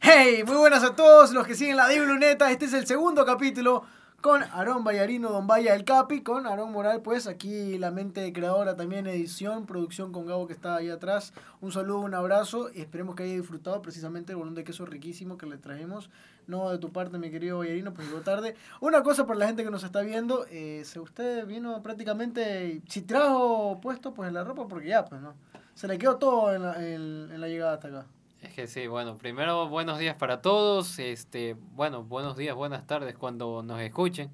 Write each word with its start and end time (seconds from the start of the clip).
Hey, 0.00 0.44
muy 0.44 0.56
buenas 0.56 0.82
a 0.82 0.94
todos 0.94 1.32
los 1.32 1.46
que 1.46 1.54
siguen 1.54 1.76
la 1.76 1.88
Luneta. 1.88 2.50
Este 2.50 2.66
es 2.66 2.72
el 2.72 2.86
segundo 2.86 3.24
capítulo 3.24 3.84
con 4.20 4.42
Aarón 4.42 4.82
Vallarino, 4.82 5.30
Don 5.30 5.46
Vaya 5.46 5.74
el 5.74 5.84
Capi, 5.84 6.22
con 6.22 6.46
Aarón 6.46 6.72
Moral, 6.72 7.02
pues 7.02 7.26
aquí 7.26 7.78
la 7.78 7.90
mente 7.90 8.32
creadora 8.32 8.74
también, 8.76 9.06
edición, 9.06 9.66
producción 9.66 10.12
con 10.12 10.26
Gabo 10.26 10.46
que 10.46 10.52
está 10.52 10.76
ahí 10.76 10.90
atrás. 10.90 11.32
Un 11.60 11.72
saludo, 11.72 12.00
un 12.00 12.14
abrazo 12.14 12.70
y 12.74 12.80
esperemos 12.80 13.14
que 13.14 13.24
haya 13.24 13.34
disfrutado 13.34 13.80
precisamente 13.82 14.32
el 14.32 14.38
bolón 14.38 14.54
de 14.54 14.64
queso 14.64 14.86
riquísimo 14.86 15.38
que 15.38 15.46
le 15.46 15.58
traemos. 15.58 16.10
No 16.46 16.70
de 16.70 16.78
tu 16.78 16.90
parte, 16.92 17.18
mi 17.18 17.30
querido 17.30 17.58
Vallarino, 17.58 17.92
pues 17.92 18.08
llegó 18.08 18.20
tarde. 18.20 18.56
Una 18.80 19.02
cosa 19.02 19.26
para 19.26 19.38
la 19.38 19.46
gente 19.46 19.64
que 19.64 19.70
nos 19.70 19.84
está 19.84 20.00
viendo, 20.00 20.46
eh, 20.50 20.82
si 20.84 20.98
usted 20.98 21.46
vino 21.46 21.82
prácticamente, 21.82 22.82
si 22.88 23.02
trajo 23.02 23.80
puesto 23.80 24.14
pues 24.14 24.28
en 24.28 24.34
la 24.34 24.44
ropa, 24.44 24.66
porque 24.66 24.88
ya, 24.88 25.04
pues 25.04 25.20
no. 25.20 25.34
Se 25.74 25.86
le 25.86 25.98
quedó 25.98 26.16
todo 26.16 26.54
en 26.54 26.62
la, 26.62 26.82
en 26.84 27.40
la 27.40 27.48
llegada 27.48 27.74
hasta 27.74 27.88
acá. 27.88 28.06
Es 28.42 28.52
que 28.52 28.66
sí, 28.66 28.86
bueno, 28.86 29.16
primero 29.16 29.68
buenos 29.68 29.98
días 29.98 30.16
para 30.16 30.42
todos, 30.42 30.98
este, 30.98 31.56
bueno, 31.72 32.04
buenos 32.04 32.36
días, 32.36 32.54
buenas 32.54 32.86
tardes 32.86 33.16
cuando 33.16 33.62
nos 33.62 33.80
escuchen. 33.80 34.30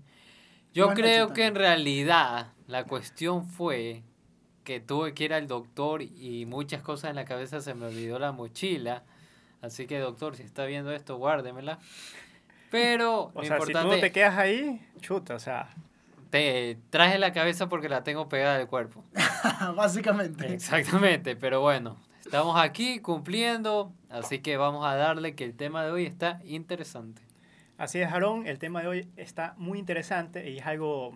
Yo 0.73 0.88
creo 0.95 1.33
que 1.33 1.47
en 1.47 1.55
realidad 1.55 2.52
la 2.66 2.84
cuestión 2.84 3.46
fue 3.46 4.02
que 4.65 4.80
tuve 4.80 5.15
que 5.15 5.24
ir 5.24 5.34
al 5.34 5.46
doctor 5.46 6.02
y 6.02 6.46
muchas 6.46 6.83
cosas 6.83 7.10
en 7.10 7.16
la 7.16 7.24
cabeza 7.24 7.60
se 7.60 7.74
me 7.74 7.87
olvidó 7.87 8.19
la 8.19 8.33
mochila. 8.33 9.05
Así 9.60 9.87
que 9.87 9.98
doctor, 9.98 10.37
si 10.37 10.43
está 10.43 10.65
viendo 10.65 10.93
esto, 10.93 11.16
guárdemela. 11.16 11.79
Pero 12.71 13.30
o 13.34 13.45
sea, 13.45 13.60
si 13.60 13.73
tú 13.73 13.79
no 13.79 13.98
te 13.98 14.10
quedas 14.12 14.38
ahí, 14.38 14.84
chuta, 15.01 15.34
o 15.34 15.38
sea, 15.38 15.69
te 16.30 16.79
traje 16.91 17.19
la 17.19 17.32
cabeza 17.32 17.69
porque 17.69 17.88
la 17.88 18.02
tengo 18.02 18.29
pegada 18.29 18.57
al 18.57 18.66
cuerpo. 18.66 19.04
Básicamente. 19.76 20.52
Exactamente, 20.52 21.37
pero 21.37 21.60
bueno, 21.60 21.98
Estamos 22.33 22.59
aquí 22.59 23.01
cumpliendo, 23.01 23.93
así 24.09 24.38
que 24.38 24.57
vamos 24.57 24.87
a 24.87 24.97
darle 24.97 25.35
que 25.35 25.45
el 25.45 25.55
tema 25.55 25.85
de 25.85 25.91
hoy 25.91 26.07
está 26.07 26.41
interesante. 26.45 27.21
Así 27.77 28.01
es, 28.01 28.11
Aaron, 28.11 28.47
el 28.47 28.59
tema 28.59 28.80
de 28.80 28.88
hoy 28.88 29.09
está 29.19 29.52
muy 29.59 29.79
interesante 29.79 30.49
y 30.49 30.57
es 30.57 30.65
algo 30.65 31.13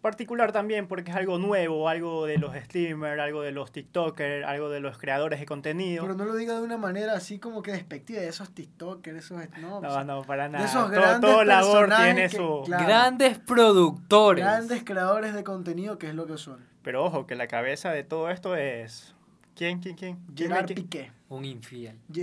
particular 0.00 0.50
también 0.50 0.88
porque 0.88 1.12
es 1.12 1.16
algo 1.16 1.38
nuevo, 1.38 1.88
algo 1.88 2.26
de 2.26 2.38
los 2.38 2.52
streamers, 2.52 3.20
algo 3.20 3.42
de 3.42 3.52
los 3.52 3.70
TikTokers, 3.70 4.44
algo 4.44 4.70
de 4.70 4.80
los 4.80 4.98
creadores 4.98 5.38
de 5.38 5.46
contenido. 5.46 6.02
Pero 6.02 6.16
no 6.16 6.24
lo 6.24 6.34
diga 6.34 6.54
de 6.54 6.62
una 6.62 6.78
manera 6.78 7.12
así 7.12 7.38
como 7.38 7.62
que 7.62 7.70
despectiva 7.70 8.20
de 8.20 8.26
esos 8.26 8.52
TikTokers, 8.52 9.16
esos 9.16 9.40
no, 9.60 9.80
no, 9.80 10.02
no 10.02 10.22
para 10.24 10.48
nada. 10.48 10.64
De 10.64 10.68
esos 10.68 10.90
grandes 10.90 11.30
todo, 11.30 11.44
labor 11.44 11.94
tiene 11.94 12.28
su 12.28 12.64
grandes 12.66 13.38
productores, 13.38 14.44
grandes 14.44 14.82
creadores 14.82 15.32
de 15.32 15.44
contenido, 15.44 15.96
que 15.96 16.08
es 16.08 16.14
lo 16.16 16.26
que 16.26 16.38
son. 16.38 16.58
Pero 16.82 17.04
ojo, 17.04 17.24
que 17.28 17.36
la 17.36 17.46
cabeza 17.46 17.92
de 17.92 18.02
todo 18.02 18.30
esto 18.30 18.56
es 18.56 19.14
¿Quién, 19.54 19.80
quién, 19.80 19.94
quién? 19.96 20.18
Gerard 20.34 20.66
Piqué. 20.66 21.12
Un 21.28 21.44
infiel. 21.44 21.96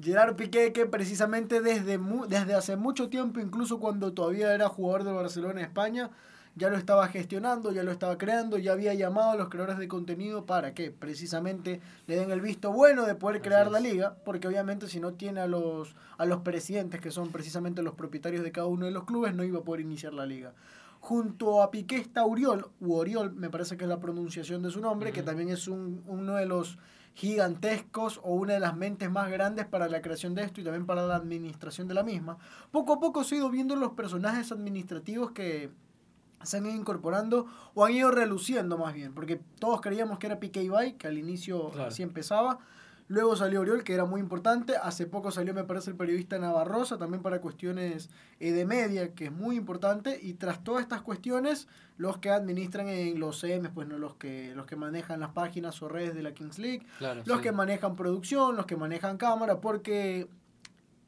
Gerard 0.00 0.36
Piqué 0.36 0.72
que 0.72 0.84
precisamente 0.86 1.62
desde, 1.62 1.98
desde 2.28 2.54
hace 2.54 2.76
mucho 2.76 3.08
tiempo, 3.08 3.40
incluso 3.40 3.80
cuando 3.80 4.12
todavía 4.12 4.54
era 4.54 4.68
jugador 4.68 5.04
de 5.04 5.12
Barcelona 5.12 5.62
España, 5.62 6.10
ya 6.54 6.70
lo 6.70 6.76
estaba 6.76 7.08
gestionando, 7.08 7.70
ya 7.70 7.82
lo 7.82 7.92
estaba 7.92 8.16
creando, 8.16 8.56
ya 8.56 8.72
había 8.72 8.94
llamado 8.94 9.30
a 9.30 9.36
los 9.36 9.50
creadores 9.50 9.78
de 9.78 9.88
contenido 9.88 10.46
para 10.46 10.72
que 10.72 10.90
precisamente 10.90 11.80
le 12.06 12.16
den 12.16 12.30
el 12.30 12.40
visto 12.40 12.72
bueno 12.72 13.04
de 13.04 13.14
poder 13.14 13.42
crear 13.42 13.70
la 13.70 13.78
liga, 13.78 14.16
porque 14.24 14.48
obviamente 14.48 14.86
si 14.88 14.98
no 14.98 15.12
tiene 15.12 15.40
a 15.40 15.46
los, 15.46 15.94
a 16.16 16.24
los 16.24 16.40
presidentes, 16.40 17.00
que 17.02 17.10
son 17.10 17.30
precisamente 17.30 17.82
los 17.82 17.94
propietarios 17.94 18.42
de 18.42 18.52
cada 18.52 18.66
uno 18.66 18.86
de 18.86 18.90
los 18.90 19.04
clubes, 19.04 19.34
no 19.34 19.44
iba 19.44 19.58
a 19.60 19.64
poder 19.64 19.82
iniciar 19.82 20.14
la 20.14 20.24
liga. 20.24 20.54
Junto 21.06 21.62
a 21.62 21.70
Piqué 21.70 21.98
está 21.98 22.24
Uriol, 22.24 22.68
u 22.80 22.94
Oriol, 22.94 23.32
me 23.32 23.48
parece 23.48 23.76
que 23.76 23.84
es 23.84 23.88
la 23.88 24.00
pronunciación 24.00 24.60
de 24.62 24.72
su 24.72 24.80
nombre, 24.80 25.12
que 25.12 25.22
también 25.22 25.50
es 25.50 25.68
un, 25.68 26.02
uno 26.08 26.34
de 26.34 26.46
los 26.46 26.80
gigantescos 27.14 28.18
o 28.24 28.34
una 28.34 28.54
de 28.54 28.58
las 28.58 28.76
mentes 28.76 29.08
más 29.08 29.30
grandes 29.30 29.66
para 29.66 29.88
la 29.88 30.02
creación 30.02 30.34
de 30.34 30.42
esto 30.42 30.60
y 30.60 30.64
también 30.64 30.84
para 30.84 31.06
la 31.06 31.14
administración 31.14 31.86
de 31.86 31.94
la 31.94 32.02
misma. 32.02 32.38
Poco 32.72 32.94
a 32.94 32.98
poco 32.98 33.22
se 33.22 33.36
ha 33.36 33.38
ido 33.38 33.50
viendo 33.50 33.76
los 33.76 33.92
personajes 33.92 34.50
administrativos 34.50 35.30
que 35.30 35.70
se 36.42 36.56
han 36.56 36.66
ido 36.66 36.74
incorporando 36.74 37.46
o 37.74 37.84
han 37.84 37.92
ido 37.92 38.10
reluciendo 38.10 38.76
más 38.76 38.92
bien, 38.92 39.14
porque 39.14 39.40
todos 39.60 39.80
creíamos 39.80 40.18
que 40.18 40.26
era 40.26 40.40
Piqué 40.40 40.64
Ibai, 40.64 40.94
que 40.94 41.06
al 41.06 41.18
inicio 41.18 41.70
así 41.84 42.02
empezaba, 42.02 42.58
Luego 43.08 43.36
salió 43.36 43.60
Oriol, 43.60 43.84
que 43.84 43.94
era 43.94 44.04
muy 44.04 44.20
importante. 44.20 44.76
Hace 44.76 45.06
poco 45.06 45.30
salió, 45.30 45.54
me 45.54 45.62
parece, 45.62 45.90
el 45.90 45.96
periodista 45.96 46.38
Navarrosa, 46.38 46.98
también 46.98 47.22
para 47.22 47.40
cuestiones 47.40 48.10
eh, 48.40 48.52
de 48.52 48.66
media, 48.66 49.14
que 49.14 49.26
es 49.26 49.32
muy 49.32 49.56
importante. 49.56 50.18
Y 50.20 50.34
tras 50.34 50.64
todas 50.64 50.82
estas 50.82 51.02
cuestiones, 51.02 51.68
los 51.98 52.18
que 52.18 52.30
administran 52.30 52.88
en 52.88 53.20
los 53.20 53.40
CMs, 53.40 53.70
pues 53.72 53.86
no 53.86 53.98
los 53.98 54.16
que, 54.16 54.52
los 54.56 54.66
que 54.66 54.74
manejan 54.74 55.20
las 55.20 55.30
páginas 55.30 55.80
o 55.82 55.88
redes 55.88 56.14
de 56.14 56.22
la 56.22 56.34
Kings 56.34 56.58
League, 56.58 56.84
los 57.24 57.40
que 57.40 57.52
manejan 57.52 57.94
producción, 57.94 58.56
los 58.56 58.66
que 58.66 58.76
manejan 58.76 59.18
cámara, 59.18 59.60
porque 59.60 60.28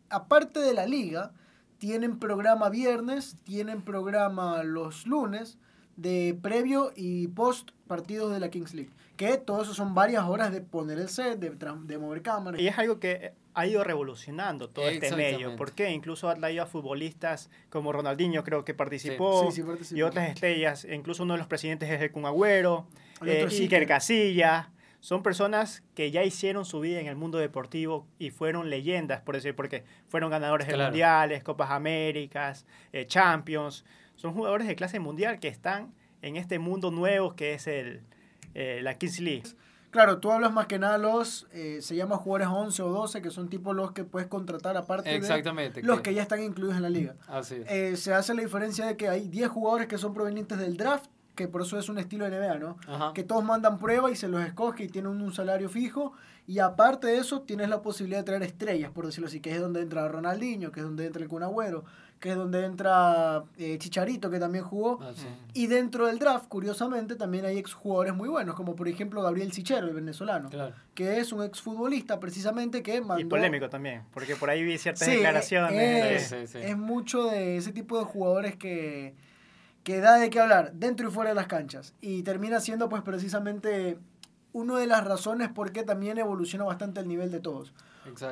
aparte 0.08 0.60
de 0.60 0.74
la 0.74 0.86
liga, 0.86 1.32
tienen 1.78 2.18
programa 2.18 2.68
viernes, 2.70 3.36
tienen 3.44 3.82
programa 3.82 4.62
los 4.62 5.06
lunes 5.06 5.58
de 5.96 6.38
previo 6.40 6.92
y 6.94 7.28
post 7.28 7.70
partidos 7.86 8.32
de 8.32 8.40
la 8.40 8.50
Kings 8.50 8.74
League. 8.74 8.92
Que 9.18 9.36
todo 9.36 9.62
eso 9.62 9.74
son 9.74 9.94
varias 9.94 10.24
horas 10.24 10.52
de 10.52 10.60
poner 10.60 10.96
el 10.96 11.08
set, 11.08 11.40
de, 11.40 11.50
de 11.50 11.98
mover 11.98 12.22
cámaras. 12.22 12.60
Y 12.60 12.68
es 12.68 12.78
algo 12.78 13.00
que 13.00 13.32
ha 13.52 13.66
ido 13.66 13.82
revolucionando 13.82 14.70
todo 14.70 14.88
este 14.88 15.10
medio. 15.16 15.56
porque 15.56 15.90
Incluso 15.90 16.28
ha 16.28 16.36
traído 16.36 16.62
a 16.62 16.66
futbolistas 16.66 17.50
como 17.68 17.90
Ronaldinho, 17.92 18.44
creo 18.44 18.64
que 18.64 18.74
participó, 18.74 19.52
y 19.90 20.02
otras 20.02 20.28
estrellas. 20.28 20.86
Incluso 20.88 21.24
uno 21.24 21.34
de 21.34 21.38
los 21.38 21.48
presidentes 21.48 21.90
es 21.90 22.00
el 22.00 22.12
Kun 22.12 22.26
Agüero, 22.26 22.86
eh, 23.26 23.48
Iker 23.50 23.88
Casillas. 23.88 24.68
Son 25.00 25.24
personas 25.24 25.82
que 25.96 26.12
ya 26.12 26.22
hicieron 26.22 26.64
su 26.64 26.78
vida 26.78 27.00
en 27.00 27.08
el 27.08 27.16
mundo 27.16 27.38
deportivo 27.38 28.06
y 28.20 28.30
fueron 28.30 28.70
leyendas, 28.70 29.20
por 29.22 29.34
decir, 29.34 29.56
porque 29.56 29.82
fueron 30.06 30.30
ganadores 30.30 30.68
de 30.68 30.76
mundiales, 30.76 31.42
Copas 31.42 31.72
Américas, 31.72 32.64
eh, 32.92 33.06
Champions. 33.06 33.84
Son 34.14 34.32
jugadores 34.32 34.68
de 34.68 34.76
clase 34.76 35.00
mundial 35.00 35.40
que 35.40 35.48
están 35.48 35.92
en 36.22 36.36
este 36.36 36.60
mundo 36.60 36.92
nuevo 36.92 37.34
que 37.34 37.54
es 37.54 37.66
el, 37.66 38.02
eh, 38.60 38.80
la 38.82 38.98
Kings 38.98 39.20
League. 39.20 39.44
Claro, 39.90 40.18
tú 40.18 40.32
hablas 40.32 40.52
más 40.52 40.66
que 40.66 40.80
nada 40.80 40.98
los, 40.98 41.46
eh, 41.52 41.78
se 41.80 41.94
llama 41.94 42.16
jugadores 42.16 42.48
11 42.48 42.82
o 42.82 42.88
12, 42.88 43.22
que 43.22 43.30
son 43.30 43.48
tipo 43.48 43.72
los 43.72 43.92
que 43.92 44.02
puedes 44.02 44.28
contratar 44.28 44.76
aparte 44.76 45.14
Exactamente, 45.14 45.80
de 45.80 45.86
los 45.86 46.00
que 46.00 46.12
ya 46.12 46.22
están 46.22 46.42
incluidos 46.42 46.76
en 46.76 46.82
la 46.82 46.90
liga. 46.90 47.14
Así 47.28 47.62
eh, 47.68 47.96
se 47.96 48.12
hace 48.12 48.34
la 48.34 48.42
diferencia 48.42 48.84
de 48.84 48.96
que 48.96 49.08
hay 49.08 49.28
10 49.28 49.48
jugadores 49.48 49.86
que 49.86 49.96
son 49.96 50.12
provenientes 50.12 50.58
del 50.58 50.76
draft, 50.76 51.06
que 51.36 51.46
por 51.46 51.62
eso 51.62 51.78
es 51.78 51.88
un 51.88 51.98
estilo 51.98 52.28
de 52.28 52.36
NBA, 52.36 52.58
¿no? 52.58 52.76
Que 53.14 53.22
todos 53.22 53.44
mandan 53.44 53.78
prueba 53.78 54.10
y 54.10 54.16
se 54.16 54.26
los 54.26 54.44
escoge 54.44 54.84
y 54.84 54.88
tienen 54.88 55.22
un 55.22 55.32
salario 55.32 55.68
fijo. 55.68 56.12
Y 56.48 56.58
aparte 56.58 57.06
de 57.06 57.18
eso, 57.18 57.42
tienes 57.42 57.68
la 57.68 57.80
posibilidad 57.80 58.18
de 58.20 58.24
traer 58.24 58.42
estrellas, 58.42 58.90
por 58.90 59.06
decirlo 59.06 59.28
así, 59.28 59.38
que 59.38 59.54
es 59.54 59.60
donde 59.60 59.82
entra 59.82 60.08
Ronaldinho, 60.08 60.72
que 60.72 60.80
es 60.80 60.86
donde 60.86 61.06
entra 61.06 61.22
el 61.22 61.28
Kun 61.28 61.44
Agüero, 61.44 61.84
que 62.20 62.30
es 62.30 62.36
donde 62.36 62.64
entra 62.64 63.44
eh, 63.58 63.78
Chicharito, 63.78 64.30
que 64.30 64.40
también 64.40 64.64
jugó. 64.64 64.98
Ah, 65.00 65.12
y 65.54 65.66
dentro 65.66 66.06
del 66.06 66.18
draft, 66.18 66.48
curiosamente, 66.48 67.14
también 67.14 67.44
hay 67.44 67.58
exjugadores 67.58 68.14
muy 68.14 68.28
buenos, 68.28 68.54
como 68.54 68.74
por 68.74 68.88
ejemplo 68.88 69.22
Gabriel 69.22 69.52
Sichero, 69.52 69.86
el 69.86 69.94
venezolano, 69.94 70.50
que 70.94 71.18
es 71.18 71.32
un 71.32 71.44
exfutbolista 71.44 72.18
precisamente 72.18 72.82
que 72.82 73.00
mandó... 73.00 73.20
Y 73.20 73.24
polémico 73.24 73.68
también, 73.68 74.02
porque 74.12 74.36
por 74.36 74.50
ahí 74.50 74.62
vi 74.64 74.78
ciertas 74.78 75.06
declaraciones. 75.06 76.32
Es, 76.32 76.76
mucho 76.76 77.24
de 77.24 77.56
ese 77.56 77.72
tipo 77.72 77.98
de 77.98 78.04
jugadores 78.04 78.56
que, 78.56 79.14
que 79.84 80.00
da 80.00 80.16
de 80.16 80.30
qué 80.30 80.40
hablar, 80.40 80.72
dentro 80.74 81.08
y 81.08 81.12
fuera 81.12 81.30
de 81.30 81.36
las 81.36 81.46
canchas. 81.46 81.94
Y 82.00 82.22
termina 82.22 82.60
siendo 82.60 82.88
pues 82.88 83.02
precisamente 83.02 83.98
una 84.52 84.78
de 84.78 84.86
las 84.86 85.04
razones 85.04 85.48
por 85.48 85.72
qué 85.72 85.82
también 85.82 86.18
evoluciona 86.18 86.64
bastante 86.64 87.00
el 87.00 87.08
nivel 87.08 87.30
de 87.30 87.40
todos. 87.40 87.72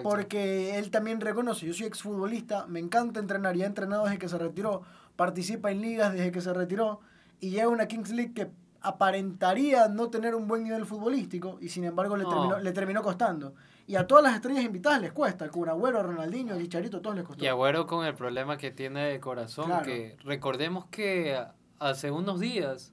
Porque 0.02 0.78
él 0.78 0.90
también 0.90 1.20
reconoce, 1.20 1.66
yo 1.66 1.74
soy 1.74 1.86
exfutbolista, 1.86 2.66
me 2.66 2.80
encanta 2.80 3.20
entrenar, 3.20 3.56
ya 3.56 3.64
ha 3.64 3.68
entrenado 3.68 4.04
desde 4.04 4.18
que 4.18 4.28
se 4.28 4.38
retiró, 4.38 4.82
participa 5.16 5.70
en 5.70 5.80
ligas 5.80 6.12
desde 6.12 6.32
que 6.32 6.40
se 6.40 6.52
retiró 6.52 7.00
y 7.40 7.50
llega 7.50 7.64
a 7.64 7.68
una 7.68 7.86
Kings 7.86 8.10
League 8.10 8.34
que 8.34 8.50
aparentaría 8.80 9.88
no 9.88 10.10
tener 10.10 10.34
un 10.34 10.46
buen 10.46 10.62
nivel 10.64 10.86
futbolístico 10.86 11.58
y 11.60 11.68
sin 11.68 11.84
embargo 11.84 12.16
le, 12.16 12.24
terminó, 12.24 12.58
le 12.58 12.72
terminó 12.72 13.02
costando. 13.02 13.54
Y 13.88 13.96
a 13.96 14.06
todas 14.06 14.24
las 14.24 14.34
estrellas 14.34 14.64
invitadas 14.64 15.00
les 15.00 15.12
cuesta, 15.12 15.48
con 15.48 15.68
Agüero, 15.68 16.02
Ronaldinho, 16.02 16.56
Chicharito, 16.58 17.00
todos 17.00 17.16
les 17.16 17.24
costó. 17.24 17.44
Y 17.44 17.48
Agüero 17.48 17.86
con 17.86 18.04
el 18.04 18.14
problema 18.14 18.56
que 18.58 18.70
tiene 18.70 19.04
de 19.06 19.20
corazón, 19.20 19.70
que 19.84 20.16
recordemos 20.24 20.86
que 20.86 21.40
hace 21.78 22.10
unos 22.10 22.40
días 22.40 22.92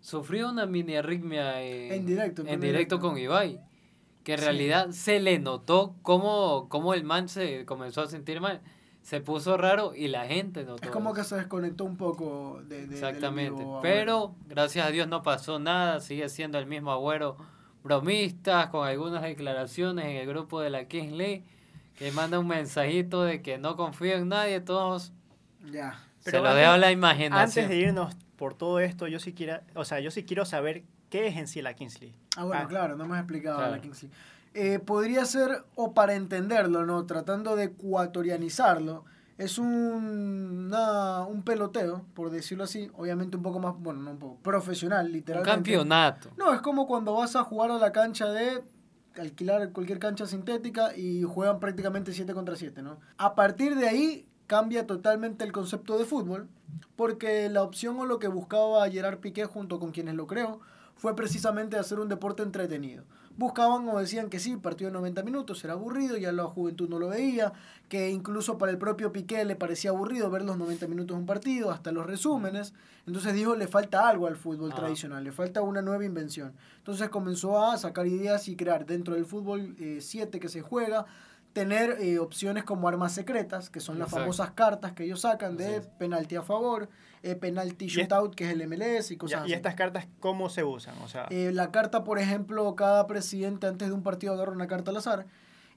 sufrió 0.00 0.48
una 0.48 0.66
mini 0.66 0.96
arritmia 0.96 1.60
en, 1.62 2.06
directo, 2.06 2.42
en 2.46 2.60
directo 2.60 3.00
con 3.00 3.18
Ibai 3.18 3.60
que 4.24 4.34
en 4.34 4.40
realidad 4.40 4.90
se 4.90 5.20
le 5.20 5.38
notó 5.38 5.94
cómo, 6.02 6.68
cómo 6.68 6.94
el 6.94 7.04
man 7.04 7.28
se 7.28 7.64
comenzó 7.64 8.02
a 8.02 8.06
sentir 8.06 8.40
mal. 8.40 8.60
Se 9.02 9.20
puso 9.20 9.56
raro 9.56 9.94
y 9.94 10.08
la 10.08 10.26
gente 10.26 10.64
notó. 10.64 10.84
Es 10.84 10.90
como 10.90 11.14
que 11.14 11.24
se 11.24 11.36
desconectó 11.36 11.84
un 11.84 11.96
poco 11.96 12.60
de, 12.68 12.86
de 12.86 12.94
Exactamente. 12.94 13.64
Pero 13.80 14.34
gracias 14.46 14.86
a 14.86 14.90
Dios 14.90 15.08
no 15.08 15.22
pasó 15.22 15.58
nada. 15.58 16.00
Sigue 16.00 16.28
siendo 16.28 16.58
el 16.58 16.66
mismo 16.66 16.92
agüero 16.92 17.36
bromista, 17.82 18.70
con 18.70 18.86
algunas 18.86 19.22
declaraciones 19.22 20.04
en 20.04 20.16
el 20.16 20.26
grupo 20.26 20.60
de 20.60 20.70
la 20.70 20.84
Kings 20.84 21.12
League, 21.12 21.44
que 21.96 22.12
manda 22.12 22.38
un 22.38 22.46
mensajito 22.46 23.22
de 23.22 23.40
que 23.40 23.56
no 23.56 23.76
confía 23.76 24.16
en 24.16 24.28
nadie. 24.28 24.60
Todos 24.60 25.12
Ya. 25.64 26.04
Pero 26.22 26.38
Se 26.38 26.44
lo 26.44 26.54
dejo 26.54 26.72
a 26.72 26.78
la 26.78 26.92
imaginación. 26.92 27.40
Antes 27.42 27.68
de 27.70 27.76
irnos 27.76 28.14
por 28.36 28.54
todo 28.54 28.80
esto, 28.80 29.06
yo 29.08 29.18
sí 29.18 29.32
quiero, 29.32 29.60
o 29.74 29.86
sea, 29.86 30.00
yo 30.00 30.10
sí 30.10 30.24
quiero 30.24 30.44
saber 30.44 30.84
qué 31.10 31.26
es 31.26 31.36
en 31.36 31.46
sí 31.46 31.60
la 31.60 31.74
Kings 31.74 32.00
League. 32.00 32.16
Ah, 32.36 32.44
bueno, 32.44 32.62
ah. 32.64 32.68
claro, 32.68 32.96
no 32.96 33.04
hemos 33.04 33.18
explicado 33.18 33.60
la 33.60 33.80
Kings 33.80 34.04
League. 34.04 34.16
Eh, 34.54 34.78
podría 34.78 35.24
ser, 35.26 35.64
o 35.74 35.92
para 35.92 36.14
entenderlo, 36.14 36.86
¿no? 36.86 37.04
Tratando 37.06 37.54
de 37.54 37.64
ecuatorianizarlo, 37.64 39.04
es 39.38 39.58
un, 39.58 40.70
un 40.74 41.42
peloteo, 41.44 42.04
por 42.14 42.30
decirlo 42.30 42.64
así, 42.64 42.90
obviamente 42.96 43.36
un 43.36 43.42
poco 43.42 43.58
más, 43.58 43.74
bueno, 43.78 44.00
no 44.02 44.10
un 44.10 44.18
poco, 44.18 44.36
profesional, 44.42 45.10
literalmente. 45.10 45.50
Un 45.50 45.56
campeonato. 45.56 46.30
No, 46.36 46.52
es 46.52 46.60
como 46.60 46.86
cuando 46.86 47.14
vas 47.14 47.36
a 47.36 47.44
jugar 47.44 47.70
a 47.70 47.78
la 47.78 47.92
cancha 47.92 48.26
de 48.26 48.62
alquilar 49.18 49.72
cualquier 49.72 49.98
cancha 49.98 50.26
sintética 50.26 50.96
y 50.96 51.22
juegan 51.22 51.58
prácticamente 51.58 52.12
7 52.12 52.34
contra 52.34 52.56
7, 52.56 52.82
¿no? 52.82 52.98
A 53.16 53.34
partir 53.34 53.76
de 53.76 53.88
ahí 53.88 54.26
cambia 54.46 54.86
totalmente 54.86 55.44
el 55.44 55.52
concepto 55.52 55.96
de 55.96 56.04
fútbol, 56.04 56.48
porque 56.96 57.48
la 57.48 57.62
opción 57.62 57.98
o 57.98 58.04
lo 58.04 58.18
que 58.18 58.28
buscaba 58.28 58.88
Gerard 58.90 59.20
Piqué 59.20 59.44
junto 59.46 59.78
con 59.78 59.92
quienes 59.92 60.16
lo 60.16 60.26
creo 60.26 60.60
fue 61.00 61.16
precisamente 61.16 61.78
hacer 61.78 61.98
un 61.98 62.10
deporte 62.10 62.42
entretenido. 62.42 63.04
Buscaban 63.38 63.88
o 63.88 63.98
decían 63.98 64.28
que 64.28 64.38
sí, 64.38 64.54
partido 64.56 64.90
de 64.90 64.94
90 64.98 65.22
minutos 65.22 65.64
era 65.64 65.72
aburrido, 65.72 66.18
ya 66.18 66.30
la 66.30 66.44
juventud 66.44 66.90
no 66.90 66.98
lo 66.98 67.08
veía, 67.08 67.54
que 67.88 68.10
incluso 68.10 68.58
para 68.58 68.70
el 68.70 68.76
propio 68.76 69.10
Piqué 69.10 69.46
le 69.46 69.56
parecía 69.56 69.90
aburrido 69.90 70.28
ver 70.28 70.42
los 70.42 70.58
90 70.58 70.88
minutos 70.88 71.16
de 71.16 71.20
un 71.20 71.26
partido, 71.26 71.70
hasta 71.70 71.90
los 71.90 72.04
resúmenes. 72.04 72.74
Entonces 73.06 73.32
dijo, 73.32 73.56
le 73.56 73.66
falta 73.66 74.06
algo 74.10 74.26
al 74.26 74.36
fútbol 74.36 74.72
ah. 74.74 74.76
tradicional, 74.76 75.24
le 75.24 75.32
falta 75.32 75.62
una 75.62 75.80
nueva 75.80 76.04
invención. 76.04 76.52
Entonces 76.76 77.08
comenzó 77.08 77.64
a 77.64 77.78
sacar 77.78 78.06
ideas 78.06 78.46
y 78.48 78.56
crear 78.56 78.84
dentro 78.84 79.14
del 79.14 79.24
fútbol 79.24 79.74
7 80.00 80.36
eh, 80.36 80.38
que 80.38 80.48
se 80.50 80.60
juega, 80.60 81.06
tener 81.54 81.96
eh, 81.98 82.18
opciones 82.18 82.64
como 82.64 82.88
armas 82.88 83.12
secretas, 83.14 83.70
que 83.70 83.80
son 83.80 83.98
las 83.98 84.10
famosas 84.10 84.50
cartas 84.50 84.92
que 84.92 85.04
ellos 85.04 85.22
sacan 85.22 85.56
de 85.56 85.80
penalti 85.98 86.36
a 86.36 86.42
favor, 86.42 86.90
eh, 87.22 87.34
penalti 87.34 87.86
shootout, 87.86 88.34
que 88.34 88.44
es 88.44 88.50
el 88.50 88.66
MLS 88.66 89.10
y 89.10 89.16
cosas 89.16 89.42
así. 89.42 89.50
¿Y 89.50 89.54
estas 89.54 89.74
cartas 89.74 90.06
cómo 90.20 90.48
se 90.48 90.64
usan? 90.64 90.94
O 91.02 91.08
sea... 91.08 91.26
Eh, 91.30 91.50
la 91.52 91.70
carta, 91.70 92.04
por 92.04 92.18
ejemplo, 92.18 92.74
cada 92.74 93.06
presidente 93.06 93.66
antes 93.66 93.88
de 93.88 93.94
un 93.94 94.02
partido 94.02 94.32
agarra 94.32 94.52
una 94.52 94.66
carta 94.66 94.90
al 94.90 94.96
azar 94.96 95.26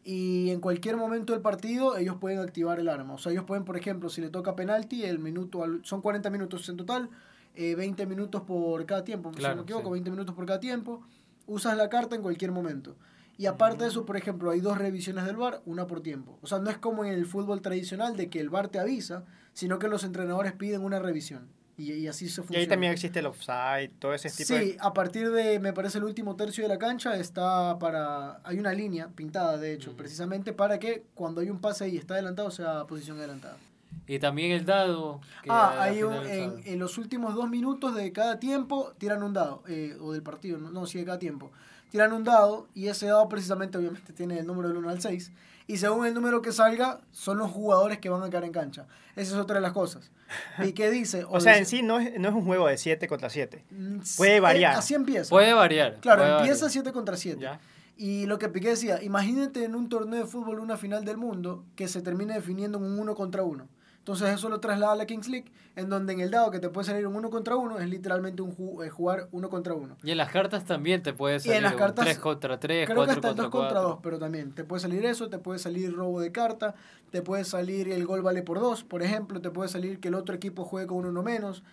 y 0.04 0.50
en 0.52 0.60
cualquier 0.60 0.98
momento 0.98 1.34
del 1.34 1.42
partido 1.42 1.98
ellos 1.98 2.18
pueden 2.20 2.40
activar 2.40 2.80
el 2.80 2.90
arma. 2.90 3.16
O 3.16 3.18
sea, 3.18 3.32
ellos 3.32 3.46
pueden, 3.46 3.66
por 3.66 3.78
ejemplo, 3.78 4.10
si 4.10 4.22
le 4.22 4.30
toca 4.30 4.56
penalti, 4.56 5.04
el 5.04 5.20
minuto, 5.20 5.64
son 5.84 6.02
40 6.02 6.30
minutos 6.30 6.68
en 6.70 6.78
total, 6.78 7.10
20 7.56 8.06
minutos 8.08 8.42
por 8.42 8.86
cada 8.86 9.04
tiempo, 9.04 9.32
si 9.36 9.42
no 9.42 9.56
me 9.56 9.62
equivoco, 9.62 9.92
20 9.92 10.10
minutos 10.10 10.36
por 10.36 10.46
cada 10.46 10.60
tiempo, 10.60 11.04
usas 11.46 11.78
la 11.78 11.90
carta 11.90 12.16
en 12.16 12.22
cualquier 12.22 12.52
momento. 12.52 12.96
Y 13.38 13.48
aparte 13.48 13.84
de 13.84 13.90
eso, 13.90 14.06
por 14.06 14.16
ejemplo, 14.16 14.52
hay 14.52 14.60
dos 14.60 14.78
revisiones 14.78 15.26
del 15.26 15.38
VAR, 15.38 15.62
una 15.66 15.88
por 15.88 16.02
tiempo. 16.02 16.38
O 16.42 16.48
sea, 16.48 16.60
no 16.60 16.70
es 16.70 16.78
como 16.78 17.04
en 17.04 17.12
el 17.12 17.26
fútbol 17.26 17.62
tradicional 17.62 18.16
de 18.16 18.30
que 18.30 18.40
el 18.40 18.50
VAR 18.50 18.68
te 18.68 18.80
avisa, 18.80 19.26
sino 19.54 19.80
que 19.80 19.88
los 19.88 20.04
entrenadores 20.04 20.54
piden 20.54 20.84
una 20.84 21.00
revisión. 21.00 21.48
Y, 21.76 22.08
así 22.08 22.30
se 22.30 22.44
funciona. 22.44 22.60
Y 22.60 22.62
ahí 22.62 22.68
también 22.68 22.94
existe 22.94 23.20
el 23.20 23.26
offside, 23.26 23.90
todo 23.98 24.14
ese 24.14 24.30
tipo 24.30 24.54
sí, 24.54 24.78
a 24.80 24.94
partir 24.94 25.32
de, 25.32 25.60
me 25.60 25.74
parece, 25.74 25.98
el 25.98 26.04
último 26.04 26.36
tercio 26.36 26.64
de 26.64 26.70
la 26.70 26.78
cancha 26.78 27.16
está 27.18 27.80
para... 27.80 28.42
Hay 28.44 28.60
una 28.60 28.74
línea 28.74 29.10
pintada, 29.10 29.58
de 29.58 29.74
hecho, 29.74 29.98
precisamente 29.98 30.54
para 30.54 30.78
que 30.78 31.04
cuando 31.16 31.42
hay 31.42 31.50
un 31.50 31.60
pase 31.60 31.90
y 31.90 31.98
está 31.98 32.14
adelantado 32.14 32.52
sea 32.52 32.86
posición 32.86 33.18
adelantada. 33.18 33.58
Y 34.08 34.20
también 34.20 34.52
el 34.52 34.66
dado. 34.66 35.22
ah, 35.48 35.76
hay 35.80 36.00
en, 36.00 36.62
en, 36.66 36.80
los 36.80 36.98
últimos 36.98 37.36
dos 37.36 37.50
minutos 37.50 37.96
de 37.96 38.12
cada 38.12 38.40
tiempo 38.40 38.94
tiran 38.98 39.24
un 39.24 39.34
dado, 39.34 39.64
eh, 39.68 39.96
o 40.02 40.12
del 40.12 40.24
partido, 40.24 40.58
no, 40.58 40.72
no, 40.72 40.86
sí, 40.86 41.00
de 41.00 41.06
cada 41.06 41.20
tiempo 41.20 41.52
tiran 41.94 42.12
un 42.12 42.24
dado 42.24 42.68
y 42.74 42.88
ese 42.88 43.06
dado 43.06 43.30
precisamente 43.30 43.78
obviamente 43.78 44.14
tiene 44.14 44.40
el 44.40 44.48
número 44.48 44.68
del 44.68 44.78
1 44.78 44.90
al 44.90 45.00
6 45.00 45.32
y 45.68 45.78
según 45.78 46.08
el 46.08 46.16
número 46.16 46.42
que 46.42 46.52
salga 46.52 47.02
son 47.12 47.38
los 47.38 47.52
jugadores 47.52 48.00
que 48.00 48.10
van 48.10 48.24
a 48.24 48.32
quedar 48.32 48.46
en 48.46 48.52
cancha. 48.52 48.88
Esa 49.16 49.36
es 49.36 49.40
otra 49.40 49.58
de 49.58 49.62
las 49.62 49.74
cosas. 49.74 50.10
¿Y 50.58 50.72
qué 50.72 50.90
dice? 50.90 51.24
O, 51.30 51.40
sea, 51.40 51.60
en 51.60 51.68
sí 51.68 51.84
no 51.84 52.00
es, 52.00 52.20
no 52.20 52.30
es 52.30 52.34
un 52.34 52.46
juego 52.46 52.68
de 52.68 52.80
7 52.80 53.08
contra 53.08 53.30
7. 53.30 53.64
Mm, 53.70 54.00
Puede 54.18 54.40
variar. 54.40 54.76
así 54.76 54.96
empieza. 54.96 55.30
Puede 55.30 55.54
variar. 55.54 56.00
Claro, 56.02 56.40
empieza 56.40 56.68
7 56.68 56.92
contra 56.92 57.16
7. 57.16 57.48
Y 57.96 58.26
lo 58.26 58.40
que 58.40 58.50
Piqué 58.50 58.70
decía, 58.70 59.04
imagínate 59.04 59.64
en 59.64 59.76
un 59.76 59.88
torneo 59.88 60.20
de 60.20 60.26
fútbol 60.26 60.62
una 60.62 60.78
final 60.78 61.06
del 61.06 61.18
mundo 61.18 61.64
que 61.76 61.88
se 61.88 62.02
termine 62.02 62.34
definiendo 62.34 62.80
en 62.80 62.86
un 62.86 62.98
1 62.98 63.14
contra 63.14 63.44
1. 63.44 63.68
Entonces 64.04 64.34
eso 64.34 64.50
lo 64.50 64.60
traslada 64.60 64.92
a 64.92 64.96
la 64.98 65.06
Kings 65.06 65.30
League, 65.30 65.50
en 65.78 65.88
donde 65.88 66.12
en 66.12 66.20
el 66.20 66.30
dado 66.30 66.52
que 66.52 66.60
te 66.60 66.68
puede 66.68 66.86
salir 66.86 67.08
un 67.08 67.16
uno 67.16 67.30
contra 67.30 67.56
uno 67.56 67.80
es 67.80 67.88
literalmente 67.88 68.42
un 68.42 68.52
eh, 68.84 68.90
jugar 68.90 69.30
uno 69.32 69.48
contra 69.48 69.76
uno. 69.76 69.96
Y 70.04 70.12
en 70.12 70.18
las 70.18 70.30
cartas 70.30 70.66
también 70.66 71.02
te 71.02 71.14
puede 71.14 71.40
salir 71.40 71.56
en 71.56 71.64
las 71.64 71.76
cartas, 71.76 72.04
3 72.04 72.20
contra 72.20 72.60
3, 72.60 72.86
creo 72.86 73.06
que 73.06 73.12
hasta 73.12 73.30
el 73.30 73.36
2 73.38 73.50
contra 73.50 73.80
2, 73.80 74.00
pero 74.04 74.20
también 74.20 74.52
te 74.52 74.66
puede 74.66 74.82
salir 74.82 75.06
eso, 75.06 75.30
te 75.30 75.38
puede 75.38 75.58
salir 75.58 75.94
robo 75.94 76.20
de 76.20 76.34
carta, 76.34 76.76
te 77.12 77.22
puede 77.22 77.46
salir 77.46 77.88
el 77.88 78.06
gol 78.06 78.22
vale 78.22 78.42
por 78.42 78.60
2, 78.60 78.84
por 78.84 79.04
ejemplo, 79.04 79.40
te 79.40 79.52
puede 79.52 79.70
salir 79.70 80.02
que 80.02 80.10
el 80.10 80.16
otro 80.16 80.36
equipo 80.36 80.66
juegue 80.66 80.86
con 80.88 81.06
uno 81.06 81.24
menos. 81.24 81.64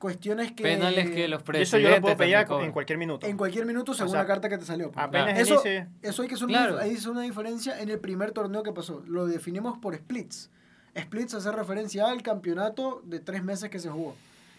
Cuestiones 0.00 0.50
que... 0.50 0.64
Penales 0.64 1.10
que 1.10 1.28
los 1.28 1.44
presidentes... 1.44 1.74
Eso 1.74 1.78
yo 1.78 1.90
lo 1.90 2.00
puedo 2.00 2.16
pedir 2.16 2.34
en 2.34 2.72
cualquier 2.72 2.98
minuto. 2.98 3.24
En 3.24 3.36
cualquier 3.36 3.66
minuto 3.66 3.94
según 3.94 4.14
la 4.14 4.26
carta 4.26 4.48
que 4.48 4.58
te 4.58 4.64
salió. 4.64 4.90
Pues. 4.90 5.06
Apenas 5.06 5.38
eso, 5.38 5.62
eso 6.02 6.22
hay 6.22 6.28
que 6.28 6.34
hacer 6.34 6.48
una, 6.48 6.80
ahí 6.80 6.98
una 7.08 7.22
diferencia 7.22 7.80
en 7.80 7.88
el 7.88 8.00
primer 8.00 8.32
torneo 8.32 8.64
que 8.64 8.72
pasó. 8.72 9.04
Lo 9.06 9.26
definimos 9.26 9.78
por 9.78 9.94
splits. 9.94 10.50
Splits 10.98 11.34
hace 11.34 11.50
referencia 11.52 12.10
al 12.10 12.22
campeonato 12.22 13.02
de 13.04 13.20
tres 13.20 13.42
meses 13.42 13.70
que 13.70 13.78
se 13.78 13.88
jugó. 13.88 14.14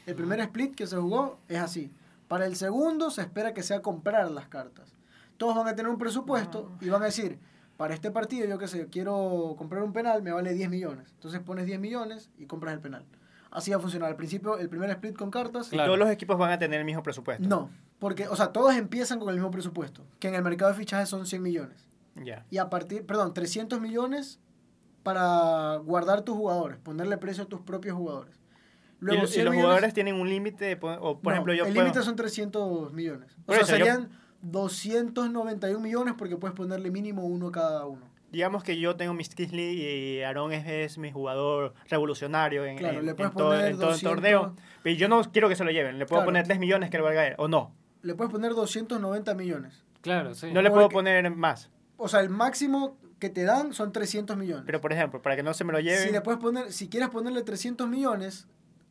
El 0.05 0.15
primer 0.15 0.39
split 0.41 0.75
que 0.75 0.87
se 0.87 0.97
jugó 0.97 1.39
es 1.47 1.59
así. 1.59 1.91
Para 2.27 2.45
el 2.45 2.55
segundo 2.55 3.11
se 3.11 3.21
espera 3.21 3.53
que 3.53 3.63
sea 3.63 3.81
comprar 3.81 4.29
las 4.31 4.47
cartas. 4.47 4.93
Todos 5.37 5.55
van 5.55 5.67
a 5.67 5.75
tener 5.75 5.91
un 5.91 5.97
presupuesto 5.97 6.71
y 6.81 6.89
van 6.89 7.01
a 7.01 7.05
decir, 7.05 7.39
para 7.77 7.93
este 7.93 8.11
partido, 8.11 8.47
yo 8.47 8.57
qué 8.57 8.67
sé, 8.67 8.87
quiero 8.87 9.55
comprar 9.57 9.83
un 9.83 9.93
penal, 9.93 10.21
me 10.23 10.31
vale 10.31 10.53
10 10.53 10.69
millones. 10.69 11.11
Entonces 11.15 11.39
pones 11.41 11.65
10 11.65 11.79
millones 11.79 12.29
y 12.37 12.45
compras 12.45 12.73
el 12.73 12.79
penal. 12.79 13.05
Así 13.51 13.71
va 13.71 13.77
a 13.77 13.79
funcionar. 13.79 14.09
Al 14.09 14.15
principio, 14.15 14.57
el 14.57 14.67
primer 14.67 14.89
split 14.89 15.15
con 15.15 15.29
cartas. 15.29 15.71
¿Y 15.71 15.77
todos 15.77 15.97
los 15.97 16.09
equipos 16.09 16.37
van 16.37 16.51
a 16.51 16.57
tener 16.57 16.79
el 16.79 16.85
mismo 16.85 17.03
presupuesto? 17.03 17.47
No, 17.47 17.69
porque, 17.99 18.27
o 18.27 18.35
sea, 18.35 18.47
todos 18.51 18.75
empiezan 18.75 19.19
con 19.19 19.29
el 19.29 19.35
mismo 19.35 19.51
presupuesto, 19.51 20.03
que 20.19 20.27
en 20.27 20.35
el 20.35 20.41
mercado 20.41 20.71
de 20.71 20.77
fichajes 20.77 21.07
son 21.07 21.25
100 21.25 21.41
millones. 21.41 21.87
Ya. 22.15 22.45
Y 22.49 22.57
a 22.57 22.69
partir, 22.69 23.05
perdón, 23.05 23.33
300 23.33 23.79
millones 23.79 24.39
para 25.03 25.77
guardar 25.77 26.21
tus 26.23 26.35
jugadores, 26.35 26.77
ponerle 26.79 27.17
precio 27.17 27.43
a 27.43 27.47
tus 27.47 27.61
propios 27.61 27.95
jugadores. 27.95 28.39
Luego, 28.99 29.23
¿Y, 29.23 29.41
los 29.41 29.53
jugadores 29.53 29.93
tienen 29.93 30.15
un 30.15 30.29
límite? 30.29 30.79
O, 30.81 31.19
por 31.19 31.33
ejemplo, 31.33 31.53
yo 31.53 31.65
el 31.65 31.73
límite 31.73 32.01
son 32.01 32.15
300 32.15 32.93
millones. 32.93 33.35
O 33.45 33.53
sea, 33.53 33.65
serían 33.65 34.09
291 34.43 35.79
millones 35.79 36.15
porque 36.17 36.37
puedes 36.37 36.55
ponerle 36.55 36.89
mínimo 36.89 37.25
uno 37.25 37.51
cada 37.51 37.85
uno. 37.85 38.13
Digamos 38.31 38.63
que 38.63 38.79
yo 38.79 38.95
tengo 38.95 39.13
mis 39.13 39.29
Kisley 39.29 39.79
y 39.79 40.21
Aaron 40.23 40.53
es, 40.53 40.97
mi 40.97 41.11
jugador 41.11 41.73
revolucionario 41.87 42.65
en, 42.65 42.77
todo, 43.35 43.53
el 43.53 43.77
torneo. 44.01 44.55
Pero 44.81 44.95
yo 44.95 45.07
no 45.07 45.21
quiero 45.31 45.49
que 45.49 45.55
se 45.55 45.63
lo 45.63 45.71
lleven. 45.71 45.99
Le 45.99 46.05
puedo 46.05 46.23
poner 46.23 46.45
3 46.45 46.57
millones 46.57 46.89
que 46.89 46.97
le 46.97 47.03
valga 47.03 47.21
a 47.21 47.27
él, 47.27 47.35
o 47.37 47.47
no. 47.47 47.75
Le 48.01 48.15
puedes 48.15 48.31
poner 48.31 48.53
290 48.53 49.35
millones. 49.35 49.83
Claro, 50.01 50.33
sí. 50.33 50.51
No 50.51 50.61
le 50.61 50.71
puedo 50.71 50.89
poner 50.89 51.29
más. 51.29 51.69
O 51.97 52.07
sea, 52.07 52.21
el 52.21 52.29
máximo 52.29 52.97
que 53.23 53.29
te 53.29 53.45
dan 53.45 53.73
son 53.73 53.93
300 53.93 54.35
millones. 54.35 54.63
Pero, 54.65 54.81
por 54.81 54.91
ejemplo, 54.91 55.21
para 55.21 55.37
que 55.37 55.43
no 55.43 55.53
se 55.53 55.63
me 55.63 55.71
lo 55.71 55.79
lleven... 55.79 56.07
Si, 56.07 56.11
le 56.11 56.19
puedes 56.19 56.41
poner, 56.41 56.73
si 56.73 56.89
quieres 56.89 57.07
ponerle 57.07 57.41
300 57.41 57.87
millones... 57.87 58.47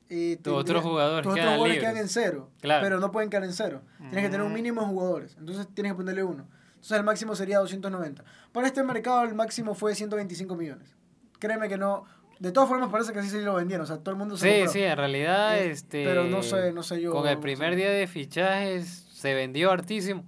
Eh, 0.08 0.38
tus 0.42 0.54
otros 0.54 0.82
jugadores, 0.82 1.22
tus 1.22 1.32
otros 1.32 1.44
jugadores 1.44 1.78
quedan 1.78 1.98
en 1.98 2.08
cero. 2.08 2.48
Pero 2.62 2.98
no 2.98 3.12
pueden 3.12 3.28
quedar 3.28 3.44
en 3.44 3.52
cero. 3.52 3.82
Tienes 3.98 4.24
que 4.24 4.30
tener 4.30 4.40
un 4.40 4.52
mm. 4.52 4.54
mínimo 4.54 4.80
de 4.80 4.86
jugadores. 4.86 5.36
Entonces 5.38 5.68
tienes 5.74 5.92
que 5.92 5.96
ponerle 5.96 6.24
uno. 6.24 6.46
Entonces 6.70 6.96
el 6.96 7.04
máximo 7.04 7.34
sería 7.34 7.58
290. 7.58 8.24
Para 8.52 8.66
este 8.66 8.82
mercado 8.82 9.22
el 9.24 9.34
máximo 9.34 9.74
fue 9.74 9.94
125 9.94 10.56
millones. 10.56 10.96
Créeme 11.38 11.68
que 11.68 11.76
no... 11.76 12.04
De 12.38 12.52
todas 12.52 12.70
formas 12.70 12.88
parece 12.88 13.12
que 13.12 13.18
así 13.18 13.28
se 13.28 13.42
lo 13.42 13.54
vendieron, 13.54 13.84
o 13.84 13.86
sea, 13.86 13.98
todo 13.98 14.12
el 14.12 14.16
mundo 14.16 14.38
se 14.38 14.64
Sí, 14.64 14.72
sí, 14.72 14.82
en 14.82 14.96
realidad, 14.96 15.58
eh, 15.58 15.70
este... 15.70 16.04
Pero 16.04 16.24
no 16.24 16.42
sé, 16.42 16.72
no 16.72 16.82
sé 16.82 17.02
yo... 17.02 17.12
Con 17.12 17.28
el 17.28 17.38
primer 17.38 17.76
día 17.76 17.90
de 17.90 18.06
fichajes 18.06 19.06
se 19.12 19.34
vendió 19.34 19.70
hartísimo. 19.70 20.24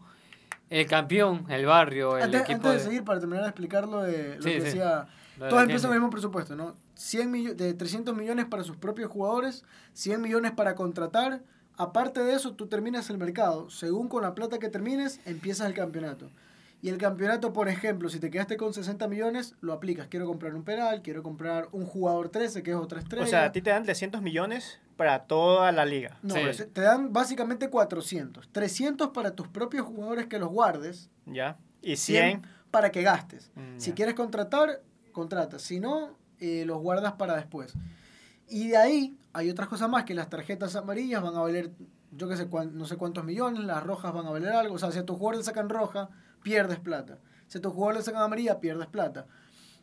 El 0.75 0.87
campeón, 0.87 1.47
el 1.50 1.66
barrio, 1.66 2.16
el 2.16 2.25
antes, 2.25 2.40
equipo. 2.40 2.66
Antes 2.66 2.73
de, 2.73 2.90
seguir, 2.90 3.04
para 3.04 3.21
terminar 3.21 3.45
de 3.45 3.49
explicar 3.49 3.87
lo, 3.87 4.02
de, 4.02 4.35
lo 4.38 4.43
que 4.43 4.61
decía. 4.61 5.07
Todos 5.38 5.62
empiezan 5.62 5.88
con 5.88 5.95
el 5.95 6.00
mismo 6.00 6.11
presupuesto, 6.11 6.57
¿no? 6.57 6.75
100 6.97 7.57
de 7.57 7.75
300 7.75 8.12
millones 8.16 8.47
para 8.47 8.64
sus 8.64 8.76
propios 8.76 9.09
jugadores, 9.09 9.64
100 9.93 10.21
millones 10.21 10.50
para 10.50 10.75
contratar. 10.75 11.43
Aparte 11.76 12.25
de 12.25 12.35
eso, 12.35 12.54
tú 12.54 12.66
terminas 12.66 13.09
el 13.09 13.19
mercado. 13.19 13.71
Según 13.71 14.09
con 14.09 14.23
la 14.23 14.35
plata 14.35 14.59
que 14.59 14.69
termines, 14.69 15.21
empiezas 15.26 15.69
el 15.69 15.75
campeonato. 15.75 16.28
Y 16.85 16.91
el 16.91 16.99
campeonato, 16.99 17.55
por 17.55 17.71
ejemplo, 17.71 18.11
si 18.11 18.21
te 18.21 18.31
quedaste 18.31 18.59
con 18.59 18.75
60 18.75 19.09
millones, 19.09 19.55
lo 19.62 19.73
aplicas. 19.73 20.07
Quiero 20.09 20.26
comprar 20.26 20.55
un 20.55 20.64
penal, 20.64 21.00
quiero 21.00 21.23
comprar 21.23 21.67
un 21.73 21.87
jugador 21.87 22.29
13, 22.29 22.62
que 22.62 22.73
es 22.73 22.76
otra 22.76 23.00
estrella. 23.00 23.25
O 23.25 23.26
sea, 23.26 23.45
a 23.47 23.53
ti 23.53 23.62
te 23.62 23.71
dan 23.71 23.85
300 23.85 24.21
millones 24.21 24.81
para 24.99 25.21
toda 25.21 25.73
la 25.73 25.87
liga. 25.87 26.19
No, 26.21 26.35
te 26.35 26.81
dan 26.83 27.11
básicamente 27.11 27.71
400. 27.71 28.50
300 28.53 29.09
para 29.14 29.31
tus 29.31 29.49
propios 29.49 29.87
jugadores 29.87 30.26
que 30.26 30.38
los 30.38 30.50
guardes. 30.50 31.09
Ya. 31.25 31.57
Y 31.81 31.97
100, 31.97 32.43
para 32.71 32.93
que 32.93 33.00
gastes. 33.00 33.50
Mm, 33.55 33.79
si 33.79 33.93
quieres 33.93 34.14
contratar, 34.14 34.83
contratas. 35.12 35.62
Si 35.62 35.81
no, 35.81 36.11
eh, 36.38 36.64
los 36.67 36.83
guardas 36.83 37.14
para 37.14 37.35
después. 37.35 37.73
Y 38.47 38.69
de 38.69 38.76
ahí 38.76 39.17
hay 39.33 39.49
otras 39.49 39.69
cosas 39.69 39.88
más, 39.88 40.05
que 40.05 40.12
las 40.12 40.29
tarjetas 40.29 40.76
amarillas 40.76 41.23
van 41.23 41.35
a 41.35 41.41
valer, 41.41 41.71
yo 42.11 42.29
que 42.29 42.37
sé, 42.37 42.47
no 42.47 42.85
sé 42.85 42.99
cuántos 42.99 43.25
millones, 43.25 43.64
las 43.64 43.83
rojas 43.83 44.12
van 44.12 44.26
a 44.26 44.31
valer 44.31 44.50
algo. 44.50 44.75
O 44.75 44.79
sea, 44.79 44.93
si 44.93 44.99
a 44.99 45.07
tus 45.07 45.17
jugadores 45.17 45.47
sacan 45.47 45.71
roja, 45.71 46.11
pierdes 46.45 46.79
plata. 46.79 47.19
Si 47.49 47.59
a 47.59 47.61
tus 47.61 47.73
jugadores 47.73 48.05
sacan 48.05 48.23
amarilla, 48.23 48.61
pierdes 48.61 48.87
plata. 48.87 49.27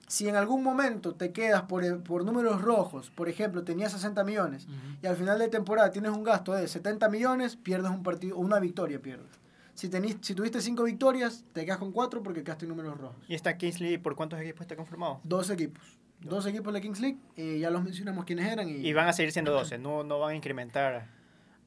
si 0.07 0.27
en 0.27 0.35
algún 0.35 0.61
momento 0.61 1.15
te 1.15 1.31
quedas 1.31 1.63
por, 1.63 1.85
eh, 1.85 1.93
por 1.93 2.25
números 2.25 2.61
rojos, 2.61 3.09
por 3.09 3.29
ejemplo, 3.29 3.63
tenías 3.63 3.93
60 3.93 4.25
millones 4.25 4.67
y 5.01 5.07
al 5.07 5.15
final 5.15 5.39
de 5.39 5.47
temporada 5.47 5.89
tienes 5.89 6.11
un 6.11 6.23
gasto 6.23 6.51
de 6.53 6.67
70 6.67 7.07
millones, 7.07 7.55
pierdes 7.55 7.91
un 7.91 8.03
partido, 8.03 8.37
una 8.37 8.59
victoria 8.59 9.01
pierdes. 9.01 9.39
Si, 9.73 9.87
tenís, 9.87 10.17
si 10.21 10.35
tuviste 10.35 10.59
5 10.59 10.83
victorias, 10.83 11.45
te 11.53 11.63
quedas 11.63 11.77
con 11.77 11.93
4 11.93 12.21
porque 12.21 12.43
quedaste 12.43 12.65
en 12.65 12.69
números 12.69 12.97
rojos. 12.97 13.23
¿Y 13.29 13.35
esta 13.35 13.57
Kings 13.57 13.79
League 13.79 13.99
por 13.99 14.15
cuántos 14.15 14.39
equipos 14.41 14.61
está 14.61 14.75
conformado? 14.75 15.21
Dos 15.23 15.49
equipos. 15.49 15.83
Dos 16.19 16.45
equipos 16.45 16.73
de 16.73 16.81
Kings 16.81 16.99
League, 16.99 17.17
eh, 17.37 17.57
ya 17.59 17.69
los 17.71 17.81
mencionamos 17.81 18.25
quiénes 18.25 18.51
eran. 18.51 18.67
Y, 18.67 18.93
van 18.93 19.07
a 19.07 19.13
seguir 19.13 19.31
siendo 19.31 19.51
12, 19.53 19.77
no, 19.79 20.03
no 20.03 20.19
van 20.19 20.31
a 20.31 20.35
incrementar. 20.35 21.07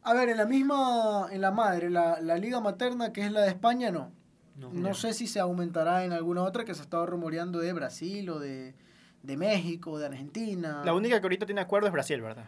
A 0.03 0.13
ver, 0.13 0.29
en 0.29 0.37
la 0.37 0.45
misma, 0.45 1.29
en 1.33 1.41
la 1.41 1.51
madre, 1.51 1.89
la, 1.89 2.21
la 2.21 2.37
liga 2.37 2.61
materna 2.61 3.13
que 3.13 3.23
es 3.23 3.33
la 3.33 3.41
de 3.41 3.49
España, 3.49 3.91
no. 3.91 4.13
No, 4.57 4.95
sé 4.95 5.15
si 5.15 5.27
se 5.27 5.41
aumentará 5.41 6.05
en 6.05 6.13
alguna 6.13 6.43
otra 6.43 6.65
que 6.65 6.75
se 6.75 6.81
ha 6.81 6.85
estado 6.85 7.07
rumoreando 7.07 7.59
de 7.59 7.73
Brasil 7.73 8.31
o 8.31 8.39
de, 8.39 8.75
de 9.23 9.37
México, 9.37 9.99
de 9.99 10.07
Argentina. 10.07 10.83
La 10.85 10.95
única 10.95 11.19
que 11.19 11.25
ahorita 11.25 11.47
tiene 11.47 11.61
acuerdo 11.61 11.89
es 11.89 11.93
Brasil, 11.93 12.21
¿verdad? 12.21 12.47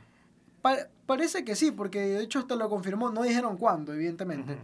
parece 1.07 1.45
que 1.45 1.55
sí, 1.55 1.71
porque 1.71 2.01
de 2.01 2.23
hecho 2.23 2.41
esto 2.41 2.57
lo 2.57 2.69
confirmó, 2.69 3.11
no 3.11 3.23
dijeron 3.23 3.57
cuándo, 3.57 3.93
evidentemente. 3.93 4.59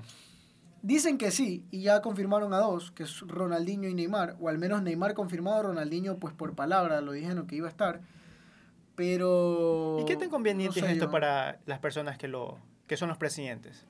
Dicen 0.83 1.17
que 1.17 1.31
sí, 1.31 1.65
y 1.71 1.83
ya 1.83 2.03
confirmaron 2.03 2.53
a 2.55 2.59
dos, 2.59 2.91
que 2.91 3.05
es 3.05 3.21
Ronaldinho 3.21 3.89
y 3.89 3.95
Neymar, 3.95 4.37
o 4.41 4.49
al 4.49 4.59
menos 4.59 4.83
Neymar 4.83 5.15
confirmado, 5.15 5.63
Ronaldinho 5.63 6.19
pues 6.19 6.35
por 6.35 6.55
palabra 6.55 7.01
lo 7.01 7.13
dijeron 7.13 7.47
que 7.47 7.55
iba 7.55 7.69
a 7.69 7.71
estar. 7.71 8.01
Pero... 8.97 9.99
¿Y 10.01 10.05
qué 10.05 10.17
tan 10.17 10.29
conveniente 10.29 10.81
es 10.81 10.87
esto 10.87 11.11
para 11.11 11.61
las 11.67 11.79
personas 11.79 12.19
que, 12.19 12.27
lo, 12.27 12.59
que 12.89 12.97
son 12.97 13.09
los 13.09 13.17
presidentes? 13.17 13.87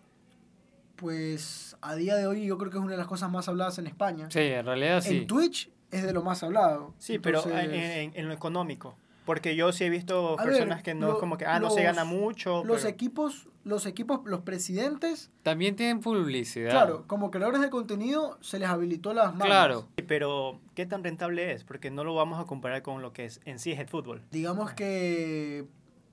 Pues 1.02 1.76
a 1.80 1.96
día 1.96 2.14
de 2.14 2.28
hoy 2.28 2.46
yo 2.46 2.56
creo 2.58 2.70
que 2.70 2.78
es 2.78 2.82
una 2.82 2.92
de 2.92 2.96
las 2.96 3.08
cosas 3.08 3.28
más 3.28 3.48
habladas 3.48 3.76
en 3.78 3.88
España. 3.88 4.28
Sí, 4.30 4.38
en 4.38 4.64
realidad 4.64 5.00
sí. 5.00 5.18
En 5.18 5.26
Twitch 5.26 5.68
es 5.90 6.04
de 6.04 6.12
lo 6.12 6.22
más 6.22 6.44
hablado. 6.44 6.94
Sí, 6.98 7.18
pero 7.18 7.42
en, 7.44 8.28
lo 8.28 8.32
económico. 8.32 8.94
Porque 9.26 9.56
yo 9.56 9.72
sí 9.72 9.82
he 9.82 9.90
visto 9.90 10.36
personas 10.36 10.82
que 10.84 10.94
no 10.94 11.12
es 11.12 11.18
como 11.18 11.38
que, 11.38 11.44
ah, 11.44 11.58
no 11.58 11.70
se 11.70 11.82
gana 11.82 12.04
mucho. 12.04 12.62
Los 12.64 12.84
equipos, 12.84 13.48
los 13.64 13.84
equipos, 13.86 14.20
los 14.24 14.42
presidentes... 14.42 15.32
También 15.42 15.74
tienen 15.74 16.00
publicidad. 16.00 16.70
Claro, 16.70 17.04
como 17.08 17.32
creadores 17.32 17.60
de 17.60 17.70
contenido 17.70 18.38
se 18.40 18.60
les 18.60 18.68
habilitó 18.68 19.12
las 19.12 19.32
manos. 19.32 19.46
Claro. 19.46 19.88
Pero, 20.06 20.60
¿qué 20.76 20.86
tan 20.86 21.02
rentable 21.02 21.52
es? 21.52 21.64
Porque 21.64 21.90
no 21.90 22.04
lo 22.04 22.14
vamos 22.14 22.40
a 22.40 22.46
comparar 22.46 22.82
con 22.82 23.02
lo 23.02 23.12
que 23.12 23.24
es 23.24 23.40
en 23.44 23.58
sí 23.58 23.72
es 23.72 23.80
el 23.80 23.88
fútbol. 23.88 24.22
Digamos 24.30 24.72
que 24.72 25.66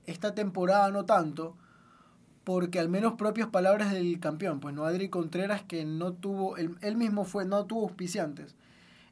esta 0.06 0.34
temporada 0.34 0.90
no 0.90 1.04
tanto, 1.04 1.56
porque 2.50 2.80
al 2.80 2.88
menos 2.88 3.12
propias 3.12 3.46
palabras 3.46 3.92
del 3.92 4.18
campeón, 4.18 4.58
pues 4.58 4.74
no 4.74 4.84
Adri 4.84 5.08
Contreras 5.08 5.62
que 5.62 5.84
no 5.84 6.14
tuvo, 6.14 6.56
él, 6.56 6.74
él, 6.80 6.96
mismo 6.96 7.24
fue, 7.24 7.44
no 7.44 7.64
tuvo 7.64 7.82
auspiciantes. 7.82 8.56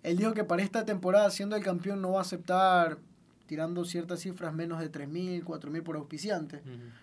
Él 0.02 0.16
dijo 0.16 0.34
que 0.34 0.42
para 0.42 0.60
esta 0.60 0.84
temporada, 0.84 1.30
siendo 1.30 1.54
el 1.54 1.62
campeón, 1.62 2.02
no 2.02 2.10
va 2.10 2.18
a 2.18 2.22
aceptar, 2.22 2.98
tirando 3.46 3.84
ciertas 3.84 4.18
cifras, 4.18 4.52
menos 4.52 4.80
de 4.80 4.90
3.000, 4.90 5.44
4.000 5.44 5.82
por 5.84 5.94
auspiciante. 5.94 6.62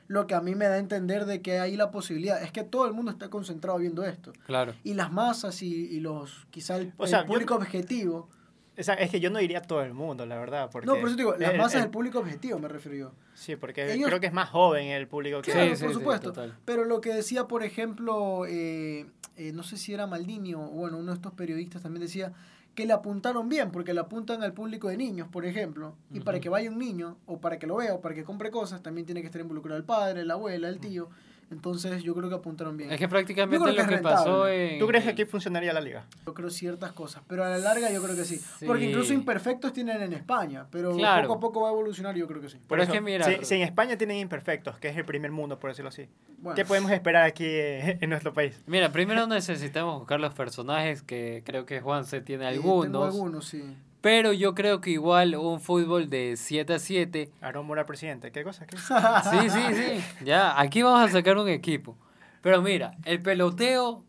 Lo 0.10 0.28
que 0.28 0.36
a 0.36 0.42
mí 0.42 0.56
me 0.56 0.66
da 0.66 0.74
a 0.74 0.78
entender 0.78 1.24
de 1.26 1.42
que 1.42 1.58
hay 1.60 1.78
la 1.78 1.90
posibilidad. 1.90 2.44
Es 2.44 2.52
que 2.52 2.66
todo 2.66 2.86
el 2.86 2.92
mundo 2.92 3.12
está 3.12 3.30
concentrado 3.30 3.78
viendo 3.80 4.04
esto. 4.04 4.34
Claro. 4.46 4.74
Y 4.84 4.94
las 4.94 5.14
masas 5.14 5.62
y, 5.62 5.74
y 5.74 6.02
los, 6.02 6.48
quizá 6.52 6.76
el, 6.76 6.92
público 6.92 7.56
objetivo 7.56 8.28
es 8.76 9.10
que 9.10 9.20
yo 9.20 9.30
no 9.30 9.40
iría 9.40 9.60
a 9.60 9.62
todo 9.62 9.82
el 9.82 9.94
mundo, 9.94 10.26
la 10.26 10.38
verdad. 10.38 10.70
Porque 10.72 10.88
no, 10.88 10.96
por 10.96 11.08
eso 11.08 11.16
digo, 11.16 11.36
las 11.38 11.56
masas 11.56 11.82
del 11.82 11.92
público 11.92 12.20
objetivo 12.20 12.60
me 12.60 12.68
refiero 12.68 12.98
yo. 12.98 13.12
Sí, 13.34 13.56
porque 13.56 13.86
creo 14.04 14.20
que 14.20 14.28
es 14.28 14.34
más 14.34 14.50
joven 14.50 14.88
el 14.88 15.08
público 15.08 15.42
que... 15.42 15.52
Claro, 15.52 15.78
por 15.78 15.94
supuesto. 15.94 16.34
Pero 16.66 16.86
lo 16.86 17.02
que 17.02 17.14
decía, 17.14 17.48
por 17.48 17.64
ejemplo, 17.64 18.46
eh, 18.48 19.06
eh, 19.38 19.52
no 19.54 19.64
sé 19.64 19.78
si 19.78 19.94
era 19.94 20.08
Maldini 20.08 20.54
o 20.54 20.60
bueno, 20.60 20.98
uno 20.98 21.12
de 21.12 21.16
estos 21.16 21.34
periodistas 21.34 21.82
también 21.82 22.02
decía 22.02 22.34
que 22.76 22.86
le 22.86 22.94
apuntaron 22.94 23.48
bien, 23.48 23.72
porque 23.72 23.94
le 23.94 24.02
apuntan 24.02 24.44
al 24.44 24.54
público 24.54 24.90
de 24.90 24.98
niños, 24.98 25.30
por 25.30 25.46
ejemplo, 25.46 25.96
y 26.12 26.20
para 26.20 26.42
que 26.42 26.50
vaya 26.50 26.70
un 26.70 26.78
niño, 26.78 27.18
o 27.26 27.40
para 27.40 27.58
que 27.58 27.68
lo 27.68 27.78
vea, 27.78 27.94
o 27.94 28.02
para 28.02 28.14
que 28.14 28.26
compre 28.26 28.52
cosas, 28.52 28.84
también 28.84 29.06
tiene 29.06 29.22
que 29.22 29.28
estar 29.28 29.42
involucrado 29.42 29.78
el 29.78 29.86
padre, 29.86 30.26
la 30.26 30.34
abuela, 30.34 30.68
el 30.68 30.80
tío. 30.80 31.10
Entonces 31.52 32.04
yo 32.04 32.16
creo 32.16 32.30
que 32.30 32.36
apuntaron 32.36 32.76
bien. 32.76 32.92
Es 32.92 33.00
que 33.00 33.08
prácticamente 33.08 33.72
lo 33.72 33.88
que, 33.88 33.98
pasó 33.98 34.48
en... 34.48 34.80
¿Tú 34.80 34.88
crees 34.88 35.04
que 35.04 35.12
aquí 35.12 35.26
funcionaría 35.26 35.74
la 35.74 35.82
liga? 35.82 36.06
Yo 36.26 36.34
creo 36.34 36.50
ciertas 36.50 36.92
cosas, 36.92 37.22
pero 37.28 37.44
a 37.44 37.50
la 37.50 37.58
larga 37.58 37.92
yo 37.92 38.02
creo 38.02 38.16
que 38.16 38.26
sí. 38.26 38.42
Porque 38.66 38.86
incluso 38.86 39.14
imperfectos 39.14 39.72
tienen 39.74 40.02
en 40.02 40.14
España, 40.14 40.66
pero 40.72 40.92
poco 40.92 41.34
a 41.34 41.40
poco 41.40 41.62
va 41.62 41.70
a 41.70 41.72
evolucionar 41.72 42.16
yo 42.16 42.28
creo 42.28 42.42
que 42.42 42.50
sí. 42.50 42.60
Pero 42.68 42.84
es 42.84 42.90
que 42.90 43.02
mira... 43.02 43.26
Si, 43.44 43.56
en 43.56 43.62
España 43.62 43.98
tienen 43.98 44.18
imperfectos, 44.18 44.78
que 44.80 44.90
es 44.90 44.98
el 44.98 45.06
primer 45.06 45.32
mundo, 45.32 45.60
por 45.60 45.70
decirlo 45.70 45.90
así, 45.90 46.08
¿qué 46.56 46.66
podemos 46.66 46.92
esperar 46.92 47.24
aquí 47.24 47.46
en 47.48 48.10
nuestro 48.10 48.34
país? 48.34 48.62
Mira, 48.66 48.92
primero 48.92 49.28
necesitamos 49.28 50.00
buscar 50.00 50.20
los 50.20 50.34
personajes, 50.34 51.02
que 51.04 51.44
creo 51.46 51.66
que 51.66 51.80
Juan 51.82 52.06
se 52.06 52.22
tiene 52.22 52.48
algunos. 52.48 52.86
Tengo 52.86 53.04
algunos, 53.06 53.46
sí. 53.46 53.64
Pero 54.06 54.34
yo 54.34 54.54
creo 54.54 54.82
que 54.82 54.92
igual 54.92 55.34
un 55.36 55.60
fútbol 55.60 56.12
de 56.12 56.36
7 56.38 56.76
a 56.76 56.78
7. 56.78 57.32
Aarón 57.42 57.66
Mora 57.66 57.88
presidente, 57.88 58.32
¿qué 58.32 58.44
cosa? 58.44 58.68
¿Qué? 58.68 58.78
sí, 58.78 59.50
sí, 59.50 59.74
sí. 59.74 60.24
Ya, 60.24 60.62
aquí 60.62 60.84
vamos 60.84 61.10
a 61.10 61.12
sacar 61.12 61.36
un 61.40 61.50
equipo. 61.50 61.98
Pero 62.44 62.62
mira, 62.62 62.92
el 63.04 63.20
peloteo 63.24 64.06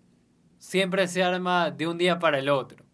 siempre 0.58 1.08
se 1.08 1.22
arma 1.22 1.70
de 1.70 1.86
un 1.86 1.96
día 1.96 2.18
para 2.18 2.38
el 2.38 2.50
otro. 2.50 2.84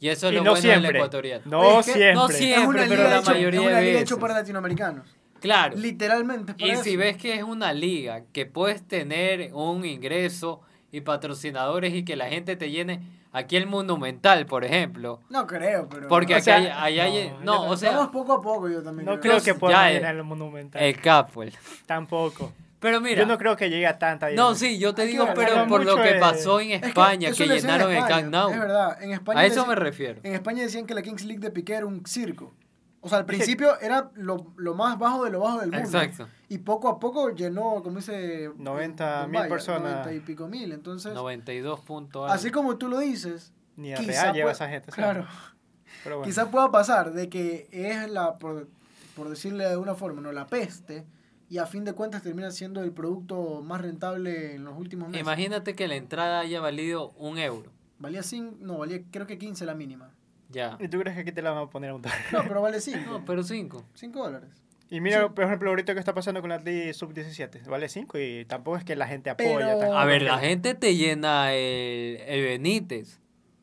Y 0.00 0.08
eso 0.08 0.26
es 0.26 0.34
lo 0.34 0.42
bueno 0.42 0.60
del 0.60 0.86
ecuatoriano. 0.86 1.44
No 1.46 1.84
siempre. 1.84 2.14
No 2.14 2.26
siempre, 2.26 2.86
pero 2.88 3.04
la 3.04 3.22
mayoría 3.22 3.60
es 3.60 3.66
una 3.68 3.80
liga 3.80 4.00
hecho 4.00 4.18
para 4.18 4.34
latinoamericanos. 4.34 5.06
Claro. 5.38 5.76
Literalmente. 5.76 6.54
y 6.58 6.74
si 6.78 6.96
ves 6.96 7.16
que 7.16 7.36
es 7.36 7.44
una 7.44 7.72
liga 7.72 8.24
que 8.32 8.44
puedes 8.44 8.82
tener 8.82 9.54
un 9.54 9.84
ingreso 9.84 10.62
y 10.90 11.02
patrocinadores 11.02 11.94
y 11.94 12.04
que 12.04 12.16
la 12.16 12.28
gente 12.28 12.56
te 12.56 12.72
llene 12.72 13.19
aquí 13.32 13.56
el 13.56 13.66
Monumental, 13.66 14.46
por 14.46 14.64
ejemplo. 14.64 15.20
No 15.28 15.46
creo, 15.46 15.88
pero... 15.88 16.08
Porque 16.08 16.34
aquí 16.34 16.50
hay, 16.50 16.98
hay, 16.98 17.34
no, 17.42 17.68
o 17.68 17.76
sea... 17.76 17.92
Vamos 17.92 18.10
poco 18.10 18.34
a 18.34 18.40
poco 18.40 18.68
yo 18.68 18.82
también 18.82 19.06
No 19.06 19.20
creo, 19.20 19.40
que 19.40 19.54
pueda 19.54 19.90
llenar 19.90 20.16
el 20.16 20.24
Monumental. 20.24 20.82
El 20.82 21.00
Capwell. 21.00 21.52
Tampoco. 21.86 22.52
Pero 22.80 23.00
mira. 23.00 23.20
Yo 23.20 23.26
no 23.26 23.36
creo 23.36 23.56
que 23.56 23.68
llegue 23.68 23.86
a 23.86 23.98
tanta. 23.98 24.30
No, 24.30 24.54
sí, 24.54 24.78
yo 24.78 24.94
te 24.94 25.04
digo, 25.04 25.28
pero 25.34 25.66
por 25.66 25.84
lo 25.84 26.02
que 26.02 26.14
pasó 26.14 26.60
en 26.60 26.70
España, 26.70 27.30
que, 27.30 27.46
llenaron 27.46 27.92
el 27.92 28.04
Camp 28.06 28.30
Nou. 28.30 28.50
Es 28.50 28.58
verdad, 28.58 29.02
en 29.02 29.12
España. 29.12 29.40
A 29.40 29.46
eso 29.46 29.66
me 29.66 29.74
refiero. 29.74 30.20
En 30.22 30.34
España 30.34 30.62
decían 30.62 30.86
que 30.86 30.94
la 30.94 31.02
Kings 31.02 31.24
League 31.24 31.40
de 31.40 31.50
Piqué 31.50 31.74
era 31.74 31.86
un 31.86 32.04
circo. 32.06 32.54
O 33.02 33.08
sea, 33.08 33.18
al 33.18 33.26
principio 33.26 33.78
era 33.80 34.10
lo, 34.14 34.52
lo, 34.56 34.74
más 34.74 34.98
bajo 34.98 35.24
de 35.24 35.30
lo 35.30 35.40
bajo 35.40 35.60
del 35.60 35.70
mundo. 35.70 35.86
Exacto. 35.86 36.28
Y 36.48 36.58
poco 36.58 36.88
a 36.88 36.98
poco 37.00 37.30
llenó, 37.30 37.82
como 37.82 37.96
dice... 37.96 38.50
90 38.56 39.26
mil 39.28 39.48
personas. 39.48 40.06
90 40.06 40.12
y 40.12 40.20
pico 40.20 40.48
mil, 40.48 40.72
entonces... 40.72 41.14
92 41.14 41.80
puntos. 41.80 42.30
Así 42.30 42.50
como 42.50 42.76
tú 42.76 42.88
lo 42.88 42.98
dices... 42.98 43.52
Ni 43.76 43.94
a 43.94 43.96
real 43.96 44.34
lleva 44.34 44.52
esa 44.52 44.68
gente. 44.68 44.92
Claro. 44.92 45.26
Pero 46.04 46.18
bueno. 46.18 46.28
Quizá 46.28 46.50
pueda 46.50 46.70
pasar 46.70 47.12
de 47.12 47.30
que 47.30 47.68
es 47.72 48.10
la, 48.10 48.34
por, 48.34 48.68
por 49.16 49.30
decirle 49.30 49.64
de 49.64 49.70
alguna 49.70 49.94
forma, 49.94 50.20
no 50.20 50.32
la 50.32 50.46
peste 50.46 51.06
y 51.50 51.58
a 51.58 51.66
fin 51.66 51.84
de 51.84 51.94
cuentas 51.94 52.22
termina 52.22 52.50
siendo 52.52 52.82
el 52.82 52.92
producto 52.92 53.60
más 53.60 53.80
rentable 53.80 54.54
en 54.54 54.64
los 54.64 54.78
últimos 54.78 55.08
meses. 55.08 55.20
Imagínate 55.20 55.74
que 55.74 55.88
la 55.88 55.96
entrada 55.96 56.40
haya 56.40 56.60
valido 56.60 57.10
un 57.18 57.38
euro. 57.38 57.72
Valía 57.98 58.22
5, 58.22 58.58
no, 58.60 58.78
valía 58.78 59.02
creo 59.10 59.26
que 59.26 59.36
15 59.36 59.66
la 59.66 59.74
mínima. 59.74 60.14
Ya. 60.50 60.76
¿Y 60.80 60.88
tú 60.88 60.98
crees 60.98 61.14
que 61.14 61.22
aquí 61.22 61.32
te 61.32 61.42
la 61.42 61.52
van 61.52 61.64
a 61.64 61.70
poner 61.70 61.90
a 61.90 61.94
un 61.94 62.02
dólar? 62.02 62.18
No, 62.32 62.42
pero 62.46 62.60
vale 62.60 62.80
5. 62.80 63.10
no, 63.10 63.24
pero 63.24 63.42
5. 63.42 63.84
5 63.94 64.22
dólares. 64.22 64.48
Y 64.90 65.00
mira, 65.00 65.28
por 65.28 65.44
ejemplo, 65.44 65.70
ahorita 65.70 65.94
que 65.94 66.00
está 66.00 66.14
pasando 66.14 66.40
con 66.40 66.50
la 66.50 66.58
ley 66.58 66.92
sub-17, 66.92 67.64
vale 67.66 67.88
5 67.88 68.18
y 68.18 68.44
tampoco 68.46 68.76
es 68.76 68.84
que 68.84 68.96
la 68.96 69.06
gente 69.06 69.30
apoya. 69.30 70.00
A 70.00 70.04
ver, 70.04 70.22
la 70.22 70.38
gente 70.38 70.74
te 70.74 70.96
llena 70.96 71.54
el, 71.54 72.16
el 72.26 72.42
Benítez. 72.42 73.19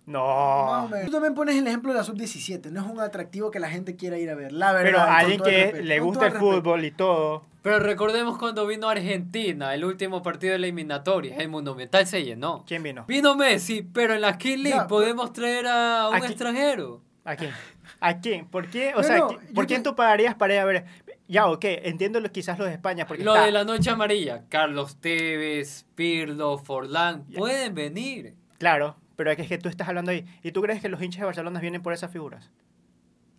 No. 0.07 0.89
Tú 1.05 1.11
también 1.11 1.35
pones 1.35 1.57
el 1.57 1.67
ejemplo 1.67 1.91
de 1.91 1.97
la 1.97 2.03
sub-17. 2.05 2.71
No 2.71 2.81
es 2.81 2.87
un 2.87 3.01
atractivo 3.01 3.51
que 3.51 3.59
la 3.59 3.69
gente 3.69 3.97
quiera 3.97 4.17
ir 4.17 4.29
a 4.29 4.35
ver. 4.35 4.53
La 4.53 4.71
verdad. 4.71 4.85
Pero 4.85 4.99
a 4.99 5.17
alguien 5.17 5.41
que 5.41 5.83
le 5.83 5.99
gusta 5.99 6.27
el 6.27 6.33
fútbol 6.33 6.85
y 6.85 6.91
todo. 6.91 7.43
Pero 7.61 7.79
recordemos 7.79 8.37
cuando 8.37 8.65
vino 8.65 8.87
Argentina, 8.87 9.73
el 9.73 9.83
último 9.83 10.23
partido 10.23 10.53
de 10.53 10.59
la 10.59 10.67
eliminatoria. 10.67 11.35
El 11.35 11.49
Monumental 11.49 12.07
se 12.07 12.23
llenó. 12.23 12.63
¿Quién 12.65 12.83
vino? 12.83 13.03
Vino 13.05 13.35
Messi, 13.35 13.81
pero 13.81 14.13
en 14.13 14.21
la 14.21 14.37
King 14.37 14.59
League 14.59 14.85
podemos 14.87 15.33
traer 15.33 15.67
a 15.67 16.07
un 16.07 16.15
extranjero. 16.15 17.01
¿A 17.25 17.35
quién? 17.35 17.51
¿A 17.99 18.19
quién? 18.21 18.47
¿Por 18.47 18.69
qué? 18.69 18.93
O 18.95 19.03
sea, 19.03 19.27
¿por 19.53 19.67
quién 19.67 19.83
tú 19.83 19.93
pagarías 19.93 20.35
para 20.35 20.53
ir 20.53 20.59
a 20.61 20.65
ver? 20.65 20.85
Ya, 21.27 21.47
ok, 21.47 21.65
entiendo 21.65 22.21
lo, 22.21 22.31
quizás 22.31 22.57
lo 22.57 22.63
de 22.63 22.71
España. 22.71 23.05
Porque 23.05 23.25
lo 23.25 23.33
de 23.33 23.51
la 23.51 23.65
noche 23.65 23.89
amarilla. 23.89 24.45
Carlos 24.47 24.95
Tevez, 25.01 25.85
Pirlo, 25.95 26.57
Forlán, 26.57 27.25
pueden 27.35 27.75
venir. 27.75 28.35
Claro, 28.57 28.95
pero 29.17 29.31
es 29.31 29.47
que 29.47 29.57
tú 29.57 29.67
estás 29.67 29.89
hablando 29.89 30.11
ahí. 30.11 30.25
¿Y 30.43 30.53
tú 30.53 30.61
crees 30.61 30.79
que 30.79 30.87
los 30.87 31.01
hinchas 31.01 31.19
de 31.19 31.25
Barcelona 31.25 31.59
vienen 31.59 31.81
por 31.81 31.91
esas 31.91 32.09
figuras? 32.09 32.49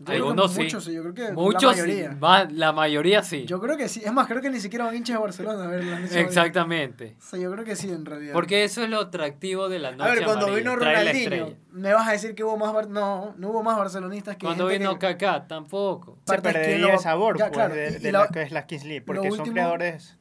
Algunos 0.06 0.52
sí. 0.52 0.62
Muchos 0.62 0.84
sí, 0.84 0.92
yo 0.92 1.02
creo 1.02 1.14
que 1.14 1.32
muchos, 1.32 1.76
la 1.76 1.82
mayoría. 1.84 2.48
la 2.50 2.72
mayoría 2.72 3.22
sí. 3.22 3.46
Yo 3.46 3.60
creo 3.60 3.76
que 3.76 3.88
sí. 3.88 4.02
Es 4.04 4.12
más, 4.12 4.28
creo 4.28 4.40
que 4.40 4.50
ni 4.50 4.60
siquiera 4.60 4.84
van 4.84 4.96
hinchas 4.96 5.16
de 5.16 5.22
Barcelona 5.22 5.64
a 5.64 5.66
ver 5.66 5.84
la 5.84 6.20
Exactamente. 6.20 7.16
O 7.18 7.22
sea, 7.22 7.38
yo 7.38 7.50
creo 7.50 7.64
que 7.64 7.74
sí, 7.74 7.90
en 7.90 8.04
realidad. 8.04 8.32
Porque 8.32 8.62
eso 8.62 8.82
es 8.82 8.90
lo 8.90 9.00
atractivo 9.00 9.68
de 9.68 9.78
la 9.80 9.92
noche 9.92 10.10
A 10.10 10.14
ver, 10.14 10.24
cuando 10.24 10.54
vino 10.54 10.76
Ronaldinho, 10.76 11.54
me 11.72 11.92
vas 11.92 12.08
a 12.08 12.12
decir 12.12 12.34
que 12.34 12.44
hubo 12.44 12.56
más... 12.56 12.88
No, 12.88 13.34
no 13.38 13.48
hubo 13.48 13.62
más 13.62 13.76
barcelonistas 13.76 14.36
que 14.36 14.46
Cuando 14.46 14.66
vino 14.68 14.98
Kaká, 14.98 15.46
tampoco. 15.48 16.18
Se 16.26 16.38
perdería 16.38 16.92
el 16.92 16.98
sabor 17.00 17.36
pues, 17.36 18.02
de, 18.02 18.12
lo 18.12 18.26
que 18.28 18.42
es 18.42 18.52
la 18.52 18.66
Kings 18.66 18.84
League, 18.84 19.02
porque 19.02 19.30
son 19.30 19.50
creadores... 19.50 20.16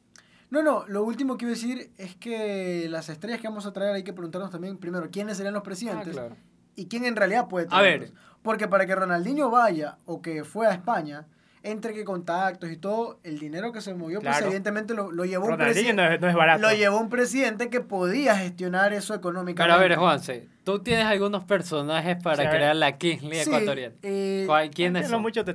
No, 0.50 0.62
no, 0.62 0.84
lo 0.88 1.04
último 1.04 1.36
que 1.36 1.44
iba 1.44 1.52
a 1.52 1.54
decir 1.54 1.90
es 1.98 2.16
que 2.16 2.86
las 2.88 3.08
estrellas 3.08 3.40
que 3.40 3.48
vamos 3.48 3.66
a 3.66 3.72
traer 3.72 3.94
hay 3.94 4.02
que 4.02 4.12
preguntarnos 4.12 4.50
también, 4.50 4.78
primero, 4.78 5.08
quiénes 5.10 5.36
serían 5.36 5.54
los 5.54 5.62
presidentes. 5.62 6.08
Ah, 6.08 6.12
claro. 6.12 6.36
Y 6.74 6.86
quién 6.86 7.04
en 7.04 7.16
realidad 7.16 7.48
puede 7.48 7.66
traerlos. 7.66 8.10
A 8.10 8.12
ver. 8.12 8.22
Porque 8.42 8.68
para 8.68 8.86
que 8.86 8.94
Ronaldinho 8.94 9.50
vaya 9.50 9.98
o 10.06 10.22
que 10.22 10.44
fue 10.44 10.66
a 10.66 10.72
España, 10.72 11.26
entre 11.62 11.92
que 11.92 12.04
contactos 12.04 12.70
y 12.70 12.76
todo, 12.76 13.18
el 13.24 13.38
dinero 13.38 13.72
que 13.72 13.80
se 13.80 13.94
movió, 13.94 14.20
pues 14.20 14.40
evidentemente 14.40 14.94
lo, 14.94 15.10
llevó 15.24 15.46
un 15.46 15.56
presidente. 15.56 15.94
No 15.94 16.08
es, 16.08 16.20
no 16.20 16.28
es 16.28 16.34
barato. 16.34 16.62
Lo 16.62 16.72
llevó 16.72 16.98
un 16.98 17.08
presidente 17.08 17.68
que 17.68 17.80
podía 17.80 18.36
gestionar 18.36 18.92
eso 18.92 19.14
económicamente. 19.14 19.62
Pero 19.62 19.74
a 19.74 19.78
ver, 19.78 19.96
Juanse, 19.96 20.48
tú 20.64 20.78
tienes 20.78 21.06
algunos 21.06 21.44
personajes 21.44 22.16
para 22.22 22.48
crear 22.48 22.76
la 22.76 22.96
Kingsley 22.96 23.44
sí, 23.44 23.50
ecuatoriana. 23.50 23.94
Eh, 24.02 24.70
¿Quiénes 24.74 25.08
son? 25.08 25.20
Mucho 25.20 25.44
te 25.44 25.52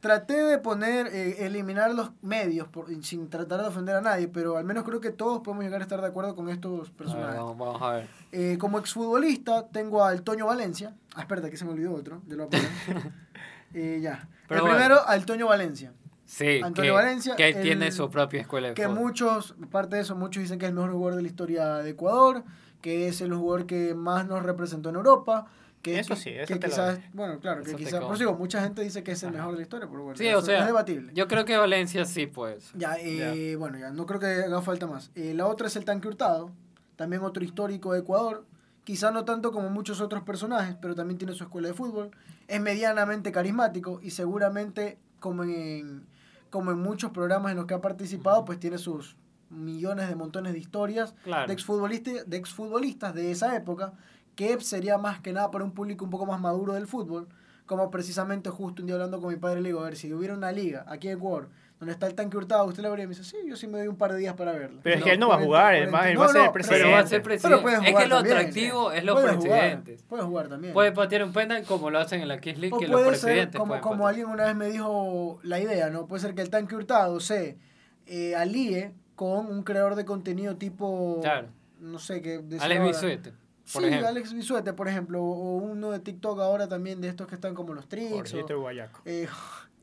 traté 0.00 0.34
de 0.34 0.58
poner, 0.58 1.08
eh, 1.08 1.46
eliminar 1.46 1.94
los 1.94 2.10
medios 2.22 2.68
por, 2.68 2.86
sin 3.02 3.28
tratar 3.28 3.62
de 3.62 3.68
ofender 3.68 3.96
a 3.96 4.00
nadie, 4.00 4.28
pero 4.28 4.56
al 4.56 4.64
menos 4.64 4.84
creo 4.84 5.00
que 5.00 5.10
todos 5.10 5.40
podemos 5.42 5.64
llegar 5.64 5.80
a 5.80 5.84
estar 5.84 6.00
de 6.00 6.06
acuerdo 6.06 6.34
con 6.34 6.48
estos 6.48 6.90
personajes. 6.90 7.40
vamos, 7.40 7.82
a 7.82 7.92
ver. 7.92 8.08
Eh, 8.32 8.56
como 8.58 8.78
exfutbolista 8.78 9.66
tengo 9.68 10.04
al 10.04 10.22
Toño 10.22 10.46
Valencia. 10.46 10.94
Ah, 11.14 11.22
espérate, 11.22 11.50
que 11.50 11.56
se 11.56 11.64
me 11.64 11.72
olvidó 11.72 11.94
otro. 11.94 12.22
Ya 12.26 12.36
lo 12.36 12.48
eh, 13.74 13.98
ya. 14.00 14.28
el 14.48 14.62
primero, 14.62 15.06
al 15.06 15.26
Toño 15.26 15.46
Valencia. 15.46 15.92
Sí, 16.24 16.60
Antonio 16.62 16.92
que, 16.92 16.96
Valencia. 16.96 17.36
Que 17.36 17.54
tiene 17.54 17.90
su 17.90 18.10
propia 18.10 18.42
escuela 18.42 18.68
de 18.68 18.74
Que 18.74 18.86
muchos, 18.86 19.56
aparte 19.62 19.96
de 19.96 20.02
eso, 20.02 20.14
muchos 20.14 20.42
dicen 20.42 20.58
que 20.58 20.66
es 20.66 20.70
el 20.70 20.74
mejor 20.74 20.92
jugador 20.92 21.16
de 21.16 21.22
la 21.22 21.28
historia 21.28 21.74
de 21.76 21.90
Ecuador, 21.90 22.44
que 22.82 23.08
es 23.08 23.22
el 23.22 23.32
jugador 23.32 23.66
que 23.66 23.94
más 23.94 24.26
nos 24.26 24.42
representó 24.42 24.90
en 24.90 24.96
Europa 24.96 25.46
que, 25.82 25.98
eso 25.98 26.16
sí, 26.16 26.30
eso 26.30 26.52
que 26.52 26.60
quizás, 26.60 27.00
bueno, 27.12 27.38
claro, 27.40 27.62
que 27.62 27.74
quizás, 27.74 28.00
por 28.00 28.16
eso 28.16 28.34
mucha 28.34 28.62
gente 28.62 28.82
dice 28.82 29.02
que 29.02 29.12
es 29.12 29.22
el 29.22 29.32
mejor 29.32 29.52
de 29.52 29.58
la 29.58 29.62
historia, 29.62 29.88
pero 29.88 30.02
bueno, 30.02 30.16
sí, 30.16 30.26
o 30.28 30.40
sea, 30.40 30.60
es 30.60 30.66
debatible. 30.66 31.12
Yo 31.14 31.28
creo 31.28 31.44
que 31.44 31.56
Valencia 31.56 32.04
sí, 32.04 32.26
pues. 32.26 32.72
Ya, 32.74 32.96
eh, 32.98 33.56
bueno, 33.56 33.78
ya, 33.78 33.90
no 33.90 34.06
creo 34.06 34.20
que 34.20 34.26
haga 34.26 34.62
falta 34.62 34.86
más. 34.86 35.10
Eh, 35.14 35.34
la 35.34 35.46
otra 35.46 35.68
es 35.68 35.76
el 35.76 35.84
tanque 35.84 36.08
hurtado, 36.08 36.50
también 36.96 37.22
otro 37.22 37.44
histórico 37.44 37.92
de 37.92 38.00
Ecuador, 38.00 38.44
quizá 38.84 39.10
no 39.10 39.24
tanto 39.24 39.52
como 39.52 39.70
muchos 39.70 40.00
otros 40.00 40.22
personajes, 40.22 40.76
pero 40.80 40.94
también 40.94 41.18
tiene 41.18 41.34
su 41.34 41.44
escuela 41.44 41.68
de 41.68 41.74
fútbol, 41.74 42.10
es 42.48 42.60
medianamente 42.60 43.30
carismático 43.30 44.00
y 44.02 44.10
seguramente, 44.10 44.98
como 45.20 45.44
en, 45.44 46.06
como 46.50 46.70
en 46.70 46.78
muchos 46.78 47.12
programas 47.12 47.52
en 47.52 47.58
los 47.58 47.66
que 47.66 47.74
ha 47.74 47.80
participado, 47.80 48.44
pues 48.44 48.58
tiene 48.58 48.78
sus 48.78 49.16
millones 49.50 50.08
de 50.08 50.14
montones 50.14 50.52
de 50.52 50.58
historias 50.58 51.14
de, 51.24 51.52
exfutbolistas, 51.52 52.28
de 52.28 52.36
exfutbolistas 52.36 53.14
de 53.14 53.30
esa 53.30 53.54
época 53.56 53.92
que 54.38 54.60
sería 54.60 54.98
más 54.98 55.18
que 55.18 55.32
nada 55.32 55.50
para 55.50 55.64
un 55.64 55.72
público 55.72 56.04
un 56.04 56.12
poco 56.12 56.24
más 56.24 56.40
maduro 56.40 56.74
del 56.74 56.86
fútbol, 56.86 57.26
como 57.66 57.90
precisamente 57.90 58.50
justo 58.50 58.82
un 58.82 58.86
día 58.86 58.94
hablando 58.94 59.20
con 59.20 59.30
mi 59.30 59.36
padre 59.36 59.60
le 59.60 59.70
digo, 59.70 59.80
a 59.80 59.86
ver, 59.86 59.96
si 59.96 60.14
hubiera 60.14 60.32
una 60.32 60.52
liga 60.52 60.84
aquí 60.86 61.08
en 61.08 61.18
Ecuador, 61.18 61.48
donde 61.80 61.92
está 61.92 62.06
el 62.06 62.14
tanque 62.14 62.36
hurtado, 62.36 62.64
usted 62.66 62.84
la 62.84 62.88
vería 62.88 63.06
y 63.06 63.08
me 63.08 63.16
dice, 63.16 63.24
sí, 63.24 63.36
yo 63.48 63.56
sí 63.56 63.66
me 63.66 63.78
doy 63.78 63.88
un 63.88 63.96
par 63.96 64.12
de 64.12 64.18
días 64.20 64.36
para 64.36 64.52
verlo. 64.52 64.78
Pero 64.84 64.96
es 64.96 65.02
que 65.02 65.10
él 65.10 65.18
no 65.18 65.28
va 65.28 65.34
a 65.34 65.38
jugar, 65.40 65.74
él 65.74 65.92
va, 65.92 66.02
a 66.02 66.28
ser 66.28 66.52
presidente. 66.52 66.84
Pero 66.84 66.92
va 66.92 66.98
a 67.00 67.06
ser 67.08 67.22
presidente. 67.22 67.90
es 67.90 67.96
que 67.96 68.06
lo 68.06 68.16
atractivo 68.16 68.92
es 68.92 69.02
los 69.02 69.20
presidentes. 69.20 70.04
puede 70.04 70.22
jugar 70.22 70.48
también. 70.48 70.72
Puede 70.72 70.92
patear 70.92 71.24
un 71.24 71.32
penal 71.32 71.64
como 71.64 71.90
lo 71.90 71.98
hacen 71.98 72.20
en 72.20 72.28
la 72.28 72.38
Kings 72.38 72.60
League, 72.60 72.76
que 72.78 72.86
los 72.86 73.02
presidentes 73.08 73.58
como, 73.58 73.80
como 73.80 74.06
alguien 74.06 74.28
una 74.28 74.44
vez 74.44 74.54
me 74.54 74.68
dijo 74.68 75.40
la 75.42 75.58
idea, 75.58 75.90
¿no? 75.90 76.06
Puede 76.06 76.22
ser 76.22 76.36
que 76.36 76.42
el 76.42 76.50
tanque 76.50 76.76
hurtado 76.76 77.18
se 77.18 77.58
eh, 78.06 78.36
alíe 78.36 78.94
con 79.16 79.48
un 79.48 79.64
creador 79.64 79.96
de 79.96 80.04
contenido 80.04 80.54
tipo... 80.54 81.18
Claro. 81.22 81.48
No 81.80 81.98
sé 81.98 82.22
qué... 82.22 82.40
Alex 82.60 82.84
Bisuete 82.84 83.47
sí, 83.68 83.84
Alex 83.84 84.32
Bisuete, 84.32 84.72
por 84.72 84.88
ejemplo, 84.88 85.22
o 85.22 85.56
uno 85.56 85.90
de 85.90 85.98
TikTok 86.00 86.40
ahora 86.40 86.68
también 86.68 87.00
de 87.00 87.08
estos 87.08 87.26
que 87.26 87.34
están 87.34 87.54
como 87.54 87.74
los 87.74 87.88
tricks. 87.88 88.34
O, 88.34 88.70
eh, 89.04 89.28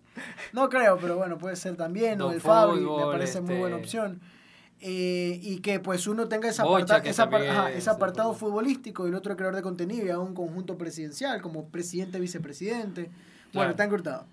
no 0.54 0.70
creo, 0.70 0.98
pero 0.98 1.18
bueno, 1.18 1.38
puede 1.38 1.56
ser 1.56 1.76
también, 1.76 2.22
o 2.22 2.32
el 2.32 2.42
Fabri, 2.42 2.82
me 2.82 3.06
parece 3.06 3.42
muy 3.42 3.56
buena 3.58 3.78
este 3.78 3.88
opción. 3.88 4.22
Eh, 4.82 5.40
y 5.42 5.60
que 5.60 5.80
pues 5.80 6.06
uno 6.06 6.28
tenga 6.28 6.50
esa 6.50 6.66
ese 7.70 7.90
apartado 7.90 8.34
futbolístico 8.34 9.06
y 9.06 9.10
el 9.10 9.16
otro 9.16 9.36
creador 9.36 9.56
de 9.56 9.62
contenido 9.62 10.06
y 10.06 10.10
a 10.10 10.20
un 10.20 10.34
conjunto 10.34 10.78
presidencial 10.78 11.42
como 11.42 11.70
presidente, 11.70 12.20
vicepresidente. 12.20 13.10
Bueno, 13.54 13.72
está 13.72 13.86
encurtado. 13.86 14.26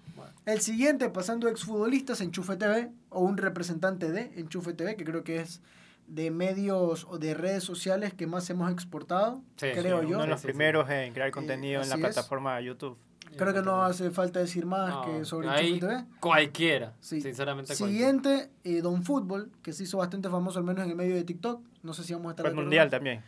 El 0.45 0.61
siguiente, 0.61 1.09
pasando 1.09 1.49
exfutbolistas, 1.49 2.21
Enchufe 2.21 2.57
TV, 2.57 2.91
o 3.11 3.21
un 3.21 3.37
representante 3.37 4.11
de 4.11 4.33
Enchufe 4.37 4.73
TV, 4.73 4.97
que 4.97 5.05
creo 5.05 5.23
que 5.23 5.37
es 5.37 5.61
de 6.07 6.31
medios 6.31 7.07
o 7.09 7.19
de 7.19 7.35
redes 7.35 7.65
sociales 7.65 8.13
que 8.15 8.27
más 8.27 8.49
hemos 8.51 8.71
exportado, 8.71 9.43
creo 9.57 10.03
yo. 10.03 10.17
Uno 10.17 10.23
de 10.23 10.29
los 10.29 10.43
primeros 10.43 10.89
en 10.91 11.13
crear 11.13 11.31
contenido 11.31 11.83
en 11.83 11.89
la 11.89 11.97
plataforma 11.97 12.61
YouTube. 12.61 12.99
Creo 13.37 13.55
que 13.55 13.63
no 13.63 13.83
hace 13.83 14.11
falta 14.11 14.41
decir 14.41 14.67
más 14.67 15.07
que 15.07 15.25
sobre 15.25 15.49
ahí 15.49 15.81
TV. 15.81 16.05
Cualquiera, 16.21 16.93
sinceramente. 17.01 17.75
Siguiente, 17.75 18.51
eh, 18.65 18.83
Don 18.83 19.03
Fútbol, 19.03 19.51
que 19.63 19.73
se 19.73 19.85
hizo 19.85 19.99
bastante 19.99 20.29
famoso 20.29 20.59
al 20.59 20.65
menos 20.65 20.85
en 20.85 20.91
el 20.91 20.97
medio 20.97 21.15
de 21.15 21.25
TikTok. 21.25 21.63
No 21.83 21.95
sé 21.95 22.05
si 22.05 22.13
vamos 22.13 22.29
a 22.29 22.31
estar... 22.33 22.47
Fue 22.47 22.55
mundial 22.55 22.91
también. 22.91 23.23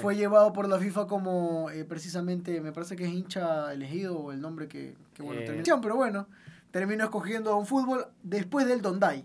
Fue 0.00 0.14
llevado 0.14 0.52
por 0.52 0.68
la 0.68 0.78
FIFA 0.78 1.06
como 1.08 1.68
eh, 1.70 1.84
precisamente, 1.84 2.60
me 2.60 2.72
parece 2.72 2.94
que 2.94 3.04
es 3.04 3.10
hincha 3.10 3.72
elegido 3.72 4.16
o 4.16 4.32
el 4.32 4.40
nombre 4.40 4.68
que, 4.68 4.94
que 5.12 5.22
bueno, 5.24 5.40
eh. 5.40 5.62
pero 5.82 5.96
bueno, 5.96 6.28
terminó 6.70 7.02
escogiendo 7.04 7.50
Don 7.50 7.66
Fútbol 7.66 8.06
después 8.22 8.66
del 8.66 8.80
Dondai. 8.80 9.24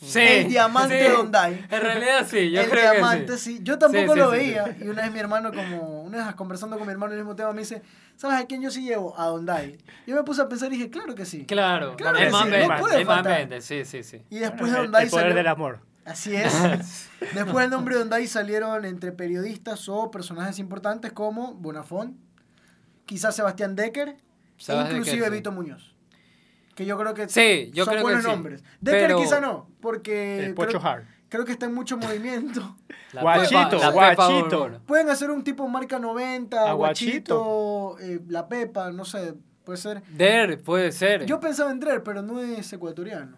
Sí, 0.00 0.20
el 0.20 0.48
diamante 0.48 1.06
sí. 1.06 1.12
Dondai. 1.12 1.66
En 1.70 1.80
realidad 1.80 2.26
sí, 2.28 2.52
yo 2.52 2.60
el 2.60 2.70
creo 2.70 2.92
diamante, 2.92 3.26
que 3.26 3.38
sí. 3.38 3.56
sí. 3.56 3.60
Yo 3.62 3.78
tampoco 3.78 4.14
lo 4.14 4.30
veía. 4.30 4.76
Y 4.80 4.86
una 4.86 5.02
vez 5.02 5.12
mi 5.12 5.18
hermano, 5.18 5.52
como, 5.52 6.02
una 6.02 6.24
vez 6.24 6.34
conversando 6.36 6.78
con 6.78 6.86
mi 6.86 6.92
hermano 6.92 7.12
en 7.12 7.18
el 7.18 7.24
mismo 7.24 7.34
tema, 7.34 7.52
me 7.52 7.60
dice, 7.62 7.82
¿sabes 8.16 8.38
a 8.38 8.46
quién 8.46 8.62
yo 8.62 8.70
sí 8.70 8.84
llevo? 8.84 9.18
A 9.18 9.26
Dondai. 9.26 9.76
Yo 10.06 10.14
me 10.14 10.22
puse 10.22 10.40
a 10.40 10.48
pensar 10.48 10.72
y 10.72 10.76
dije, 10.76 10.90
claro 10.90 11.16
que 11.16 11.24
sí. 11.24 11.46
Claro, 11.46 11.96
claro 11.96 12.16
el 12.18 12.30
man 12.30 13.24
vende, 13.24 13.60
sí, 13.60 13.84
sí, 13.84 14.04
sí. 14.04 14.22
Y 14.30 14.38
después 14.38 14.70
de 14.70 14.78
Dondai 14.78 15.04
El 15.04 15.10
poder 15.10 15.34
del 15.34 15.46
amor. 15.48 15.80
Así 16.04 16.34
es. 16.34 17.08
después 17.34 17.64
del 17.64 17.70
nombre 17.70 17.96
de 17.96 18.00
Dondai 18.00 18.26
salieron 18.28 18.84
entre 18.84 19.10
periodistas 19.10 19.88
o 19.88 20.12
personajes 20.12 20.60
importantes 20.60 21.12
como 21.12 21.54
Bonafont, 21.54 22.16
quizás 23.04 23.34
Sebastián 23.34 23.74
Decker, 23.74 24.10
e 24.68 24.74
inclusive 24.74 25.28
Vito 25.30 25.50
Muñoz 25.50 25.97
que 26.78 26.86
yo 26.86 26.96
creo 26.96 27.12
que 27.12 27.28
sí, 27.28 27.72
yo 27.74 27.84
son 27.84 27.94
creo 27.94 28.04
buenos 28.04 28.24
que 28.24 28.30
nombres. 28.30 28.62
Decker 28.80 29.16
quizá 29.16 29.40
no, 29.40 29.68
porque 29.80 30.54
creo, 30.56 30.80
creo, 31.28 31.44
que 31.44 31.50
está 31.50 31.66
en 31.66 31.74
mucho 31.74 31.96
movimiento. 31.96 32.76
guachito, 33.20 33.80
guachito. 33.90 34.80
Pueden 34.86 35.10
hacer 35.10 35.32
un 35.32 35.42
tipo 35.42 35.66
marca 35.66 35.98
90, 35.98 36.72
guachito, 36.74 37.96
eh, 37.98 38.20
la 38.28 38.46
Pepa, 38.46 38.92
no 38.92 39.04
sé, 39.04 39.34
puede 39.64 39.76
ser. 39.76 40.02
Der, 40.04 40.62
puede 40.62 40.92
ser. 40.92 41.26
Yo 41.26 41.40
pensaba 41.40 41.72
en 41.72 41.80
Der, 41.80 42.04
pero 42.04 42.22
no 42.22 42.40
es 42.40 42.72
ecuatoriano. 42.72 43.36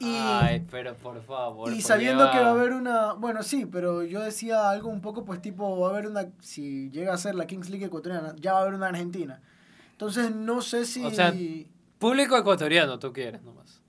Y, 0.00 0.16
Ay, 0.18 0.66
pero 0.68 0.96
por 0.96 1.22
favor. 1.22 1.72
Y 1.72 1.80
sabiendo 1.80 2.28
que 2.32 2.40
va 2.40 2.48
a 2.48 2.50
haber 2.50 2.72
una. 2.72 3.12
Bueno, 3.12 3.44
sí, 3.44 3.66
pero 3.66 4.02
yo 4.02 4.20
decía 4.20 4.68
algo 4.68 4.88
un 4.88 5.00
poco, 5.00 5.24
pues 5.24 5.40
tipo, 5.40 5.78
va 5.78 5.86
a 5.86 5.90
haber 5.92 6.08
una. 6.08 6.26
Si 6.40 6.90
llega 6.90 7.14
a 7.14 7.18
ser 7.18 7.36
la 7.36 7.46
Kings 7.46 7.70
League 7.70 7.86
ecuatoriana, 7.86 8.34
ya 8.40 8.54
va 8.54 8.58
a 8.58 8.62
haber 8.62 8.74
una 8.74 8.88
Argentina. 8.88 9.40
Entonces 9.92 10.34
no 10.34 10.60
sé 10.60 10.84
si. 10.84 11.04
O 11.04 11.12
sea, 11.12 11.32
Público 12.02 12.36
ecuatoriano, 12.36 12.98
tú 12.98 13.12
quieres 13.12 13.42
nomás. 13.42 13.80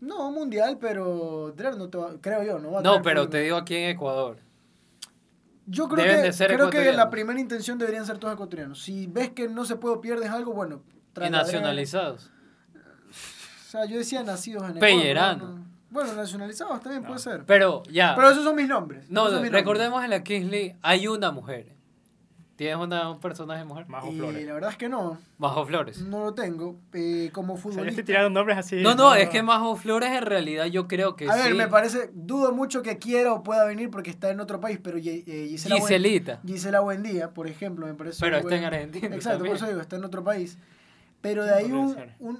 No, 0.00 0.32
mundial, 0.32 0.78
pero 0.80 1.54
no 1.56 1.88
te 1.88 1.98
creo 2.20 2.42
yo, 2.42 2.58
no 2.58 2.72
va 2.72 2.80
a 2.80 2.82
No, 2.82 3.02
pero 3.02 3.28
te 3.28 3.38
digo 3.38 3.56
aquí 3.56 3.76
en 3.76 3.90
Ecuador. 3.90 4.38
Yo 5.66 5.88
creo 5.88 6.04
que, 6.04 6.44
creo 6.44 6.70
que 6.70 6.92
la 6.92 7.08
primera 7.08 7.38
intención 7.38 7.78
deberían 7.78 8.04
ser 8.04 8.18
todos 8.18 8.34
ecuatorianos. 8.34 8.82
Si 8.82 9.06
ves 9.06 9.30
que 9.30 9.48
no 9.48 9.64
se 9.64 9.76
puede 9.76 9.94
o 9.94 10.00
pierdes 10.00 10.28
algo, 10.30 10.52
bueno. 10.52 10.82
Y 11.24 11.30
nacionalizados. 11.30 12.32
O 12.74 13.70
sea, 13.70 13.84
yo 13.84 13.96
decía 13.96 14.24
nacidos 14.24 14.64
en 14.68 14.78
Ecuador. 14.78 15.60
Bueno, 15.88 16.14
nacionalizados 16.14 16.80
también 16.80 17.04
puede 17.04 17.20
ser. 17.20 17.44
Pero 17.46 17.84
ya. 17.84 18.16
Pero 18.16 18.30
esos 18.30 18.42
son 18.42 18.56
mis 18.56 18.66
nombres. 18.66 19.08
No, 19.08 19.28
recordemos 19.28 20.02
en 20.02 20.10
la 20.10 20.24
Kingsley 20.24 20.74
hay 20.82 21.06
una 21.06 21.30
mujer. 21.30 21.76
¿Tienes 22.62 22.78
una, 22.78 23.10
un 23.10 23.18
personaje 23.18 23.64
mujer? 23.64 23.88
Majo 23.88 24.12
Flores. 24.12 24.46
la 24.46 24.52
verdad 24.52 24.70
es 24.70 24.76
que 24.76 24.88
no. 24.88 25.18
Majo 25.36 25.66
Flores. 25.66 26.00
No 26.02 26.20
lo 26.20 26.32
tengo. 26.32 26.78
Eh, 26.92 27.30
como 27.32 27.56
futbolista. 27.56 27.90
estoy 27.90 28.04
tirando 28.04 28.30
nombres 28.30 28.56
así. 28.56 28.80
No, 28.80 28.94
no, 28.94 29.16
es 29.16 29.28
que 29.30 29.42
Majo 29.42 29.74
Flores 29.74 30.10
en 30.12 30.24
realidad 30.24 30.66
yo 30.66 30.86
creo 30.86 31.16
que 31.16 31.28
A 31.28 31.34
ver, 31.34 31.56
me 31.56 31.66
parece. 31.66 32.10
Dudo 32.14 32.52
mucho 32.52 32.84
que 32.84 32.98
quiera 32.98 33.32
o 33.32 33.42
pueda 33.42 33.64
venir 33.64 33.90
porque 33.90 34.10
está 34.10 34.30
en 34.30 34.38
otro 34.38 34.60
país, 34.60 34.78
pero 34.80 34.96
eh, 34.98 35.24
Gisela. 35.48 35.74
Giselita. 35.74 36.38
Buen, 36.40 36.54
Gisela 36.54 36.78
Buendía, 36.78 37.30
por 37.30 37.48
ejemplo, 37.48 37.84
me 37.84 37.94
parece. 37.94 38.20
Pero 38.20 38.36
está 38.36 38.54
en 38.54 38.64
Argentina. 38.64 39.12
Exacto, 39.12 39.44
por 39.44 39.56
eso 39.56 39.66
digo, 39.66 39.80
está 39.80 39.96
en 39.96 40.04
otro 40.04 40.22
país. 40.22 40.56
Pero 41.20 41.44
de 41.44 41.54
ahí 41.54 41.72
un, 41.72 41.96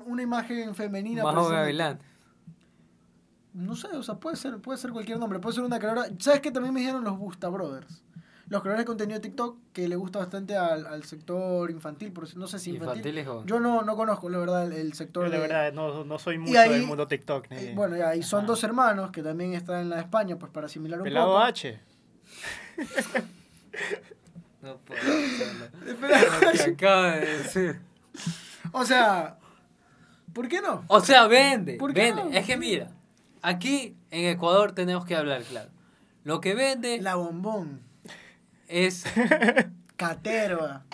una 0.06 0.22
imagen 0.22 0.76
femenina. 0.76 1.24
Majo 1.24 1.48
Gavilán. 1.48 1.98
No 3.54 3.74
sé, 3.74 3.88
o 3.88 4.04
sea, 4.04 4.14
puede 4.14 4.36
ser, 4.36 4.60
puede 4.60 4.78
ser 4.78 4.92
cualquier 4.92 5.18
nombre. 5.18 5.40
Puede 5.40 5.56
ser 5.56 5.64
una 5.64 5.80
creadora. 5.80 6.06
¿Sabes 6.20 6.40
qué 6.40 6.52
también 6.52 6.72
me 6.72 6.78
dijeron 6.78 7.02
los 7.02 7.18
Busta 7.18 7.48
Brothers? 7.48 8.04
Los 8.48 8.60
creadores 8.60 8.84
de 8.84 8.86
contenido 8.86 9.18
de 9.18 9.22
TikTok 9.28 9.58
que 9.72 9.88
le 9.88 9.96
gusta 9.96 10.18
bastante 10.18 10.56
al, 10.56 10.86
al 10.86 11.04
sector 11.04 11.70
infantil, 11.70 12.12
por 12.12 12.36
no 12.36 12.46
sé 12.46 12.58
si 12.58 12.70
infantil. 12.70 13.24
Yo 13.46 13.60
no, 13.60 13.82
no 13.82 13.96
conozco, 13.96 14.28
la 14.28 14.38
verdad, 14.38 14.70
el, 14.72 14.92
sector. 14.94 15.30
de... 15.30 15.36
la 15.36 15.38
verdad, 15.38 15.72
no, 15.72 16.04
no 16.04 16.18
soy 16.18 16.38
mucho 16.38 16.58
del 16.58 16.86
mundo 16.86 17.06
TikTok. 17.06 17.46
Eh, 17.50 17.72
bueno, 17.74 17.96
y 17.96 18.00
ahí 18.00 18.22
son 18.22 18.46
dos 18.46 18.62
hermanos 18.64 19.10
que 19.10 19.22
también 19.22 19.54
están 19.54 19.82
en 19.82 19.90
la 19.90 20.00
España, 20.00 20.36
pues 20.38 20.50
para 20.52 20.66
asimilar 20.66 21.00
un 21.00 21.04
Pelado 21.04 21.28
poco. 21.28 21.38
H. 21.38 21.80
no 24.62 24.76
puedo 24.78 25.00
Lo 26.42 26.52
que 26.52 26.62
acaba 26.62 27.12
de 27.12 27.38
decir. 27.38 27.80
O 28.72 28.84
sea, 28.84 29.38
¿por 30.32 30.48
qué 30.48 30.60
no? 30.60 30.84
O 30.88 31.00
sea, 31.00 31.26
vende. 31.26 31.78
vende. 31.94 32.38
Es 32.38 32.46
que 32.46 32.56
mira, 32.56 32.90
aquí 33.40 33.96
en 34.10 34.26
Ecuador 34.26 34.72
tenemos 34.72 35.04
que 35.04 35.16
hablar 35.16 35.42
claro. 35.42 35.70
Lo 36.24 36.40
que 36.40 36.54
vende. 36.54 37.00
La 37.00 37.16
bombón 37.16 37.91
es 38.72 39.04
Caterva. 39.96 40.84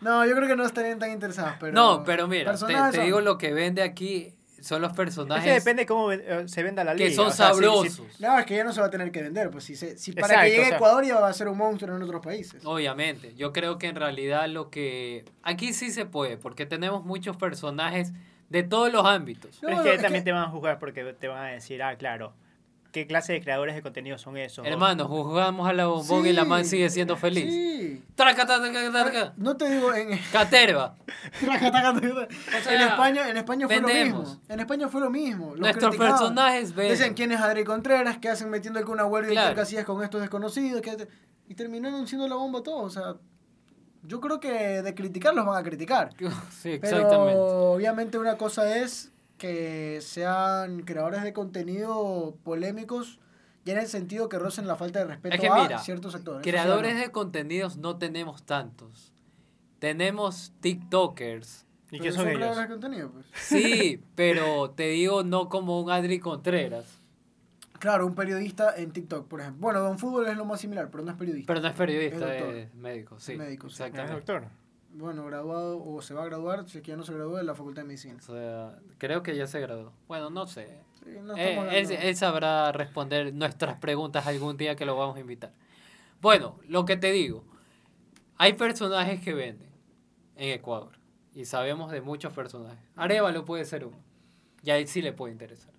No, 0.00 0.26
yo 0.26 0.34
creo 0.34 0.48
que 0.48 0.56
no 0.56 0.66
estarían 0.66 0.98
tan 0.98 1.12
interesados, 1.12 1.54
pero... 1.60 1.72
No, 1.72 2.02
pero 2.04 2.26
mira, 2.26 2.54
te, 2.90 3.00
digo 3.02 3.20
lo 3.20 3.38
que 3.38 3.54
vende 3.54 3.82
aquí 3.82 4.34
son 4.60 4.82
los 4.82 4.92
personajes. 4.92 5.44
Es 5.44 5.50
que 5.50 5.58
depende 5.60 5.86
cómo 5.86 6.12
eh, 6.12 6.48
se 6.48 6.62
venda 6.62 6.84
la 6.84 6.94
liga. 6.94 7.08
Que 7.08 7.14
son 7.14 7.32
sabrosos. 7.32 8.02
no, 8.20 8.38
es 8.38 8.46
que 8.46 8.56
ya 8.56 8.64
no 8.64 8.72
se 8.72 8.80
va 8.80 8.88
a 8.88 8.90
tener 8.90 9.10
que 9.10 9.22
vender. 9.22 9.50
Pues 9.50 9.64
si, 9.64 9.76
si 9.76 10.12
para 10.12 10.42
que 10.42 10.50
llegue 10.50 10.64
a 10.64 10.76
Ecuador 10.76 11.04
ya 11.04 11.18
va 11.20 11.28
a 11.28 11.32
ser 11.32 11.48
un 11.48 11.58
monstruo 11.58 11.96
en 11.96 12.02
otros 12.02 12.20
países. 12.22 12.64
Obviamente. 12.64 13.34
Yo 13.34 13.52
creo 13.52 13.78
que 13.78 13.88
en 13.88 13.96
realidad 13.96 14.48
lo 14.48 14.70
que. 14.70 15.24
Aquí 15.42 15.72
sí 15.72 15.90
se 15.90 16.06
puede, 16.06 16.36
porque 16.36 16.66
tenemos 16.66 17.04
muchos 17.04 17.36
personajes 17.36 18.12
de 18.48 18.62
todos 18.62 18.92
los 18.92 19.04
ámbitos. 19.04 19.60
es 19.62 19.80
que 19.80 19.98
también 19.98 20.24
te 20.24 20.32
van 20.32 20.44
a 20.44 20.48
juzgar 20.48 20.78
porque 20.78 21.04
te 21.12 21.26
van 21.26 21.44
a 21.44 21.48
decir, 21.48 21.82
ah, 21.82 21.96
claro, 21.96 22.34
¿Qué 22.92 23.06
clase 23.06 23.32
de 23.32 23.40
creadores 23.40 23.74
de 23.74 23.80
contenido 23.80 24.18
son 24.18 24.36
esos? 24.36 24.66
Hermano, 24.66 25.08
jugamos 25.08 25.66
a 25.66 25.72
la 25.72 25.86
bombón 25.86 26.26
y 26.26 26.32
la 26.34 26.44
man 26.44 26.66
sigue 26.66 26.90
siendo 26.90 27.16
feliz. 27.16 27.50
Sí. 27.50 28.04
Traca, 28.14 28.46
No 29.36 29.56
te 29.56 29.70
digo 29.70 29.94
en. 29.94 30.18
Caterva. 30.32 30.96
en 31.40 32.80
España, 32.82 33.30
en 33.30 33.36
España 33.38 33.66
fue 33.66 33.80
lo 33.80 33.88
mismo. 33.88 34.40
En 34.46 34.60
España 34.60 34.88
fue 34.88 35.00
lo 35.00 35.10
mismo. 35.10 35.56
Nuestros 35.56 35.96
personajes 35.96 36.74
ven. 36.74 36.90
Dicen 36.90 37.14
quién 37.14 37.32
es 37.32 37.40
Adri 37.40 37.64
Contreras, 37.64 38.18
que 38.18 38.28
hacen 38.28 38.50
metiendo 38.50 38.82
con 38.82 38.92
una 38.92 39.06
huelga 39.06 39.30
claro. 39.30 39.56
Casillas 39.56 39.86
con 39.86 40.02
estos 40.04 40.20
desconocidos. 40.20 40.82
Y 41.48 41.54
terminaron 41.54 42.06
siendo 42.06 42.28
la 42.28 42.34
bomba 42.34 42.62
todos. 42.62 42.84
O 42.84 43.00
sea, 43.00 43.16
yo 44.02 44.20
creo 44.20 44.38
que 44.38 44.82
de 44.82 44.94
criticarlos 44.94 45.46
van 45.46 45.58
a 45.58 45.62
criticar. 45.62 46.10
Sí, 46.50 46.72
exactamente. 46.72 47.32
Pero 47.32 47.72
obviamente 47.72 48.18
una 48.18 48.36
cosa 48.36 48.76
es 48.76 49.11
que 49.42 49.98
sean 50.02 50.82
creadores 50.82 51.24
de 51.24 51.32
contenido 51.32 52.36
polémicos 52.44 53.18
ya 53.64 53.72
en 53.72 53.80
el 53.80 53.88
sentido 53.88 54.28
que 54.28 54.38
rocen 54.38 54.68
la 54.68 54.76
falta 54.76 55.00
de 55.00 55.06
respeto 55.06 55.52
a 55.52 55.78
ciertos 55.78 56.12
sectores. 56.12 56.42
Creadores 56.42 56.96
de 56.96 57.10
contenidos 57.10 57.76
no 57.76 57.98
tenemos 57.98 58.44
tantos. 58.44 59.12
Tenemos 59.80 60.52
TikTokers. 60.60 61.66
¿Y 61.90 61.98
qué 61.98 62.12
son, 62.12 62.26
creadores 62.26 62.56
de 62.56 62.68
contenido? 62.68 63.10
Pues. 63.10 63.26
Sí, 63.34 64.00
pero 64.14 64.70
te 64.70 64.90
digo 64.90 65.24
no 65.24 65.48
como 65.48 65.80
un 65.80 65.90
Adri 65.90 66.20
Contreras. 66.20 67.00
Claro, 67.80 68.06
un 68.06 68.14
periodista 68.14 68.76
en 68.76 68.92
TikTok, 68.92 69.26
por 69.26 69.40
ejemplo. 69.40 69.60
Bueno, 69.60 69.80
Don 69.80 69.98
Fútbol 69.98 70.28
es 70.28 70.36
lo 70.36 70.44
más 70.44 70.60
similar, 70.60 70.88
pero 70.88 71.02
no 71.02 71.10
es 71.10 71.16
periodista. 71.16 71.48
Pero 71.48 71.60
no 71.62 71.66
es 71.66 71.74
periodista, 71.74 72.36
es, 72.36 72.72
médico, 72.76 73.18
sí. 73.18 73.36
Médico, 73.36 73.68
sí. 73.68 73.82
Es 73.82 74.10
doctor 74.10 74.61
bueno, 74.94 75.24
graduado 75.24 75.82
o 75.82 76.02
se 76.02 76.14
va 76.14 76.22
a 76.22 76.26
graduar, 76.26 76.68
si 76.68 76.78
es 76.78 76.84
que 76.84 76.90
ya 76.90 76.96
no 76.96 77.04
se 77.04 77.14
graduó 77.14 77.38
en 77.38 77.46
la 77.46 77.54
Facultad 77.54 77.82
de 77.82 77.88
Medicina. 77.88 78.16
O 78.20 78.22
sea, 78.22 78.78
creo 78.98 79.22
que 79.22 79.36
ya 79.36 79.46
se 79.46 79.60
graduó. 79.60 79.92
Bueno, 80.08 80.30
no 80.30 80.46
sé. 80.46 80.68
Eh, 81.36 81.98
él, 82.02 82.16
sabrá 82.16 82.70
responder 82.72 83.34
nuestras 83.34 83.76
preguntas 83.78 84.26
algún 84.26 84.56
día 84.56 84.76
que 84.76 84.86
lo 84.86 84.96
vamos 84.96 85.16
a 85.16 85.20
invitar. 85.20 85.52
Bueno, 86.20 86.58
lo 86.68 86.84
que 86.84 86.96
te 86.96 87.10
digo, 87.10 87.44
hay 88.36 88.52
personajes 88.52 89.20
que 89.20 89.34
venden 89.34 89.70
en 90.36 90.50
Ecuador 90.50 90.92
y 91.34 91.44
sabemos 91.44 91.90
de 91.90 92.00
muchos 92.00 92.32
personajes. 92.32 92.78
Arevalo 92.94 93.44
puede 93.44 93.64
ser 93.64 93.84
uno 93.84 93.98
y 94.62 94.70
ahí 94.70 94.86
sí 94.86 95.02
le 95.02 95.12
puede 95.12 95.32
interesar. 95.32 95.72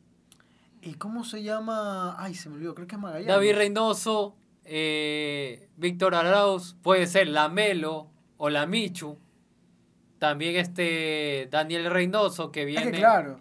¿Y 0.82 0.96
cómo 0.96 1.24
se 1.24 1.44
llama? 1.44 2.22
Ay, 2.22 2.36
se 2.36 2.50
me 2.50 2.56
olvidó, 2.56 2.76
creo 2.76 2.88
que 2.88 2.96
es 2.96 3.02
Magallanes. 3.02 3.28
David 3.28 3.56
Reynoso, 3.56 4.36
eh, 4.66 5.70
Víctor 5.78 6.16
Arauz, 6.16 6.76
puede 6.82 7.08
ser 7.08 7.30
Lamelo, 7.30 8.10
o 8.44 8.50
la 8.50 8.66
Michu. 8.66 9.18
También 10.20 10.58
este 10.58 11.48
Daniel 11.50 11.90
Reynoso 11.90 12.52
que 12.52 12.66
viene. 12.66 12.92
Es 12.92 12.98
claro, 12.98 13.40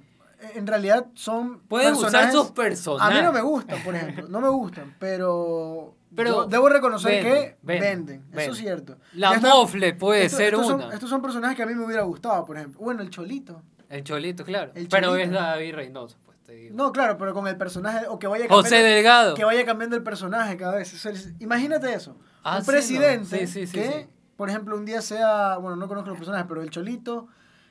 en 0.55 0.65
realidad 0.65 1.07
son. 1.15 1.59
Pueden 1.63 1.95
usar 1.95 2.31
sus 2.31 2.53
personajes. 2.53 3.13
A 3.13 3.21
mí 3.21 3.25
no 3.25 3.33
me 3.33 3.41
gustan, 3.41 3.83
por 3.83 3.97
ejemplo. 3.97 4.29
No 4.29 4.41
me 4.41 4.49
gustan, 4.49 4.95
pero. 5.01 5.97
Pero 6.15 6.45
debo 6.47 6.69
reconocer 6.69 7.25
que 7.25 7.57
venden, 7.63 8.27
Eso 8.33 8.53
es 8.53 8.59
cierto. 8.59 8.97
La 9.15 9.41
Mofle 9.41 9.95
puede 9.95 10.29
ser 10.29 10.55
una. 10.55 10.93
estos 10.93 11.11
son 11.11 11.21
personajes 11.21 11.57
que 11.57 11.65
a 11.65 11.67
mí 11.67 11.75
me 11.75 11.85
hubiera 11.85 12.03
gustado, 12.03 12.45
por 12.45 12.57
ejemplo. 12.57 12.81
Bueno, 12.81 13.03
el 13.03 13.11
Cholito. 13.11 13.61
El 13.89 14.05
Cholito, 14.05 14.45
claro. 14.45 14.73
Pero 14.89 15.17
es 15.17 15.31
David 15.33 15.75
Reynoso. 15.75 16.17
Pues, 16.25 16.39
te 16.45 16.53
digo. 16.53 16.77
No, 16.77 16.93
claro, 16.93 17.19
pero 17.19 17.35
con 17.35 17.49
el 17.49 17.57
personaje, 17.57 18.07
o 18.09 18.19
que 18.21 18.29
vaya 18.29 18.47
cambiando, 18.47 18.63
José 18.63 18.83
Delgado. 18.83 19.35
Que 19.35 19.45
vaya 19.45 19.65
cambiando 19.65 19.97
el 19.97 20.03
personaje 20.05 20.57
cada 20.57 20.77
vez. 20.77 21.35
Imagínate 21.41 21.93
eso. 21.93 22.17
Ah, 22.45 22.59
un 22.59 22.67
presidente 22.67 23.47
sí, 23.47 23.67
sí, 23.67 23.73
que 23.73 24.09
por 24.43 24.51
ejemplo, 24.51 24.77
un 24.77 24.85
día 24.85 25.01
sea, 25.03 25.57
bueno, 25.59 25.77
no 25.77 25.87
conozco 25.87 26.11
los 26.11 26.19
personajes, 26.19 26.47
pero 26.49 26.63
el 26.63 26.71
Cholito, 26.71 27.29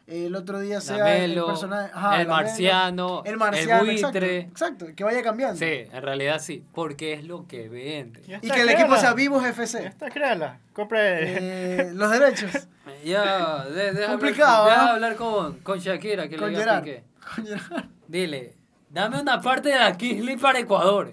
el 0.08 0.34
otro 0.38 0.58
día 0.62 0.80
sea 0.80 1.18
el 1.18 1.34
personaje, 1.34 2.22
el, 2.22 2.30
marciano, 2.30 3.24
el 3.26 3.36
marciano, 3.36 3.82
el 3.82 4.02
buitre. 4.02 4.40
Exacto, 4.40 4.86
que 4.96 5.04
vaya 5.04 5.22
cambiando. 5.22 5.58
Sí, 5.58 5.66
en 5.66 6.02
realidad 6.02 6.40
sí, 6.40 6.64
porque 6.74 7.12
es 7.12 7.26
lo 7.26 7.46
que 7.46 7.68
vende. 7.68 8.22
y 8.42 8.50
que 8.50 8.62
el 8.62 8.70
equipo 8.70 8.96
sea 8.96 9.14
Vivos 9.14 9.44
FC. 9.46 9.84
Ya 9.84 9.90
está, 9.90 10.10
créala, 10.10 10.60
compre 10.72 11.88
eh, 11.88 11.92
los 11.94 12.10
derechos. 12.10 12.70
ya, 13.04 13.66
de, 13.66 14.06
Complicado, 14.06 14.64
hablar, 14.64 14.86
¿no? 14.86 14.92
hablar 14.92 15.16
con, 15.18 15.60
con 15.60 15.78
Shakira, 15.78 16.30
que 16.30 16.38
con 16.38 16.54
le 16.54 16.58
Gerard. 16.58 16.86
Con 17.36 17.46
Gerard. 17.48 17.86
Dile, 18.08 18.56
dame 18.90 19.20
una 19.20 19.42
parte 19.42 19.68
de 19.68 19.78
la 19.78 19.98
Kingsley 19.98 20.38
para 20.38 20.60
Ecuador. 20.60 21.12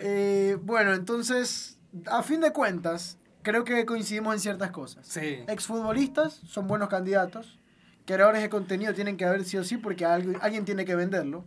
Eh, 0.00 0.56
bueno, 0.62 0.94
entonces, 0.94 1.78
a 2.06 2.22
fin 2.22 2.40
de 2.40 2.54
cuentas, 2.54 3.18
creo 3.46 3.62
que 3.62 3.86
coincidimos 3.86 4.34
en 4.34 4.40
ciertas 4.40 4.72
cosas. 4.72 5.06
Sí. 5.06 5.38
Exfutbolistas 5.46 6.40
son 6.48 6.66
buenos 6.66 6.88
candidatos. 6.88 7.60
Creadores 8.04 8.42
de 8.42 8.50
contenido 8.50 8.92
tienen 8.92 9.16
que 9.16 9.24
haber 9.24 9.44
sí 9.44 9.56
o 9.56 9.62
sí 9.62 9.76
porque 9.76 10.04
alguien, 10.04 10.36
alguien 10.40 10.64
tiene 10.64 10.84
que 10.84 10.96
venderlo. 10.96 11.44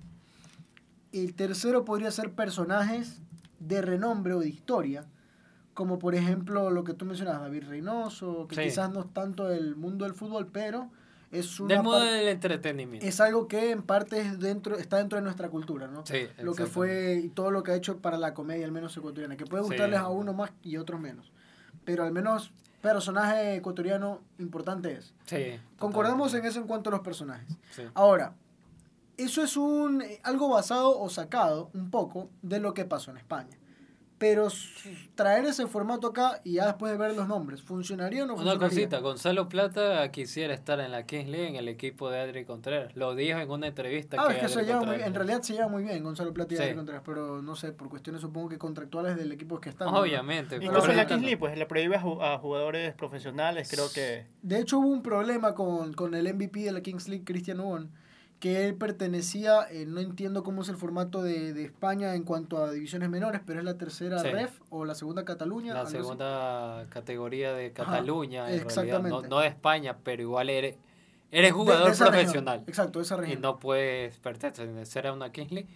Y 1.12 1.26
el 1.26 1.36
tercero 1.36 1.84
podría 1.84 2.10
ser 2.12 2.32
personajes 2.32 3.20
de 3.60 3.82
renombre 3.82 4.34
o 4.34 4.40
de 4.40 4.48
historia, 4.48 5.08
como 5.74 6.00
por 6.00 6.16
ejemplo 6.16 6.70
lo 6.70 6.86
que 6.86 6.94
tú 6.94 7.04
mencionabas, 7.04 7.42
David 7.42 7.66
Reynoso, 7.68 8.48
que 8.48 8.56
quizás 8.56 8.90
no 8.92 9.02
es 9.02 9.14
tanto 9.14 9.50
del 9.50 9.76
mundo 9.76 10.06
del 10.06 10.14
fútbol, 10.14 10.48
pero 10.48 10.90
es 11.32 11.60
una 11.60 11.76
del 11.76 11.84
mundo 11.84 12.00
del 12.00 12.30
entretenimiento. 12.30 13.06
Es 13.06 13.20
algo 13.20 13.50
que 13.50 13.72
en 13.72 13.82
parte 13.82 14.22
es 14.22 14.40
dentro, 14.40 14.78
está 14.78 14.98
dentro 14.98 15.18
de 15.18 15.24
nuestra 15.24 15.50
cultura, 15.50 15.88
¿no? 15.88 16.06
Sí, 16.06 16.28
lo 16.42 16.54
que 16.54 16.66
fue 16.66 17.20
y 17.26 17.28
todo 17.28 17.52
lo 17.52 17.62
que 17.62 17.72
ha 17.72 17.76
hecho 17.76 17.98
para 17.98 18.18
la 18.18 18.34
comedia, 18.34 18.66
al 18.66 18.72
menos 18.72 18.96
ecuatoriana, 18.96 19.36
que 19.36 19.46
puede 19.46 19.64
gustarles 19.64 20.00
a 20.00 20.08
uno 20.08 20.32
más 20.32 20.52
y 20.64 20.78
a 20.78 20.82
otros 20.82 21.02
menos 21.02 21.34
pero 21.86 22.04
al 22.04 22.12
menos 22.12 22.52
personaje 22.82 23.56
ecuatoriano 23.56 24.22
importante 24.38 24.94
es. 24.94 25.14
Sí. 25.26 25.60
Concordamos 25.78 26.34
en 26.34 26.46
eso 26.46 26.60
en 26.60 26.68
cuanto 26.68 26.90
a 26.90 26.92
los 26.92 27.02
personajes. 27.02 27.48
Ahora, 27.94 28.34
eso 29.18 29.44
es 29.44 29.58
un 29.58 30.04
algo 30.24 30.50
basado 30.50 30.98
o 31.00 31.10
sacado 31.10 31.70
un 31.74 31.92
poco 31.92 32.30
de 32.42 32.60
lo 32.60 32.74
que 32.74 32.86
pasó 32.86 33.12
en 33.12 33.18
España. 33.18 33.59
Pero 34.20 34.50
traer 35.16 35.46
ese 35.46 35.66
formato 35.66 36.08
acá 36.08 36.42
y 36.44 36.54
ya 36.54 36.68
después 36.68 36.92
de 36.92 36.98
ver 36.98 37.16
los 37.16 37.28
nombres, 37.28 37.62
¿funcionaría 37.62 38.24
o 38.24 38.28
no 38.28 38.36
funcionaría? 38.36 38.60
Una 38.60 38.70
cosita, 38.70 39.00
Gonzalo 39.00 39.48
Plata 39.48 40.12
quisiera 40.12 40.54
estar 40.54 40.80
en 40.82 40.92
la 40.92 41.06
Kings 41.06 41.30
League 41.30 41.48
en 41.48 41.56
el 41.56 41.70
equipo 41.70 42.10
de 42.10 42.20
Adri 42.20 42.44
Contreras. 42.44 42.96
Lo 42.98 43.16
dijo 43.16 43.40
en 43.40 43.50
una 43.50 43.68
entrevista. 43.68 44.18
Ah, 44.20 44.28
que, 44.28 44.50
se 44.50 44.64
lleva 44.64 44.82
muy. 44.82 44.96
En 45.02 45.16
realidad 45.16 45.42
se 45.42 45.54
lleva 45.54 45.70
muy 45.70 45.84
bien 45.84 46.04
Gonzalo 46.04 46.34
Plata 46.34 46.54
y 46.54 46.58
Adri 46.58 46.76
Contreras, 46.76 47.02
pero 47.06 47.42
no 47.42 47.56
sé, 47.56 47.72
por 47.72 47.90
cuestiones 47.90 48.22
supongo 48.22 48.50
que 48.50 48.58
contractuales 48.58 49.16
del 49.16 49.32
equipo 49.32 49.60
que 49.62 49.70
están. 49.70 49.88
Obviamente. 49.88 50.58
Incluso 50.58 50.92
en 50.92 50.98
la 50.98 51.08
Kings 51.08 51.22
League 51.22 51.38
pues 51.38 51.58
le 51.58 51.66
prohíbe 51.66 51.96
a 51.96 52.38
jugadores 52.38 52.94
profesionales, 52.94 53.70
creo 53.72 53.90
que... 53.92 54.28
De 54.42 54.60
hecho 54.60 54.80
hubo 54.80 54.90
un 54.90 55.02
problema 55.02 55.56
con, 55.56 55.94
con 55.94 56.14
el 56.14 56.34
MVP 56.34 56.60
de 56.60 56.72
la 56.74 56.82
Kings 56.82 57.08
League, 57.08 57.24
Cristian 57.24 57.62
Huon 57.62 57.90
que 58.40 58.66
él 58.66 58.76
pertenecía, 58.76 59.68
eh, 59.70 59.86
no 59.86 60.00
entiendo 60.00 60.44
cómo 60.44 60.62
es 60.62 60.70
el 60.70 60.78
formato 60.78 61.22
de, 61.22 61.54
de, 61.54 61.66
España 61.66 62.16
en 62.16 62.24
cuanto 62.24 62.64
a 62.64 62.72
divisiones 62.72 63.10
menores, 63.10 63.42
pero 63.46 63.60
es 63.60 63.66
la 63.66 63.78
tercera 63.78 64.24
REF 64.24 64.62
o 64.70 64.86
la 64.86 64.96
segunda 64.96 65.26
Cataluña. 65.26 65.74
La 65.74 65.86
segunda 65.86 66.86
categoría 66.90 67.54
de 67.54 67.74
Cataluña, 67.74 68.50
en 68.50 68.62
exactamente. 68.62 69.10
Realidad, 69.10 69.30
no, 69.30 69.40
de 69.40 69.48
España, 69.48 69.98
pero 70.04 70.22
igual 70.22 70.50
eres, 70.50 70.78
eres 71.32 71.52
jugador 71.52 71.96
profesional. 71.96 72.64
Exacto, 72.66 73.02
esa 73.02 73.18
región. 73.18 73.40
Y 73.40 73.42
no 73.42 73.60
puedes 73.60 74.18
pertenecer 74.20 75.08
a 75.08 75.14
una 75.14 75.32
Kings 75.34 75.52
League. 75.52 75.70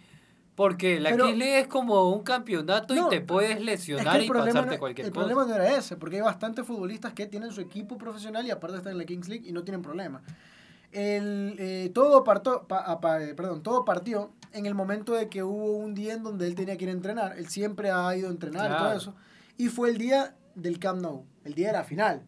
Porque 0.55 0.99
la 1.01 1.09
Kings 1.17 1.35
League 1.35 1.59
es 1.59 1.67
como 1.67 2.11
un 2.11 2.23
campeonato 2.23 2.95
y 2.95 3.09
te 3.09 3.19
puedes 3.19 3.59
lesionar 3.59 4.21
y 4.21 4.29
pasarte 4.29 4.77
cualquier 4.77 5.07
cosa. 5.11 5.19
El 5.19 5.33
problema 5.33 5.45
no 5.45 5.55
era 5.55 5.75
ese, 5.75 5.97
porque 5.97 6.17
hay 6.17 6.21
bastantes 6.21 6.65
futbolistas 6.65 7.11
que 7.11 7.25
tienen 7.25 7.51
su 7.51 7.59
equipo 7.59 7.97
profesional 7.97 8.45
y 8.45 8.51
aparte 8.51 8.77
están 8.77 8.93
en 8.93 8.99
la 8.99 9.05
Kings 9.05 9.27
League 9.27 9.49
y 9.49 9.51
no 9.51 9.63
tienen 9.63 9.81
problema 9.81 10.21
el, 10.93 11.55
eh, 11.59 11.91
todo, 11.93 12.23
parto, 12.23 12.67
eh, 12.69 13.33
perdón, 13.35 13.63
todo 13.63 13.83
partió 13.83 14.31
en 14.53 14.65
el 14.65 14.75
momento 14.75 15.13
de 15.13 15.29
que 15.29 15.43
hubo 15.43 15.77
un 15.77 15.95
día 15.95 16.13
en 16.13 16.23
donde 16.23 16.47
él 16.47 16.55
tenía 16.55 16.77
que 16.77 16.85
ir 16.85 16.89
a 16.89 16.93
entrenar. 16.93 17.37
Él 17.37 17.47
siempre 17.47 17.91
ha 17.91 18.15
ido 18.15 18.27
a 18.27 18.31
entrenar 18.31 18.71
y 18.71 18.77
todo 18.77 18.93
eso. 18.93 19.15
Y 19.57 19.67
fue 19.69 19.89
el 19.89 19.97
día 19.97 20.35
del 20.55 20.79
Camp 20.79 21.01
Nou, 21.01 21.25
el 21.43 21.55
día 21.55 21.67
de 21.67 21.73
la 21.73 21.83
final. 21.83 22.23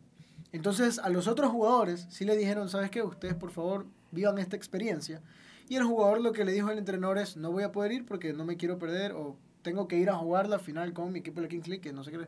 Entonces 0.51 0.99
a 0.99 1.10
los 1.10 1.28
otros 1.28 1.51
jugadores 1.51 2.08
sí 2.10 2.25
le 2.25 2.36
dijeron, 2.36 2.69
¿sabes 2.69 2.89
qué? 2.89 3.04
Ustedes 3.04 3.36
por 3.36 3.51
favor 3.51 3.86
vivan 4.12 4.38
esta 4.38 4.56
experiencia. 4.56 5.21
Y 5.67 5.75
el 5.75 5.84
jugador 5.84 6.21
lo 6.21 6.32
que 6.32 6.45
le 6.45 6.51
dijo 6.51 6.69
al 6.69 6.78
entrenador 6.78 7.17
es, 7.17 7.38
no 7.38 7.51
voy 7.51 7.63
a 7.63 7.71
poder 7.71 7.91
ir 7.91 8.06
porque 8.06 8.34
no 8.34 8.45
me 8.45 8.58
quiero 8.58 8.78
perder 8.78 9.13
o 9.13 9.38
tengo 9.62 9.88
que 9.88 9.97
ir 9.97 10.10
a 10.10 10.15
jugar 10.15 10.47
la 10.47 10.60
final 10.60 10.93
con 10.93 11.12
mi 11.12 11.19
equipo 11.19 11.41
de 11.41 11.47
Kings 11.47 11.67
League, 11.67 11.82
que 11.82 11.91
no 11.91 12.04
sé 12.04 12.12
qué. 12.12 12.28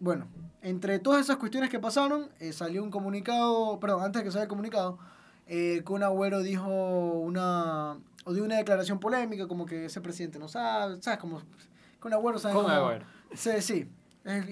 Bueno, 0.00 0.26
entre 0.60 0.98
todas 0.98 1.20
esas 1.20 1.36
cuestiones 1.36 1.70
que 1.70 1.78
pasaron, 1.78 2.28
eh, 2.40 2.52
salió 2.52 2.82
un 2.82 2.90
comunicado, 2.90 3.78
perdón, 3.78 4.02
antes 4.02 4.20
de 4.20 4.24
que 4.24 4.32
salga 4.32 4.42
el 4.42 4.48
comunicado, 4.48 4.98
eh, 5.54 5.82
Kun 5.84 6.02
Agüero 6.02 6.40
dijo 6.40 6.66
una, 6.66 7.98
o 8.24 8.32
dio 8.32 8.42
una 8.42 8.56
declaración 8.56 8.98
polémica, 8.98 9.46
como 9.46 9.66
que 9.66 9.84
ese 9.84 10.00
presidente 10.00 10.38
no 10.38 10.48
sabe, 10.48 11.02
¿sabes? 11.02 11.20
Como, 11.20 11.42
Kun 12.00 12.14
Agüero 12.14 12.38
sabe. 12.38 12.54
Con 12.54 12.70
Agüero. 12.70 13.04
Sí, 13.34 13.50
sí. 13.60 13.86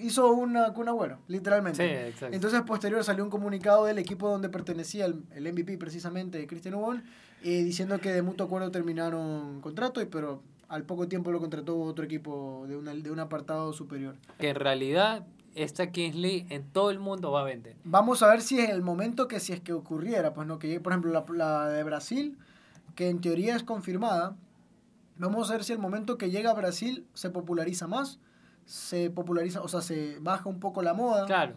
hizo 0.03 0.31
una 0.33 0.75
cuna 0.75 0.93
bueno, 0.93 1.19
literalmente. 1.27 1.89
Sí, 1.89 2.09
exacto. 2.11 2.35
Entonces, 2.35 2.61
posterior 2.63 3.03
salió 3.03 3.25
un 3.25 3.31
comunicado 3.31 3.87
del 3.87 3.99
equipo 3.99 4.29
donde 4.29 4.51
pertenecía 4.51 5.07
el, 5.07 5.25
el 5.35 5.51
MVP, 5.51 5.79
precisamente, 5.79 6.47
Cristian 6.47 6.75
Ubon, 6.75 7.03
eh, 7.43 7.63
diciendo 7.65 7.99
que 7.99 8.13
de 8.13 8.21
mutuo 8.21 8.45
acuerdo 8.45 8.71
terminaron 8.71 9.63
contrato, 9.63 10.03
y, 10.03 10.05
pero 10.05 10.43
al 10.69 10.83
poco 10.85 11.09
tiempo 11.09 11.33
lo 11.33 11.41
contrató 11.41 11.81
otro 11.81 12.05
equipo 12.05 12.67
de, 12.69 12.77
una, 12.77 12.95
de 12.95 13.11
un 13.11 13.21
apartado 13.21 13.73
superior. 13.73 14.17
Que 14.39 14.51
en 14.51 14.57
realidad 14.57 15.25
esta 15.55 15.91
Kingsley 15.91 16.47
en 16.51 16.65
todo 16.71 16.91
el 16.91 16.99
mundo 16.99 17.33
va 17.33 17.41
a 17.41 17.45
vender. 17.45 17.77
Vamos 17.85 18.23
a 18.23 18.29
ver 18.29 18.41
si 18.41 18.59
es 18.59 18.71
el 18.71 18.83
momento 18.83 19.29
que 19.29 19.41
si 19.41 19.53
es 19.53 19.61
que 19.61 19.73
ocurriera, 19.73 20.33
pues 20.35 20.47
no, 20.47 20.59
que 20.59 20.81
por 20.81 20.93
ejemplo 20.93 21.13
la, 21.13 21.25
la 21.35 21.69
de 21.69 21.83
Brasil, 21.83 22.39
que 22.95 23.09
en 23.09 23.21
teoría 23.21 23.57
es 23.57 23.63
confirmada, 23.63 24.37
vamos 25.17 25.51
a 25.51 25.55
ver 25.55 25.65
si 25.65 25.73
el 25.73 25.79
momento 25.79 26.19
que 26.19 26.31
llega 26.31 26.51
a 26.51 26.55
Brasil 26.55 27.07
se 27.15 27.31
populariza 27.31 27.87
más, 27.87 28.19
se 28.65 29.11
populariza, 29.11 29.61
o 29.63 29.69
sea, 29.69 29.81
se 29.81 30.19
baja 30.21 30.49
un 30.49 30.61
poco 30.61 30.83
la 30.83 30.95
moda. 30.95 31.27
Claro. 31.27 31.55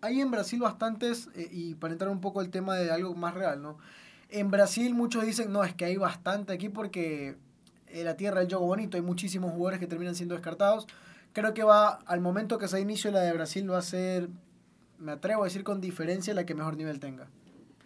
Hay 0.00 0.20
en 0.20 0.30
Brasil 0.30 0.60
bastantes, 0.60 1.28
eh, 1.34 1.48
y 1.50 1.74
para 1.74 1.92
entrar 1.92 2.10
un 2.10 2.20
poco 2.20 2.40
el 2.40 2.50
tema 2.50 2.76
de 2.76 2.90
algo 2.90 3.14
más 3.14 3.34
real, 3.34 3.62
¿no? 3.62 3.78
En 4.28 4.50
Brasil 4.50 4.94
muchos 4.94 5.24
dicen, 5.24 5.52
no, 5.52 5.64
es 5.64 5.74
que 5.74 5.84
hay 5.84 5.96
bastante 5.96 6.52
aquí 6.52 6.68
porque 6.68 7.36
la 8.02 8.16
tierra 8.16 8.40
del 8.40 8.48
juego 8.48 8.66
bonito, 8.66 8.96
hay 8.96 9.02
muchísimos 9.02 9.52
jugadores 9.52 9.78
que 9.78 9.86
terminan 9.86 10.14
siendo 10.14 10.34
descartados. 10.34 10.88
Creo 11.34 11.52
que 11.52 11.64
va, 11.64 11.98
al 12.06 12.20
momento 12.20 12.58
que 12.58 12.68
se 12.68 12.80
inicio 12.80 13.10
la 13.10 13.20
de 13.20 13.32
Brasil, 13.32 13.70
va 13.70 13.78
a 13.78 13.82
ser, 13.82 14.28
me 14.98 15.12
atrevo 15.12 15.42
a 15.42 15.44
decir 15.46 15.64
con 15.64 15.80
diferencia, 15.80 16.32
la 16.32 16.46
que 16.46 16.54
mejor 16.54 16.76
nivel 16.76 17.00
tenga. 17.00 17.26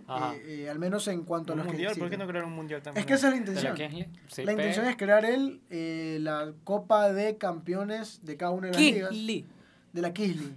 Eh, 0.08 0.64
eh, 0.64 0.70
al 0.70 0.78
menos 0.78 1.08
en 1.08 1.24
cuanto 1.24 1.54
a 1.54 1.56
los 1.56 1.66
mundial, 1.66 1.94
¿Por 1.98 2.10
qué 2.10 2.16
no 2.16 2.26
crear 2.26 2.44
un 2.44 2.52
mundial 2.52 2.82
también? 2.82 3.00
Es 3.00 3.06
que 3.06 3.14
esa 3.14 3.28
es 3.28 3.32
la 3.32 3.38
intención. 3.38 3.76
la, 3.76 4.52
intención 4.52 4.86
es 4.86 4.96
crear 4.96 5.24
el, 5.24 5.60
eh, 5.70 6.18
la 6.20 6.52
Copa 6.64 7.10
de 7.10 7.38
Campeones 7.38 8.20
de 8.22 8.36
cada 8.36 8.52
una 8.52 8.68
de 8.68 8.72
las 8.74 8.82
ligas. 9.10 9.46
De 9.92 10.02
la 10.02 10.12
Kisly. 10.12 10.54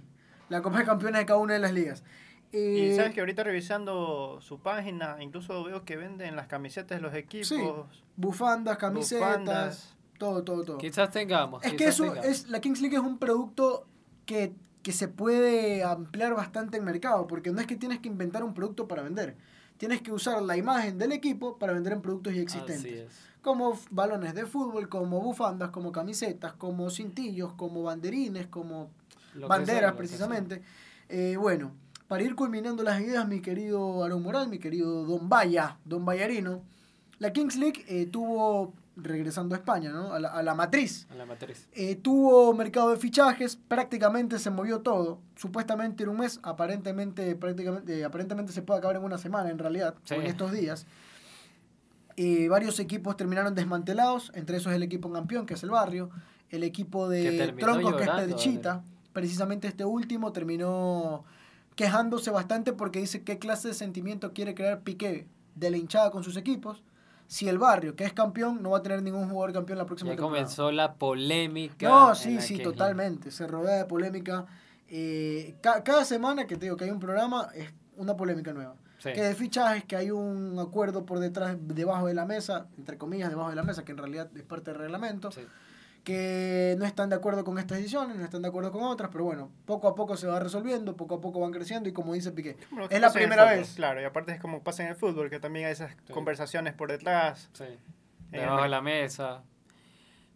La 0.50 0.60
Copa 0.60 0.78
de 0.78 0.84
Campeones 0.84 1.20
de 1.20 1.26
cada 1.26 1.38
una 1.38 1.54
de 1.54 1.60
las 1.60 1.72
ligas. 1.72 2.04
y 2.52 2.94
sabes 2.94 3.14
que 3.14 3.20
ahorita 3.20 3.42
revisando 3.42 4.38
su 4.42 4.60
página, 4.60 5.16
incluso 5.20 5.64
veo 5.64 5.84
que 5.86 5.96
venden 5.96 6.36
las 6.36 6.46
camisetas 6.46 6.98
de 6.98 7.02
los 7.02 7.14
equipos 7.14 7.86
bufandas, 8.16 8.76
camisetas, 8.76 9.96
todo, 10.22 10.44
todo, 10.44 10.62
todo. 10.62 10.78
Quizás 10.78 11.10
tengamos. 11.10 11.64
Es 11.64 11.74
que 11.74 11.88
eso 11.88 12.14
es 12.14 12.48
la 12.48 12.60
Kings 12.60 12.80
League 12.80 12.94
es 12.94 13.02
un 13.02 13.18
producto 13.18 13.88
que, 14.24 14.54
que 14.84 14.92
se 14.92 15.08
puede 15.08 15.82
ampliar 15.82 16.32
bastante 16.34 16.76
en 16.76 16.84
mercado, 16.84 17.26
porque 17.26 17.50
no 17.50 17.60
es 17.60 17.66
que 17.66 17.74
tienes 17.74 17.98
que 17.98 18.06
inventar 18.06 18.44
un 18.44 18.54
producto 18.54 18.86
para 18.86 19.02
vender. 19.02 19.36
Tienes 19.78 20.00
que 20.00 20.12
usar 20.12 20.40
la 20.40 20.56
imagen 20.56 20.96
del 20.96 21.10
equipo 21.10 21.58
para 21.58 21.72
vender 21.72 21.94
en 21.94 22.02
productos 22.02 22.36
ya 22.36 22.40
existentes. 22.40 23.10
Como 23.42 23.76
balones 23.90 24.32
de 24.34 24.46
fútbol, 24.46 24.88
como 24.88 25.20
bufandas, 25.20 25.70
como 25.70 25.90
camisetas, 25.90 26.52
como 26.52 26.88
cintillos, 26.88 27.54
como 27.54 27.82
banderines, 27.82 28.46
como 28.46 28.90
banderas 29.34 29.94
precisamente. 29.94 30.62
Eh, 31.08 31.36
bueno, 31.36 31.72
para 32.06 32.22
ir 32.22 32.36
culminando 32.36 32.84
las 32.84 33.00
ideas, 33.00 33.26
mi 33.26 33.40
querido 33.40 34.04
Aaron 34.04 34.22
Moral, 34.22 34.48
mi 34.48 34.60
querido 34.60 35.04
Don 35.04 35.28
Vaya, 35.28 35.78
Don 35.84 36.04
Vallarino, 36.04 36.62
la 37.18 37.32
Kings 37.32 37.56
League 37.56 37.84
eh, 37.88 38.06
tuvo, 38.06 38.72
regresando 38.96 39.54
a 39.54 39.58
España, 39.58 39.90
¿no? 39.90 40.12
a, 40.12 40.20
la, 40.20 40.28
a 40.28 40.42
la 40.42 40.54
matriz, 40.54 41.06
a 41.10 41.14
la 41.14 41.26
matriz. 41.26 41.68
Eh, 41.72 41.96
tuvo 41.96 42.52
mercado 42.54 42.90
de 42.90 42.96
fichajes, 42.96 43.56
prácticamente 43.56 44.38
se 44.38 44.50
movió 44.50 44.80
todo. 44.80 45.20
Supuestamente 45.36 46.02
en 46.04 46.10
un 46.10 46.18
mes, 46.18 46.40
aparentemente, 46.42 47.34
prácticamente, 47.36 48.00
eh, 48.00 48.04
aparentemente 48.04 48.52
se 48.52 48.62
puede 48.62 48.78
acabar 48.78 48.96
en 48.96 49.04
una 49.04 49.18
semana 49.18 49.50
en 49.50 49.58
realidad, 49.58 49.94
en 50.10 50.22
estos 50.22 50.52
días. 50.52 50.86
varios 52.48 52.78
equipos 52.80 53.16
terminaron 53.16 53.54
desmantelados, 53.54 54.30
entre 54.34 54.58
esos 54.58 54.72
el 54.72 54.82
equipo 54.82 55.10
campeón, 55.10 55.46
que 55.46 55.54
es 55.54 55.62
el 55.62 55.70
barrio, 55.70 56.10
el 56.50 56.62
equipo 56.62 57.08
de 57.08 57.54
Troncos, 57.58 57.96
que 57.96 58.04
es 58.04 58.10
Pedchita. 58.10 58.84
Precisamente 59.12 59.68
este 59.68 59.84
último 59.84 60.32
terminó 60.32 61.24
quejándose 61.76 62.30
bastante 62.30 62.72
porque 62.72 63.00
dice 63.00 63.22
qué 63.22 63.38
clase 63.38 63.68
de 63.68 63.74
sentimiento 63.74 64.32
quiere 64.32 64.54
crear 64.54 64.82
Piqué 64.82 65.26
de 65.54 65.70
la 65.70 65.76
hinchada 65.76 66.10
con 66.10 66.22
sus 66.22 66.36
equipos 66.36 66.82
si 67.32 67.48
el 67.48 67.56
barrio, 67.56 67.96
que 67.96 68.04
es 68.04 68.12
campeón, 68.12 68.62
no 68.62 68.72
va 68.72 68.78
a 68.78 68.82
tener 68.82 69.02
ningún 69.02 69.26
jugador 69.30 69.54
campeón 69.54 69.78
la 69.78 69.86
próxima 69.86 70.10
ya 70.10 70.18
comenzó 70.18 70.70
la 70.70 70.92
polémica. 70.96 71.88
No, 71.88 72.14
sí, 72.14 72.42
sí, 72.42 72.58
totalmente. 72.58 73.30
Se 73.30 73.46
rodea 73.46 73.76
de 73.76 73.84
polémica. 73.86 74.44
Eh, 74.86 75.56
cada 75.62 76.04
semana 76.04 76.46
que 76.46 76.56
te 76.56 76.66
digo 76.66 76.76
que 76.76 76.84
hay 76.84 76.90
un 76.90 77.00
programa, 77.00 77.48
es 77.54 77.72
una 77.96 78.18
polémica 78.18 78.52
nueva. 78.52 78.74
Que 79.02 79.22
de 79.22 79.34
fichajes, 79.34 79.84
que 79.84 79.96
hay 79.96 80.10
un 80.10 80.58
acuerdo 80.58 81.06
por 81.06 81.20
detrás, 81.20 81.56
debajo 81.58 82.06
de 82.06 82.12
la 82.12 82.26
mesa, 82.26 82.66
entre 82.76 82.98
comillas, 82.98 83.30
debajo 83.30 83.48
de 83.48 83.56
la 83.56 83.62
mesa, 83.62 83.82
que 83.82 83.92
en 83.92 83.98
realidad 83.98 84.28
es 84.36 84.42
parte 84.42 84.70
del 84.70 84.80
reglamento. 84.80 85.32
Sí 85.32 85.40
que 86.04 86.74
no 86.78 86.84
están 86.84 87.10
de 87.10 87.16
acuerdo 87.16 87.44
con 87.44 87.58
estas 87.58 87.78
decisiones, 87.78 88.16
no 88.16 88.24
están 88.24 88.42
de 88.42 88.48
acuerdo 88.48 88.72
con 88.72 88.82
otras, 88.82 89.10
pero 89.12 89.24
bueno, 89.24 89.50
poco 89.64 89.88
a 89.88 89.94
poco 89.94 90.16
se 90.16 90.26
va 90.26 90.40
resolviendo, 90.40 90.96
poco 90.96 91.16
a 91.16 91.20
poco 91.20 91.40
van 91.40 91.52
creciendo 91.52 91.88
y 91.88 91.92
como 91.92 92.14
dice 92.14 92.32
Piqué, 92.32 92.56
es 92.90 93.00
la 93.00 93.12
primera 93.12 93.44
vez. 93.44 93.74
Claro, 93.74 94.00
y 94.00 94.04
aparte 94.04 94.32
es 94.32 94.40
como 94.40 94.62
pasa 94.62 94.82
en 94.82 94.90
el 94.90 94.96
fútbol, 94.96 95.30
que 95.30 95.38
también 95.38 95.66
hay 95.66 95.72
esas 95.72 95.94
conversaciones 96.12 96.74
por 96.74 96.90
detrás. 96.90 97.50
Sí. 97.52 97.66
Debajo 98.30 98.62
de 98.62 98.68
la 98.68 98.80
mesa, 98.80 99.42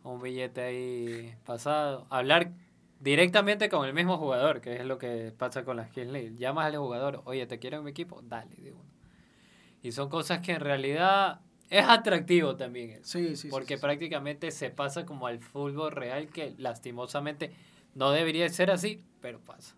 un 0.05 0.21
billete 0.21 0.61
ahí 0.61 1.35
pasado. 1.45 2.07
Hablar 2.11 2.53
directamente 3.01 3.69
con 3.69 3.87
el 3.87 3.95
mismo 3.95 4.19
jugador, 4.19 4.61
que 4.61 4.77
es 4.77 4.85
lo 4.85 4.99
que 4.99 5.33
pasa 5.37 5.65
con 5.65 5.77
las 5.77 5.91
Kings 5.91 6.13
League. 6.13 6.37
Llamas 6.37 6.67
al 6.67 6.77
jugador, 6.77 7.23
oye, 7.25 7.47
¿te 7.47 7.59
quiero 7.59 7.79
en 7.79 7.85
mi 7.85 7.91
equipo? 7.91 8.21
Dale, 8.23 8.55
de 8.57 8.73
uno. 8.73 8.85
Y 9.83 9.93
son 9.93 10.09
cosas 10.09 10.41
que 10.41 10.53
en 10.53 10.61
realidad 10.61 11.41
es 11.71 11.85
atractivo 11.87 12.57
también. 12.57 13.01
Sí, 13.05 13.37
sí. 13.37 13.49
Porque 13.49 13.79
prácticamente 13.79 14.51
se 14.51 14.71
pasa 14.71 15.05
como 15.05 15.27
al 15.27 15.41
fútbol 15.41 15.93
real, 15.93 16.29
que 16.29 16.55
lastimosamente 16.59 17.53
no 17.95 18.11
debería 18.13 18.49
ser 18.49 18.71
así, 18.71 19.03
pero 19.21 19.41
pasa. 19.41 19.75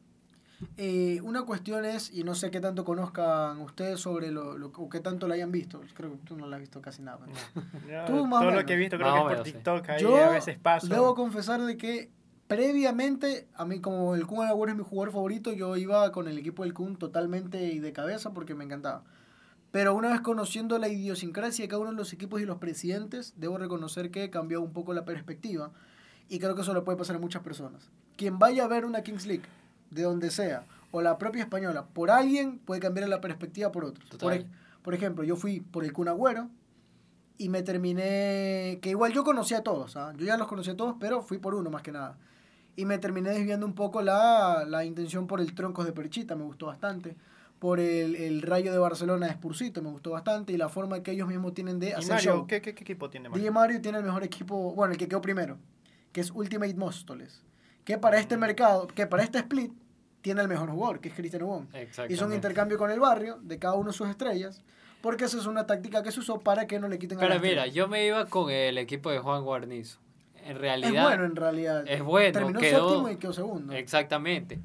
Eh, 0.77 1.21
una 1.23 1.43
cuestión 1.43 1.85
es, 1.85 2.13
y 2.13 2.25
no 2.25 2.35
sé 2.35 2.51
qué 2.51 2.61
tanto 2.61 2.85
conozcan 2.85 3.61
ustedes 3.61 4.01
sobre 4.01 4.33
lo, 4.33 4.59
lo 4.59 4.73
o 4.77 4.89
qué 4.89 4.99
tanto 4.99 5.29
lo 5.29 5.35
hayan 5.35 5.53
visto. 5.53 5.81
Creo 5.95 6.13
que 6.13 6.19
tú 6.19 6.37
no 6.37 6.47
lo 6.47 6.55
has 6.55 6.61
visto 6.61 6.83
casi 6.83 7.03
nada. 7.03 7.21
tú 8.07 8.27
más 8.27 8.43
todo 8.43 8.51
lo 8.51 8.67
que 8.67 8.73
he 8.73 8.77
visto 8.77 8.99
creo 8.99 9.13
que 9.13 9.19
es 9.19 9.37
por 9.37 9.43
TikTok. 9.45 9.89
Ahí 9.91 10.03
Yo 10.03 10.17
a 10.17 10.31
veces 10.31 10.59
paso. 10.59 10.89
Debo 10.89 11.15
confesar 11.15 11.61
de 11.63 11.77
que 11.77 12.11
previamente, 12.49 13.47
a 13.55 13.65
mí 13.65 13.81
como 13.81 14.17
el 14.17 14.27
Kun 14.27 14.47
Agüero 14.47 14.73
es 14.73 14.79
mi 14.79 14.85
jugador 14.85 15.13
favorito, 15.13 15.53
yo 15.53 15.77
iba 15.77 16.11
con 16.11 16.27
el 16.27 16.37
equipo 16.39 16.65
del 16.65 16.75
Kun 16.75 16.97
totalmente 16.97 17.63
y 17.63 17.79
de 17.79 17.93
cabeza 17.93 18.33
porque 18.33 18.55
me 18.57 18.65
encantaba. 18.65 19.05
Pero 19.71 19.95
una 19.95 20.11
vez 20.11 20.21
conociendo 20.21 20.79
la 20.79 20.89
idiosincrasia 20.89 21.65
de 21.65 21.69
cada 21.69 21.83
uno 21.83 21.91
de 21.91 21.97
los 21.97 22.13
equipos 22.13 22.41
y 22.41 22.47
los 22.47 22.59
presidentes, 22.59 23.35
debo 23.37 23.59
reconocer 23.59 24.11
que 24.11 24.31
cambió 24.31 24.63
un 24.63 24.73
poco 24.73 24.95
la 24.95 25.05
perspectiva. 25.05 25.73
Y 26.29 26.39
creo 26.39 26.55
que 26.55 26.63
eso 26.63 26.75
le 26.75 26.81
puede 26.81 26.97
pasar 26.97 27.17
a 27.17 27.19
muchas 27.19 27.43
personas. 27.43 27.91
Quien 28.17 28.39
vaya 28.39 28.65
a 28.65 28.69
ver 28.69 28.85
una 28.85 29.03
Kings 29.03 29.27
League, 29.27 29.45
de 29.91 30.03
donde 30.03 30.31
sea, 30.31 30.67
o 30.91 31.03
la 31.03 31.19
propia 31.19 31.43
española, 31.43 31.87
por 31.87 32.11
alguien 32.11 32.59
puede 32.59 32.81
cambiar 32.81 33.09
la 33.09 33.21
perspectiva 33.21 33.71
por 33.71 33.85
otros. 33.85 34.09
Por, 34.19 34.45
por, 34.83 34.95
ejemplo, 34.95 35.23
yo 35.25 35.37
fui 35.37 35.61
por 35.61 35.85
el 35.85 35.93
Kun 35.93 36.09
Agüero 36.09 36.49
y 37.37 37.51
me 37.51 37.63
terminé, 37.63 38.79
que 38.81 38.91
igual 38.91 39.13
yo 39.13 39.23
conocía 39.23 39.59
a 39.59 39.63
todos, 39.63 39.97
¿ah? 39.97 40.13
yo 40.17 40.25
ya 40.25 40.37
los 40.37 40.49
conocía 40.49 40.73
a 40.73 40.77
todos, 40.77 40.97
pero 40.99 41.23
fui 41.23 41.39
por 41.39 41.55
uno 41.55 41.71
más 41.71 41.83
que 41.83 41.93
nada. 41.93 42.19
Y 42.75 42.85
me 42.85 42.99
terminé 42.99 43.31
desviando 43.31 43.67
un 43.67 43.75
poco 43.75 44.03
la, 44.03 44.65
la 44.67 44.85
intención 44.85 45.27
por 45.27 45.41
el 45.41 45.55
Troncos 45.55 45.85
de 45.85 45.93
Perchita, 45.93 46.37
me 46.37 46.45
gustó 46.45 46.67
bastante 46.67 47.17
por 47.59 47.81
el, 47.81 48.15
el, 48.17 48.43
Rayo 48.43 48.73
de 48.73 48.79
Barcelona 48.79 49.27
de 49.27 49.33
Spursito, 49.33 49.83
me 49.83 49.91
gustó 49.91 50.11
bastante, 50.11 50.53
y 50.53 50.57
la 50.57 50.69
forma 50.69 51.03
que 51.03 51.11
ellos 51.11 51.29
mismos 51.29 51.55
tienen 51.55 51.79
de 51.81 51.95
hacer 51.95 52.15
Mario, 52.15 52.47
¿qué, 52.47 52.61
¿qué, 52.63 52.71
equipo 52.71 53.11
tiene 53.11 53.29
Mario? 53.29 53.53
Mario 53.53 53.81
tiene 53.81 53.99
el 53.99 54.05
mejor 54.05 54.23
equipo, 54.23 54.75
bueno, 54.75 54.93
el 54.93 54.99
que 54.99 55.09
quedó 55.09 55.21
primero, 55.21 55.59
que 56.13 56.21
es 56.21 56.31
Ultimate 56.31 56.75
Móstoles, 56.75 57.43
que 57.85 57.99
para 57.99 58.19
este 58.19 58.37
mercado, 58.37 58.87
que 58.87 59.07
para 59.07 59.23
este 59.23 59.39
split, 59.39 59.73
tiene 60.21 60.43
el 60.43 60.49
mejor 60.49 60.71
jugador, 60.71 61.01
que 61.01 61.09
es 61.09 61.15
Cristian 61.15 61.43
Ubón. 61.43 61.69
Hizo 62.09 62.27
un 62.27 62.33
intercambio 62.33 62.77
con 62.77 62.91
el 62.91 63.01
barrio 63.01 63.39
de 63.43 63.59
cada 63.59 63.75
uno 63.75 63.91
de 63.91 63.97
sus 63.97 64.09
estrellas, 64.09 64.63
porque 65.01 65.25
esa 65.25 65.39
es 65.39 65.47
una 65.47 65.67
táctica 65.67 66.03
que 66.03 66.13
se 66.13 66.21
usó 66.21 66.41
para 66.41 66.67
que 66.67 66.79
no 66.79 66.89
le 66.89 66.99
quiten 66.99 67.19
Pero 67.19 67.39
mira, 67.41 67.67
yo 67.67 67.89
me 67.89 68.05
iba 68.05 68.27
con 68.27 68.51
el 68.51 68.79
equipo 68.79 69.11
de 69.11 69.21
Juan 69.21 69.45
Guarnizo. 69.45 70.01
En 70.45 70.59
realidad... 70.59 70.95
Es 70.95 71.03
bueno, 71.03 71.25
en 71.25 71.37
realidad. 71.37 71.85
Es 71.87 72.03
bueno. 72.03 72.33
Terminó 72.33 72.61
séptimo 72.61 73.11
y 73.11 73.17
quedó 73.17 73.33
segundo. 73.33 73.73
Exactamente. 73.75 74.61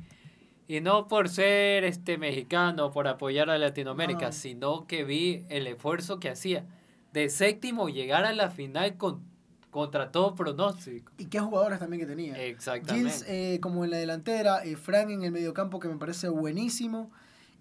Y 0.67 0.79
no 0.79 1.07
por 1.07 1.29
ser 1.29 1.83
este 1.83 2.17
mexicano, 2.17 2.91
por 2.91 3.07
apoyar 3.07 3.49
a 3.49 3.57
Latinoamérica, 3.57 4.31
sino 4.31 4.87
que 4.87 5.03
vi 5.03 5.45
el 5.49 5.67
esfuerzo 5.67 6.19
que 6.19 6.29
hacía 6.29 6.65
de 7.11 7.29
séptimo 7.29 7.89
llegar 7.89 8.25
a 8.25 8.33
la 8.33 8.49
final 8.49 8.97
con, 8.97 9.21
contra 9.69 10.11
todo 10.11 10.35
pronóstico. 10.35 11.11
Y 11.17 11.25
qué 11.25 11.39
jugadores 11.39 11.79
también 11.79 12.01
que 12.01 12.07
tenía. 12.07 12.41
Exactamente. 12.41 13.09
Gilles 13.09 13.25
eh, 13.27 13.59
como 13.61 13.83
en 13.83 13.91
la 13.91 13.97
delantera, 13.97 14.63
eh, 14.63 14.75
Frank 14.75 15.09
en 15.09 15.23
el 15.23 15.31
mediocampo 15.31 15.79
que 15.79 15.89
me 15.89 15.97
parece 15.97 16.29
buenísimo. 16.29 17.11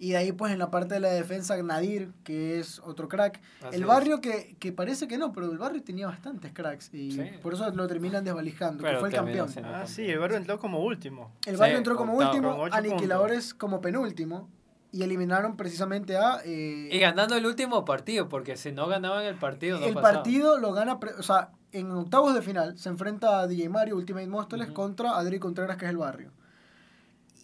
Y 0.02 0.10
de 0.10 0.16
ahí, 0.16 0.32
pues, 0.32 0.52
en 0.52 0.58
la 0.58 0.68
parte 0.68 0.94
de 0.94 1.00
la 1.00 1.10
defensa, 1.10 1.56
Nadir, 1.62 2.10
que 2.24 2.58
es 2.58 2.80
otro 2.80 3.08
crack. 3.08 3.40
el 3.70 3.84
barrio 3.84 4.20
que, 4.20 4.56
que, 4.58 4.72
parece 4.72 5.06
que 5.06 5.16
no, 5.16 5.32
pero 5.32 5.48
el 5.48 5.58
barrio 5.58 5.80
tenía 5.80 6.08
bastantes 6.08 6.50
cracks. 6.52 6.90
Y 6.92 7.16
por 7.40 7.54
eso 7.54 7.70
lo 7.70 7.86
terminan 7.86 8.24
desvalijando, 8.24 8.82
que 8.82 8.96
fue 8.96 9.10
el 9.10 9.14
campeón. 9.14 9.48
Ah, 9.64 9.86
sí, 9.86 10.10
el 10.10 10.18
barrio 10.18 10.38
entró 10.38 10.58
como 10.58 10.80
último. 10.80 11.30
El 11.46 11.56
barrio 11.56 11.78
entró 11.78 11.94
como 11.94 12.14
último, 12.14 12.66
Aniquiladores 12.72 13.54
como 13.54 13.80
penúltimo. 13.80 14.50
Y 14.90 15.04
eliminaron 15.04 15.56
precisamente 15.56 16.16
a... 16.16 16.40
Eh, 16.44 16.88
y 16.90 16.98
ganando 16.98 17.36
el 17.36 17.46
último 17.46 17.84
partido, 17.84 18.28
porque 18.28 18.56
si 18.56 18.72
no 18.72 18.88
ganaban 18.88 19.24
el 19.24 19.36
partido, 19.36 19.78
no 19.78 19.86
El 19.86 19.94
partido 19.94 20.58
lo 20.58 20.72
gana... 20.72 20.98
O 21.16 21.22
sea, 21.22 21.52
en 21.70 21.92
octavos 21.92 22.34
de 22.34 22.42
final 22.42 22.76
se 22.76 22.88
enfrenta 22.88 23.38
a 23.38 23.46
DJ 23.46 23.68
Mario 23.68 23.96
Ultimate 23.96 24.26
Móstoles 24.26 24.68
contra 24.72 25.16
Adri 25.16 25.38
Contreras, 25.38 25.76
que 25.76 25.84
es 25.84 25.92
el 25.92 25.96
barrio. 25.96 26.32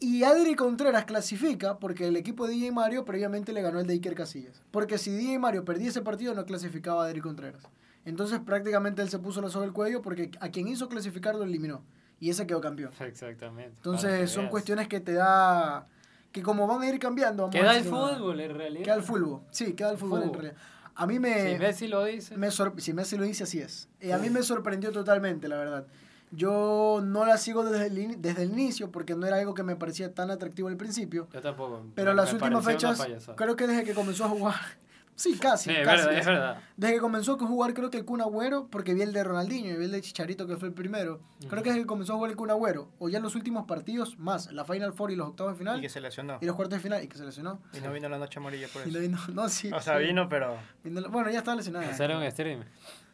Y 0.01 0.23
Adri 0.23 0.55
Contreras 0.55 1.05
clasifica 1.05 1.79
porque 1.79 2.07
el 2.07 2.17
equipo 2.17 2.47
de 2.47 2.55
DJ 2.55 2.73
Mario 2.73 3.05
previamente 3.05 3.53
le 3.53 3.63
ganó 3.63 3.81
el 3.81 3.87
de 3.87 3.95
Iker 3.95 4.15
Casillas. 4.15 4.63
Porque 4.71 4.99
si 4.99 5.11
DJ 5.11 5.39
Mario 5.39 5.65
perdía 5.65 5.89
ese 5.89 6.03
partido, 6.03 6.35
no 6.35 6.45
clasificaba 6.45 7.05
a 7.05 7.09
Adri 7.09 7.21
Contreras. 7.21 7.63
Entonces 8.05 8.41
prácticamente 8.41 9.03
él 9.03 9.11
se 9.11 9.19
puso 9.19 9.41
la 9.41 9.51
soga 9.51 9.67
el 9.67 9.73
cuello 9.73 10.01
porque 10.01 10.31
a 10.41 10.49
quien 10.51 10.69
hizo 10.69 10.89
clasificar 10.89 11.35
lo 11.35 11.45
eliminó. 11.45 11.83
Y 12.21 12.31
ese 12.31 12.47
quedó 12.47 12.61
campeón. 12.61 12.93
Exactamente. 13.01 13.75
Entonces 13.77 14.31
son 14.31 14.49
cuestiones 14.49 14.89
que 14.89 15.01
te 15.01 15.13
da... 15.13 15.87
Que 16.33 16.43
como 16.43 16.67
van 16.67 16.83
a 16.83 16.89
ir 16.89 16.99
cambiando... 16.99 17.49
queda 17.51 17.77
el 17.77 17.85
fútbol 17.85 18.41
en 18.41 18.55
realidad. 18.55 18.85
Queda 18.85 18.95
el 18.95 19.03
fútbol. 19.03 19.41
Sí, 19.51 19.73
queda 19.75 19.91
el 19.91 19.99
fútbol, 19.99 20.23
en 20.25 20.33
realidad. 20.33 20.57
A 20.95 21.07
mí 21.07 21.19
me... 21.19 21.53
Si 21.53 21.59
Messi 21.59 21.87
lo 21.87 22.05
dice. 22.05 22.37
Me 22.37 22.51
si 22.51 22.93
Messi 22.93 23.17
lo 23.17 23.25
dice, 23.25 23.45
así 23.45 23.61
es. 23.61 23.89
Y 24.01 24.11
a 24.11 24.19
mí 24.19 24.31
me 24.31 24.43
sorprendió 24.43 24.91
totalmente, 24.91 25.49
la 25.49 25.57
verdad. 25.57 25.87
Yo 26.31 27.01
no 27.03 27.25
la 27.25 27.39
sigo 27.39 27.65
desde 27.65 27.87
el, 27.87 28.21
desde 28.21 28.43
el 28.43 28.51
inicio 28.51 28.91
porque 28.91 29.15
no 29.15 29.27
era 29.27 29.37
algo 29.37 29.55
que 29.55 29.63
me 29.63 29.77
parecía 29.77 30.15
tan 30.15 30.31
atractivo 30.31 30.69
al 30.69 30.77
principio. 30.77 31.29
Yo 31.33 31.41
tampoco. 31.41 31.85
Pero 31.95 32.15
las 32.15 32.33
últimas 32.33 32.65
fechas, 32.65 33.01
creo 33.37 33.57
que 33.57 33.67
desde 33.67 33.85
que 33.85 33.95
comenzó 33.95 34.25
a 34.25 34.29
jugar, 34.29 34.55
Sí, 35.19 35.37
casi. 35.37 35.71
es, 35.71 35.79
verdad, 35.85 36.13
es 36.13 36.27
verdad. 36.27 36.63
Desde 36.77 36.95
que 36.95 37.01
comenzó 37.01 37.33
a 37.33 37.39
jugar, 37.39 37.75
creo 37.75 37.91
que 37.91 37.99
el 37.99 38.05
Kun 38.05 38.21
Agüero, 38.21 38.69
porque 38.71 38.95
vi 38.95 39.03
el 39.03 39.13
de 39.13 39.25
Ronaldinho 39.25 39.75
y 39.75 39.77
vi 39.77 39.87
el 39.87 39.91
de 39.91 40.01
Chicharito, 40.01 40.47
que 40.47 40.57
fue 40.57 40.69
el 40.69 40.75
primero. 40.75 41.21
Creo 41.49 41.65
que 41.65 41.71
desde 41.71 41.83
que 41.83 41.87
comenzó 41.89 42.13
a 42.13 42.17
jugar 42.17 42.31
el 42.31 42.37
Kun 42.37 42.53
Agüero, 42.53 42.93
o 43.01 43.09
ya 43.09 43.17
en 43.17 43.25
los 43.25 43.35
últimos 43.35 43.67
partidos, 43.67 44.17
más 44.17 44.53
la 44.53 44.65
Final 44.65 44.93
Four 44.93 45.11
y 45.11 45.17
los 45.17 45.27
octavos 45.27 45.55
de 45.55 45.59
final. 45.59 45.79
Y 45.79 45.83
que 45.83 45.89
se 45.89 46.01
lesionó. 46.01 46.39
Y 46.41 46.47
los 46.47 46.55
cuartos 46.55 46.79
de 46.79 46.83
final, 46.85 47.03
y 47.03 47.09
que 47.09 47.19
se 47.19 47.25
lesionó. 47.25 47.61
Y 47.73 47.81
no 47.81 47.93
vino 47.93 48.09
la 48.09 48.17
noche 48.17 48.39
amarilla 48.39 48.69
por 48.69 48.83
eso. 48.83 48.91
Y 48.91 48.93
no 48.93 49.01
vino, 49.01 49.19
no, 49.35 49.49
sí. 49.49 49.73
O 49.73 49.81
sea, 49.81 49.97
vino, 49.97 50.29
pero. 50.29 50.57
bueno, 50.85 51.31
ya 51.31 51.39
estaba 51.39 51.57
lesionado. 51.57 51.91
Hacer 51.91 52.15
un 52.15 52.31
stream. 52.31 52.63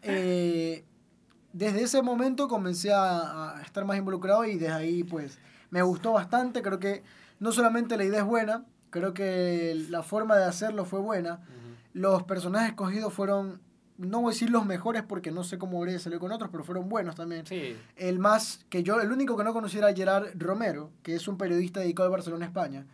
Eh, 0.03 0.85
desde 1.55 1.83
ese 1.83 2.03
momento 2.03 2.49
comencé 2.49 2.93
a, 2.93 3.57
a 3.57 3.63
estar 3.63 3.85
más 3.87 3.97
involucrado 3.97 4.45
y 4.45 4.59
desde 4.59 4.73
ahí, 4.73 5.05
pues, 5.05 5.39
me 5.71 5.83
gustó 5.83 6.13
bastante. 6.13 6.61
Creo 6.61 6.79
que 6.79 7.03
no 7.39 7.53
solamente 7.53 7.97
la 7.97 8.05
idea 8.05 8.21
es 8.21 8.27
buena, 8.27 8.65
creo 8.91 9.15
que 9.15 9.87
la 9.89 10.03
forma 10.03 10.37
de 10.37 10.45
hacerlo 10.45 10.85
fue 10.85 11.01
buena. 11.01 11.41
Los 11.93 12.25
personajes 12.25 12.71
escogidos 12.71 13.13
fueron, 13.13 13.61
no 13.99 14.21
voy 14.21 14.31
a 14.31 14.35
decir 14.35 14.51
los 14.51 14.67
mejores 14.67 15.03
porque 15.03 15.31
no 15.31 15.43
sé 15.43 15.59
cómo 15.59 15.79
habría 15.79 15.99
salido 15.99 16.21
con 16.21 16.33
otros, 16.33 16.51
pero 16.51 16.65
fueron 16.65 16.89
buenos 16.89 17.15
también. 17.15 17.47
Sí. 17.47 17.77
El 17.97 18.19
más, 18.19 18.67
que 18.69 18.83
yo, 18.83 19.01
el 19.01 19.11
único 19.11 19.37
que 19.37 19.45
no 19.45 19.53
conociera 19.53 19.89
era 19.89 19.97
Gerard 19.97 20.29
Romero, 20.37 20.91
que 21.03 21.15
es 21.15 21.29
un 21.29 21.39
periodista 21.39 21.81
dedicado 21.81 22.09
a 22.09 22.13
Barcelona, 22.13 22.47
España, 22.47 22.87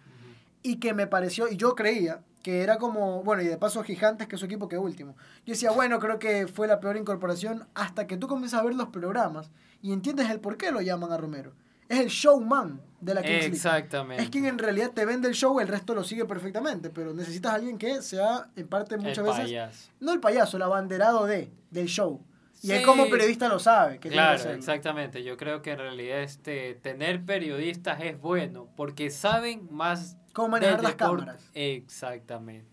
y 0.63 0.77
que 0.77 0.95
me 0.95 1.07
pareció, 1.07 1.49
y 1.49 1.57
yo 1.57 1.75
creía 1.75 2.23
que 2.43 2.63
era 2.63 2.79
como, 2.79 3.23
bueno, 3.23 3.43
y 3.43 3.47
de 3.47 3.57
paso 3.57 3.83
Gigantes, 3.83 4.27
que 4.27 4.37
es 4.37 4.41
su 4.41 4.47
equipo 4.47 4.69
que 4.69 4.79
último. 4.79 5.17
Yo 5.45 5.53
decía, 5.53 5.71
bueno, 5.71 5.99
creo 5.99 6.19
que 6.19 6.47
fue 6.47 6.67
la 6.67 6.81
peor 6.81 6.97
incorporación 6.97 7.67
hasta 7.75 8.07
que 8.07 8.17
tú 8.17 8.29
comienzas 8.29 8.61
a 8.61 8.65
ver 8.65 8.75
los 8.75 8.89
programas 8.89 9.51
y 9.83 9.93
entiendes 9.93 10.31
el 10.31 10.41
por 10.41 10.57
qué 10.57 10.71
lo 10.71 10.81
llaman 10.81 11.13
a 11.13 11.17
Romero 11.17 11.53
es 11.91 11.99
el 11.99 12.07
showman 12.07 12.81
de 13.01 13.15
la 13.15 13.23
Kings 13.23 13.47
Exactamente. 13.47 14.23
Es 14.23 14.31
quien 14.31 14.47
en 14.47 14.59
realidad 14.59 14.93
te 14.93 15.05
vende 15.05 15.27
el 15.27 15.35
show, 15.35 15.59
el 15.59 15.67
resto 15.67 15.93
lo 15.93 16.05
sigue 16.05 16.25
perfectamente, 16.25 16.89
pero 16.89 17.13
necesitas 17.13 17.51
a 17.51 17.55
alguien 17.57 17.79
que 17.79 18.01
sea, 18.01 18.49
en 18.55 18.69
parte, 18.69 18.97
muchas 18.97 19.19
el 19.19 19.25
veces. 19.25 19.45
Payaso. 19.45 19.91
No 19.99 20.13
el 20.13 20.21
payaso, 20.21 20.57
el 20.57 20.63
abanderado 20.63 21.27
de, 21.27 21.51
del 21.73 21.89
show. 21.89 22.25
Y 22.63 22.71
él 22.71 22.85
como 22.85 23.11
periodista 23.11 23.49
lo 23.49 23.59
sabe. 23.59 23.99
Que 23.99 24.09
claro, 24.09 24.51
exactamente. 24.51 25.25
Yo 25.25 25.37
creo 25.37 25.63
que 25.63 25.73
en 25.73 25.79
realidad 25.79 26.21
este, 26.21 26.75
tener 26.75 27.25
periodistas 27.25 28.01
es 28.03 28.21
bueno 28.21 28.69
porque 28.77 29.11
saben 29.11 29.67
más... 29.73 30.17
Cómo 30.33 30.49
manejar 30.49 30.83
las 30.83 30.95
cámaras. 30.95 31.51
Exactamente. 31.55 32.69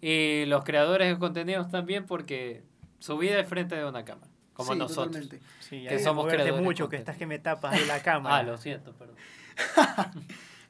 Y 0.00 0.44
los 0.46 0.64
creadores 0.64 1.08
de 1.08 1.18
contenidos 1.18 1.70
también 1.70 2.06
porque 2.06 2.62
su 2.98 3.18
vida 3.18 3.38
es 3.38 3.48
frente 3.48 3.76
de 3.76 3.84
una 3.84 4.04
cámara 4.04 4.30
como 4.64 4.74
nosotros. 4.74 5.28
Sí, 5.60 5.86
que 5.88 5.98
somos 5.98 6.26
creadores 6.26 6.62
mucho, 6.62 6.88
que 6.88 6.96
estás 6.96 7.16
que 7.16 7.26
me 7.26 7.38
tapas 7.38 7.78
de 7.78 7.86
la 7.86 8.00
cámara. 8.02 8.36
ah, 8.36 8.42
lo 8.42 8.56
siento, 8.58 8.92
perdón. 8.92 9.16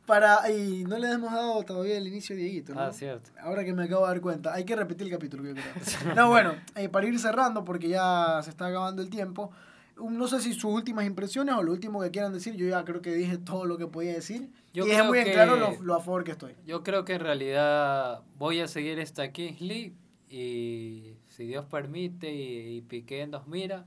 Para, 0.06 0.50
y 0.50 0.82
no 0.84 0.98
le 0.98 1.08
hemos 1.12 1.32
dado 1.32 1.62
todavía 1.62 1.96
el 1.96 2.08
inicio 2.08 2.34
de 2.34 2.42
Dieguito, 2.42 2.74
¿no? 2.74 2.80
Ah, 2.80 2.92
cierto. 2.92 3.30
Ahora 3.40 3.64
que 3.64 3.72
me 3.72 3.84
acabo 3.84 4.06
de 4.06 4.12
dar 4.12 4.20
cuenta. 4.20 4.52
Hay 4.52 4.64
que 4.64 4.74
repetir 4.74 5.06
el 5.06 5.12
capítulo, 5.12 5.44
yo 5.44 5.52
creo. 5.52 6.14
no, 6.16 6.28
bueno, 6.28 6.54
eh, 6.74 6.88
para 6.88 7.06
ir 7.06 7.16
cerrando, 7.20 7.64
porque 7.64 7.88
ya 7.88 8.40
se 8.42 8.50
está 8.50 8.66
acabando 8.66 9.02
el 9.02 9.10
tiempo, 9.10 9.52
no 10.00 10.28
sé 10.28 10.40
si 10.40 10.54
sus 10.54 10.64
últimas 10.64 11.04
impresiones 11.04 11.54
o 11.54 11.62
lo 11.62 11.72
último 11.72 12.00
que 12.00 12.10
quieran 12.10 12.32
decir. 12.32 12.54
Yo 12.56 12.66
ya 12.68 12.84
creo 12.84 13.02
que 13.02 13.12
dije 13.12 13.38
todo 13.38 13.66
lo 13.66 13.78
que 13.78 13.86
podía 13.86 14.12
decir. 14.12 14.50
Yo 14.72 14.86
y 14.86 14.90
es 14.90 15.04
muy 15.04 15.22
claro 15.24 15.56
lo, 15.56 15.80
lo, 15.82 15.94
a 15.94 16.00
favor 16.00 16.24
que 16.24 16.32
estoy. 16.32 16.54
Yo 16.66 16.82
creo 16.82 17.04
que 17.04 17.14
en 17.14 17.20
realidad 17.20 18.22
voy 18.38 18.60
a 18.60 18.68
seguir 18.68 18.98
esta 18.98 19.32
Kings 19.32 19.60
League 19.60 19.94
y 20.30 21.16
si 21.28 21.44
Dios 21.44 21.66
permite 21.66 22.32
y, 22.32 22.82
Piqué 22.82 23.26
nos 23.26 23.48
mira, 23.48 23.84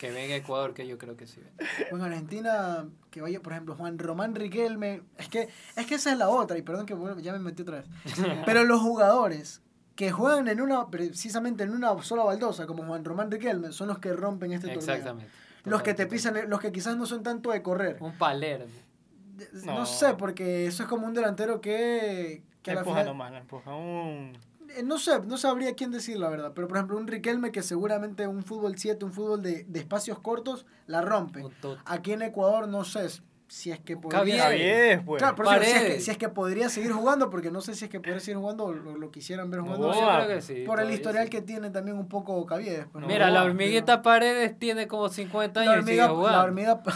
que 0.00 0.10
venga 0.10 0.34
Ecuador, 0.34 0.74
que 0.74 0.86
yo 0.86 0.98
creo 0.98 1.16
que 1.16 1.28
sí. 1.28 1.40
Bueno, 1.90 2.06
Argentina, 2.06 2.88
que 3.10 3.20
vaya, 3.20 3.40
por 3.40 3.52
ejemplo, 3.52 3.76
Juan 3.76 3.98
Román 3.98 4.34
Riquelme. 4.34 5.02
Es 5.16 5.28
que, 5.28 5.48
es 5.76 5.86
que 5.86 5.94
esa 5.94 6.10
es 6.10 6.18
la 6.18 6.28
otra, 6.28 6.58
y 6.58 6.62
perdón 6.62 6.86
que 6.86 6.96
ya 7.22 7.32
me 7.32 7.38
metí 7.38 7.62
otra 7.62 7.78
vez. 7.78 7.86
Pero 8.46 8.64
los 8.64 8.80
jugadores 8.80 9.62
que 9.94 10.10
juegan 10.10 10.48
en 10.48 10.60
una, 10.60 10.90
precisamente 10.90 11.62
en 11.62 11.70
una 11.70 12.02
sola 12.02 12.24
baldosa, 12.24 12.66
como 12.66 12.84
Juan 12.84 13.04
Román 13.04 13.30
Riquelme, 13.30 13.70
son 13.70 13.88
los 13.88 13.98
que 13.98 14.12
rompen 14.12 14.52
este 14.52 14.68
torneo. 14.68 14.94
Exactamente. 14.94 15.30
Los 15.66 15.82
que 15.82 15.94
te 15.94 16.06
pisan, 16.06 16.48
los 16.48 16.60
que 16.60 16.72
quizás 16.72 16.96
no 16.96 17.06
son 17.06 17.22
tanto 17.22 17.50
de 17.50 17.62
correr. 17.62 17.98
Un 18.00 18.16
Palermo. 18.16 18.72
No, 19.64 19.84
sé, 19.84 20.14
porque 20.14 20.66
eso 20.66 20.84
es 20.84 20.88
como 20.88 21.06
un 21.06 21.12
delantero 21.12 21.60
que... 21.60 22.42
que 22.62 22.70
empuja 22.70 23.04
nomás, 23.04 23.34
empuja 23.34 23.74
un 23.74 24.32
eh, 24.76 24.82
no 24.82 24.98
sé, 24.98 25.20
no 25.20 25.36
sabría 25.36 25.74
quién 25.74 25.90
decir 25.90 26.18
la 26.18 26.28
verdad, 26.28 26.52
pero 26.54 26.68
por 26.68 26.76
ejemplo 26.76 26.96
un 26.96 27.06
Riquelme 27.06 27.52
que 27.52 27.62
seguramente 27.62 28.26
un 28.26 28.42
fútbol 28.42 28.76
7, 28.76 29.04
un 29.04 29.12
fútbol 29.12 29.42
de, 29.42 29.64
de, 29.64 29.78
espacios 29.78 30.18
cortos, 30.18 30.66
la 30.86 31.02
rompe. 31.02 31.44
Aquí 31.84 32.12
en 32.12 32.22
Ecuador 32.22 32.68
no 32.68 32.84
sé 32.84 33.08
si 33.48 33.70
es 33.70 33.80
que 33.80 33.96
podría... 33.96 35.02
pues. 35.04 35.20
Claro, 35.20 35.36
pero 35.36 35.50
si, 35.50 35.70
es 35.70 35.82
que, 35.82 36.00
si 36.00 36.10
es 36.10 36.18
que 36.18 36.28
podría 36.28 36.68
seguir 36.68 36.92
jugando, 36.92 37.30
porque 37.30 37.50
no 37.50 37.60
sé 37.60 37.74
si 37.74 37.84
es 37.84 37.90
que 37.90 38.00
podría 38.00 38.20
seguir 38.20 38.38
jugando 38.38 38.64
o 38.64 38.72
lo, 38.72 39.10
quisieran 39.10 39.50
ver 39.50 39.60
jugando. 39.60 39.92
por 40.66 40.80
el 40.80 40.90
historial 40.90 41.30
que 41.30 41.42
tiene 41.42 41.70
también 41.70 41.96
un 41.96 42.08
poco 42.08 42.44
Caviedes. 42.46 42.86
Pues, 42.92 43.06
Mira, 43.06 43.30
la 43.30 43.44
hormiguita 43.44 44.02
Paredes 44.02 44.58
tiene 44.58 44.88
como 44.88 45.08
50 45.08 45.60
años 45.60 45.72
la 45.74 45.78
hormiga, 45.80 46.06
La 46.30 46.42
hormiga... 46.42 46.82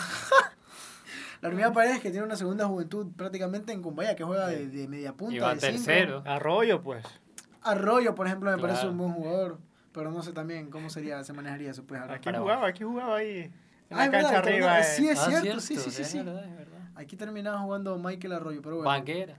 La 1.40 1.48
hormiga 1.48 1.72
Paredes 1.72 2.00
que 2.00 2.10
tiene 2.10 2.26
una 2.26 2.36
segunda 2.36 2.66
juventud 2.66 3.06
prácticamente 3.16 3.72
en 3.72 3.80
Cumbaya, 3.80 4.14
que 4.14 4.24
juega 4.24 4.48
de, 4.48 4.66
de 4.66 4.86
media 4.86 5.14
punta. 5.14 5.34
Y 5.34 5.38
va 5.38 5.56
tercero. 5.56 6.22
Arroyo, 6.26 6.82
pues. 6.82 7.02
Arroyo, 7.62 8.14
por 8.14 8.26
ejemplo, 8.26 8.50
me 8.50 8.58
parece 8.58 8.86
un 8.86 8.98
buen 8.98 9.12
jugador. 9.12 9.58
Pero 9.92 10.10
no 10.10 10.22
sé 10.22 10.32
también 10.32 10.70
cómo 10.70 10.90
sería, 10.90 11.24
se 11.24 11.32
manejaría 11.32 11.70
eso. 11.70 11.84
Pues, 11.84 12.00
aquí 12.02 12.30
jugaba, 12.30 12.66
aquí 12.66 12.84
jugaba 12.84 13.16
ahí. 13.16 13.50
En 13.90 13.96
la 13.96 14.10
cancha 14.10 14.38
arriba. 14.38 14.82
Sí, 14.82 15.08
es 15.08 15.18
ah, 15.18 15.40
cierto, 15.40 15.60
sí, 15.60 15.76
sí, 15.76 15.90
sí. 15.90 16.04
sí. 16.04 16.22
Aquí 16.94 17.16
terminaba 17.16 17.58
jugando 17.58 17.98
Michael 17.98 18.34
Arroyo, 18.34 18.62
pero 18.62 18.76
bueno. 18.76 18.88
Banquera. 18.88 19.36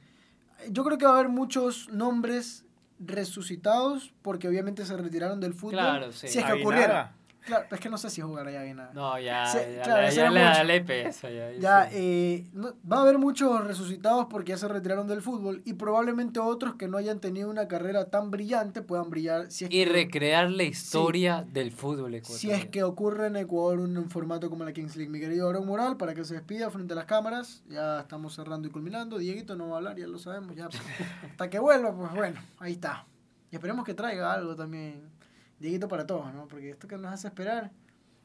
Yo 0.69 0.83
creo 0.83 0.97
que 0.97 1.05
va 1.05 1.11
a 1.11 1.15
haber 1.15 1.29
muchos 1.29 1.89
nombres 1.89 2.65
resucitados 2.99 4.13
porque 4.21 4.47
obviamente 4.47 4.85
se 4.85 4.95
retiraron 4.97 5.39
del 5.39 5.53
fútbol. 5.53 5.73
Claro, 5.73 6.11
sí. 6.11 6.27
Si 6.27 6.39
es 6.39 6.45
que 6.45 6.53
ocurriera. 6.53 7.13
Claro, 7.45 7.65
es 7.71 7.79
que 7.79 7.89
no 7.89 7.97
sé 7.97 8.09
si 8.09 8.21
jugará 8.21 8.51
ya 8.51 8.61
bien 8.61 8.77
nada. 8.77 8.91
No, 8.93 9.19
ya, 9.19 9.51
ya, 9.53 10.09
ya, 10.09 10.29
le 10.63 10.81
da 10.83 11.09
Ya, 11.29 11.51
ya 11.57 11.89
eh, 11.91 12.47
va 12.55 12.97
a 12.97 13.01
haber 13.01 13.17
muchos 13.17 13.65
resucitados 13.65 14.27
porque 14.29 14.51
ya 14.51 14.57
se 14.57 14.67
retiraron 14.67 15.07
del 15.07 15.21
fútbol 15.21 15.61
y 15.65 15.73
probablemente 15.73 16.39
otros 16.39 16.75
que 16.75 16.87
no 16.87 16.97
hayan 16.97 17.19
tenido 17.19 17.49
una 17.49 17.67
carrera 17.67 18.05
tan 18.05 18.29
brillante 18.29 18.81
puedan 18.81 19.09
brillar. 19.09 19.51
Si 19.51 19.65
y 19.69 19.85
recrear 19.85 20.51
la 20.51 20.63
historia 20.63 21.43
del 21.51 21.71
fútbol 21.71 22.13
ecuatoriano. 22.13 22.39
Si 22.39 22.51
es 22.51 22.69
que 22.69 22.83
ocurre 22.83 23.27
en 23.27 23.37
Ecuador 23.37 23.79
un, 23.79 24.09
formato 24.09 24.49
como 24.49 24.63
la 24.63 24.73
Kings 24.73 24.95
League. 24.95 25.11
Mi 25.11 25.19
querido 25.19 25.49
Aaron 25.49 25.65
Moral, 25.65 25.97
para 25.97 26.13
que 26.13 26.23
se 26.23 26.35
despida 26.35 26.69
frente 26.69 26.93
a 26.93 26.95
las 26.95 27.05
cámaras. 27.05 27.63
Ya 27.69 28.01
estamos 28.01 28.35
cerrando 28.35 28.67
y 28.67 28.71
culminando. 28.71 29.17
Dieguito 29.17 29.55
no 29.55 29.69
va 29.69 29.75
a 29.75 29.77
hablar, 29.77 29.97
ya 29.97 30.07
lo 30.07 30.19
sabemos. 30.19 30.55
ya 30.55 30.69
Hasta 31.31 31.49
que 31.49 31.57
vuelva, 31.57 31.95
pues 31.95 32.13
bueno, 32.13 32.39
ahí 32.59 32.73
está. 32.73 33.05
Y 33.49 33.55
esperemos 33.55 33.83
que 33.83 33.93
traiga 33.93 34.31
algo 34.31 34.55
también 34.55 35.20
Dieguito 35.61 35.87
para 35.87 36.07
todos, 36.07 36.33
¿no? 36.33 36.47
Porque 36.47 36.71
esto 36.71 36.87
que 36.87 36.97
nos 36.97 37.13
hace 37.13 37.27
esperar. 37.27 37.71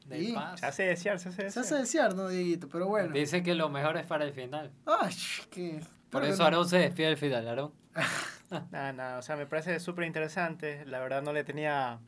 Y 0.09 0.35
se 0.55 0.65
hace 0.65 0.83
desear, 0.83 1.19
se 1.19 1.29
hace 1.29 1.43
desear. 1.43 1.65
Se 1.65 1.75
hace 1.75 1.81
desear, 1.81 2.15
¿no, 2.15 2.29
Dieguito? 2.29 2.67
Pero 2.67 2.87
bueno. 2.87 3.13
Dice 3.13 3.43
que 3.43 3.53
lo 3.53 3.69
mejor 3.69 3.95
es 3.97 4.07
para 4.07 4.25
el 4.25 4.33
final. 4.33 4.71
Ay, 4.85 5.13
que... 5.51 5.81
Por 6.09 6.23
eso 6.23 6.43
Aarón 6.43 6.67
se 6.67 6.79
despide 6.79 7.07
del 7.07 7.17
final, 7.17 7.47
Aarón. 7.47 7.73
nada, 8.71 8.93
nada, 8.93 9.19
o 9.19 9.21
sea, 9.21 9.35
me 9.35 9.45
parece 9.45 9.79
súper 9.79 10.05
interesante. 10.05 10.83
La 10.85 10.99
verdad 10.99 11.21
no 11.21 11.31
le 11.31 11.43
tenía 11.43 11.99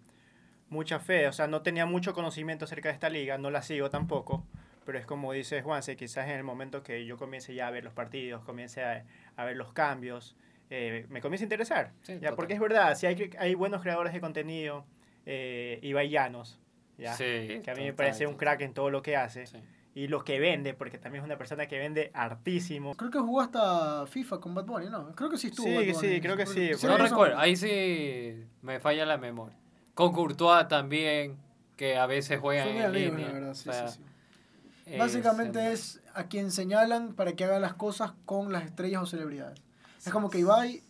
mucha 0.69 0.99
fe, 0.99 1.27
o 1.27 1.33
sea, 1.33 1.47
no 1.47 1.61
tenía 1.61 1.85
mucho 1.85 2.13
conocimiento 2.13 2.65
acerca 2.65 2.89
de 2.89 2.93
esta 2.93 3.09
liga, 3.09 3.37
no 3.37 3.51
la 3.51 3.61
sigo 3.61 3.89
tampoco. 3.89 4.45
Pero 4.85 4.97
es 4.97 5.05
como 5.05 5.31
dice 5.33 5.61
Juanse, 5.61 5.95
quizás 5.95 6.25
en 6.27 6.37
el 6.37 6.43
momento 6.43 6.81
que 6.81 7.05
yo 7.05 7.17
comience 7.17 7.53
ya 7.53 7.67
a 7.67 7.71
ver 7.71 7.83
los 7.83 7.93
partidos, 7.93 8.43
comience 8.45 8.83
a, 8.83 9.05
a 9.35 9.45
ver 9.45 9.57
los 9.57 9.73
cambios, 9.73 10.35
eh, 10.71 11.05
me 11.09 11.21
comience 11.21 11.43
a 11.43 11.45
interesar. 11.45 11.91
ya, 12.19 12.35
porque 12.35 12.53
es 12.53 12.59
verdad, 12.59 12.95
si 12.95 13.05
hay, 13.05 13.29
hay 13.37 13.53
buenos 13.53 13.83
creadores 13.83 14.13
de 14.13 14.21
contenido, 14.21 14.85
eh, 15.25 15.79
Ibai 15.81 16.09
Llanos, 16.09 16.59
¿ya? 16.97 17.15
que 17.17 17.63
a 17.67 17.75
mí 17.75 17.83
me 17.83 17.93
parece 17.93 18.27
un 18.27 18.35
crack 18.35 18.61
en 18.61 18.73
todo 18.73 18.89
lo 18.89 19.01
que 19.01 19.15
hace. 19.15 19.45
Y 19.95 20.07
lo 20.07 20.23
que 20.23 20.39
vende, 20.39 20.73
porque 20.73 20.97
también 20.97 21.23
es 21.23 21.25
una 21.25 21.37
persona 21.37 21.67
que 21.67 21.77
vende 21.77 22.11
hartísimo. 22.13 22.95
Creo 22.95 23.11
que 23.11 23.19
jugó 23.19 23.41
hasta 23.41 24.05
FIFA 24.05 24.39
con 24.39 24.53
Bad 24.53 24.65
Bunny, 24.65 24.89
¿no? 24.89 25.13
Creo 25.15 25.29
que 25.29 25.37
sí 25.37 25.47
estuvo. 25.47 25.67
Sí, 25.67 25.93
sí, 25.93 26.21
creo 26.21 26.37
que 26.37 26.45
sí. 26.45 26.71
No 26.83 26.97
recuerdo, 26.97 27.37
ahí 27.37 27.55
sí 27.55 28.45
me 28.61 28.79
falla 28.79 29.05
la 29.05 29.17
memoria. 29.17 29.57
Con 29.93 30.13
Courtois 30.13 30.67
también, 30.67 31.37
que 31.75 31.97
a 31.97 32.05
veces 32.05 32.39
juegan 32.39 32.69
en 32.69 32.93
línea. 32.93 33.53
Básicamente 34.97 35.71
es 35.71 36.01
a 36.13 36.25
quien 36.27 36.51
señalan 36.51 37.13
para 37.13 37.33
que 37.33 37.43
haga 37.43 37.59
las 37.59 37.73
cosas 37.73 38.13
con 38.25 38.51
las 38.51 38.65
estrellas 38.65 39.01
o 39.01 39.05
celebridades. 39.05 39.61
Es 40.05 40.11
como 40.11 40.29
que 40.29 40.39
Ibai, 40.39 40.81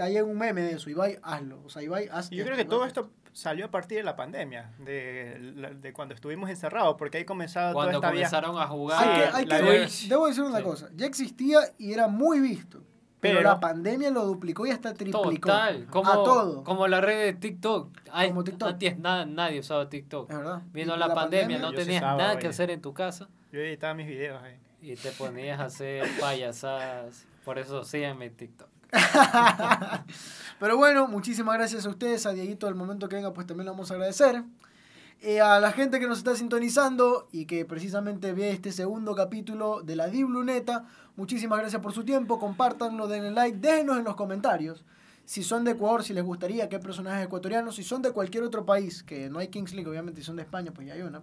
hay 0.00 0.20
un 0.20 0.36
meme 0.36 0.62
de 0.62 0.72
eso, 0.72 0.90
Ibai, 0.90 1.18
hazlo. 1.22 1.62
O 1.64 1.70
sea, 1.70 1.82
Ibai, 1.82 2.08
haz 2.10 2.30
Yo 2.30 2.44
creo 2.44 2.56
que 2.56 2.64
todo 2.64 2.84
esto 2.84 3.10
salió 3.36 3.66
a 3.66 3.70
partir 3.70 3.98
de 3.98 4.04
la 4.04 4.16
pandemia, 4.16 4.72
de, 4.78 5.74
de 5.78 5.92
cuando 5.92 6.14
estuvimos 6.14 6.48
encerrados, 6.48 6.96
porque 6.98 7.18
ahí 7.18 7.26
comenzaba 7.26 7.74
cuando 7.74 8.00
toda 8.00 8.14
esta 8.14 8.40
comenzaron 8.40 8.58
a 8.58 8.66
jugar. 8.66 9.46
debo 10.08 10.26
decir 10.26 10.42
una 10.42 10.62
cosa, 10.62 10.88
ya 10.96 11.04
existía 11.04 11.58
y 11.76 11.92
era 11.92 12.08
muy 12.08 12.40
visto. 12.40 12.82
Pero, 13.20 13.42
la 13.42 13.60
pandemia 13.60 14.10
lo 14.10 14.24
duplicó 14.24 14.66
y 14.66 14.70
hasta 14.70 14.94
triplicó. 14.94 15.30
Total, 15.30 15.86
como, 15.86 16.10
a 16.10 16.14
todo. 16.14 16.64
Como 16.64 16.86
la 16.86 17.00
red 17.00 17.24
de 17.24 17.32
TikTok. 17.34 17.90
como 18.28 18.44
TikTok. 18.44 18.68
Antes 18.68 18.98
nada, 18.98 19.26
nadie 19.26 19.60
usaba 19.60 19.88
TikTok. 19.88 20.30
Es 20.30 20.36
verdad. 20.36 20.62
Vino 20.72 20.96
la, 20.96 21.12
pandemia, 21.12 21.58
no 21.58 21.72
tenías 21.72 22.02
nada 22.02 22.38
que 22.38 22.46
hacer 22.46 22.70
en 22.70 22.80
tu 22.80 22.94
casa. 22.94 23.28
Yo 23.52 23.60
editaba 23.60 23.94
mis 23.94 24.06
videos 24.06 24.42
ahí. 24.42 24.58
Y 24.80 24.94
te 24.94 25.10
ponías 25.10 25.60
a 25.60 25.64
hacer 25.64 26.06
payasadas. 26.20 27.26
Por 27.44 27.58
eso 27.58 27.84
síganme 27.84 28.30
TikTok. 28.30 28.68
Pero 30.58 30.76
bueno, 30.76 31.06
muchísimas 31.08 31.56
gracias 31.56 31.86
a 31.86 31.90
ustedes, 31.90 32.26
a 32.26 32.32
Dieguito, 32.32 32.66
del 32.66 32.74
momento 32.74 33.08
que 33.08 33.16
venga, 33.16 33.32
pues 33.32 33.46
también 33.46 33.66
lo 33.66 33.72
vamos 33.72 33.90
a 33.90 33.94
agradecer. 33.94 34.42
Eh, 35.20 35.40
a 35.40 35.60
la 35.60 35.72
gente 35.72 35.98
que 35.98 36.06
nos 36.06 36.18
está 36.18 36.34
sintonizando 36.34 37.28
y 37.32 37.46
que 37.46 37.64
precisamente 37.64 38.32
ve 38.32 38.50
este 38.50 38.72
segundo 38.72 39.14
capítulo 39.14 39.82
de 39.82 39.96
la 39.96 40.08
Dibluneta, 40.08 40.84
muchísimas 41.16 41.58
gracias 41.58 41.80
por 41.82 41.92
su 41.92 42.04
tiempo, 42.04 42.38
compártanlo, 42.38 43.08
denle 43.08 43.30
like, 43.30 43.58
déjenos 43.58 43.98
en 43.98 44.04
los 44.04 44.16
comentarios 44.16 44.84
si 45.26 45.42
son 45.42 45.64
de 45.64 45.72
Ecuador, 45.72 46.04
si 46.04 46.14
les 46.14 46.24
gustaría, 46.24 46.68
qué 46.68 46.78
personajes 46.78 47.26
ecuatorianos, 47.26 47.74
si 47.74 47.82
son 47.82 48.00
de 48.00 48.12
cualquier 48.12 48.44
otro 48.44 48.64
país, 48.64 49.02
que 49.02 49.28
no 49.28 49.40
hay 49.40 49.48
Kings 49.48 49.74
obviamente, 49.74 50.20
si 50.20 50.24
son 50.24 50.36
de 50.36 50.42
España, 50.42 50.70
pues 50.72 50.86
ya 50.86 50.94
hay 50.94 51.02
una. 51.02 51.20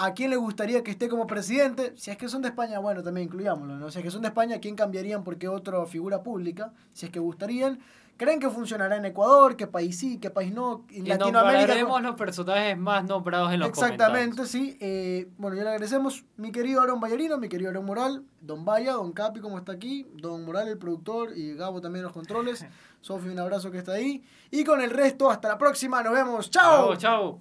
¿A 0.00 0.14
quién 0.14 0.30
le 0.30 0.36
gustaría 0.36 0.84
que 0.84 0.92
esté 0.92 1.08
como 1.08 1.26
presidente? 1.26 1.92
Si 1.96 2.12
es 2.12 2.16
que 2.16 2.28
son 2.28 2.40
de 2.40 2.48
España, 2.48 2.78
bueno, 2.78 3.02
también 3.02 3.26
incluyámoslo, 3.26 3.76
¿no? 3.78 3.90
Si 3.90 3.98
es 3.98 4.04
que 4.04 4.12
son 4.12 4.22
de 4.22 4.28
España, 4.28 4.60
¿quién 4.60 4.76
cambiarían 4.76 5.24
por 5.24 5.38
qué 5.38 5.48
otra 5.48 5.84
figura 5.86 6.22
pública? 6.22 6.72
Si 6.92 7.06
es 7.06 7.10
que 7.10 7.18
gustarían. 7.18 7.80
¿Creen 8.16 8.38
que 8.38 8.48
funcionará 8.48 8.96
en 8.96 9.04
Ecuador? 9.06 9.56
¿Qué 9.56 9.66
país 9.66 9.98
sí? 9.98 10.18
¿Qué 10.18 10.30
país 10.30 10.52
no? 10.52 10.84
En 10.90 11.06
y 11.06 11.08
Latinoamérica. 11.08 12.00
los 12.00 12.14
personajes 12.14 12.78
más 12.78 13.04
nombrados 13.04 13.52
en 13.52 13.58
los 13.58 13.68
Exactamente, 13.68 14.46
sí. 14.46 14.76
Eh, 14.80 15.28
bueno, 15.36 15.56
ya 15.56 15.64
le 15.64 15.70
agradecemos. 15.70 16.24
Mi 16.36 16.52
querido 16.52 16.80
Aaron 16.80 17.00
Ballarino, 17.00 17.36
mi 17.38 17.48
querido 17.48 17.70
Aaron 17.70 17.84
Moral, 17.84 18.24
Don 18.40 18.64
Vaya, 18.64 18.92
Don 18.92 19.12
Capi, 19.12 19.40
como 19.40 19.58
está 19.58 19.72
aquí, 19.72 20.06
Don 20.14 20.44
Moral, 20.44 20.68
el 20.68 20.78
productor, 20.78 21.36
y 21.36 21.54
Gabo 21.54 21.80
también 21.80 22.04
los 22.04 22.12
controles. 22.12 22.64
Sofi, 23.00 23.30
un 23.30 23.38
abrazo 23.40 23.72
que 23.72 23.78
está 23.78 23.92
ahí. 23.92 24.22
Y 24.52 24.62
con 24.62 24.80
el 24.80 24.90
resto, 24.90 25.28
hasta 25.28 25.48
la 25.48 25.58
próxima. 25.58 26.02
Nos 26.04 26.12
vemos. 26.12 26.50
¡Chao! 26.50 26.94
¡Chao! 26.94 27.38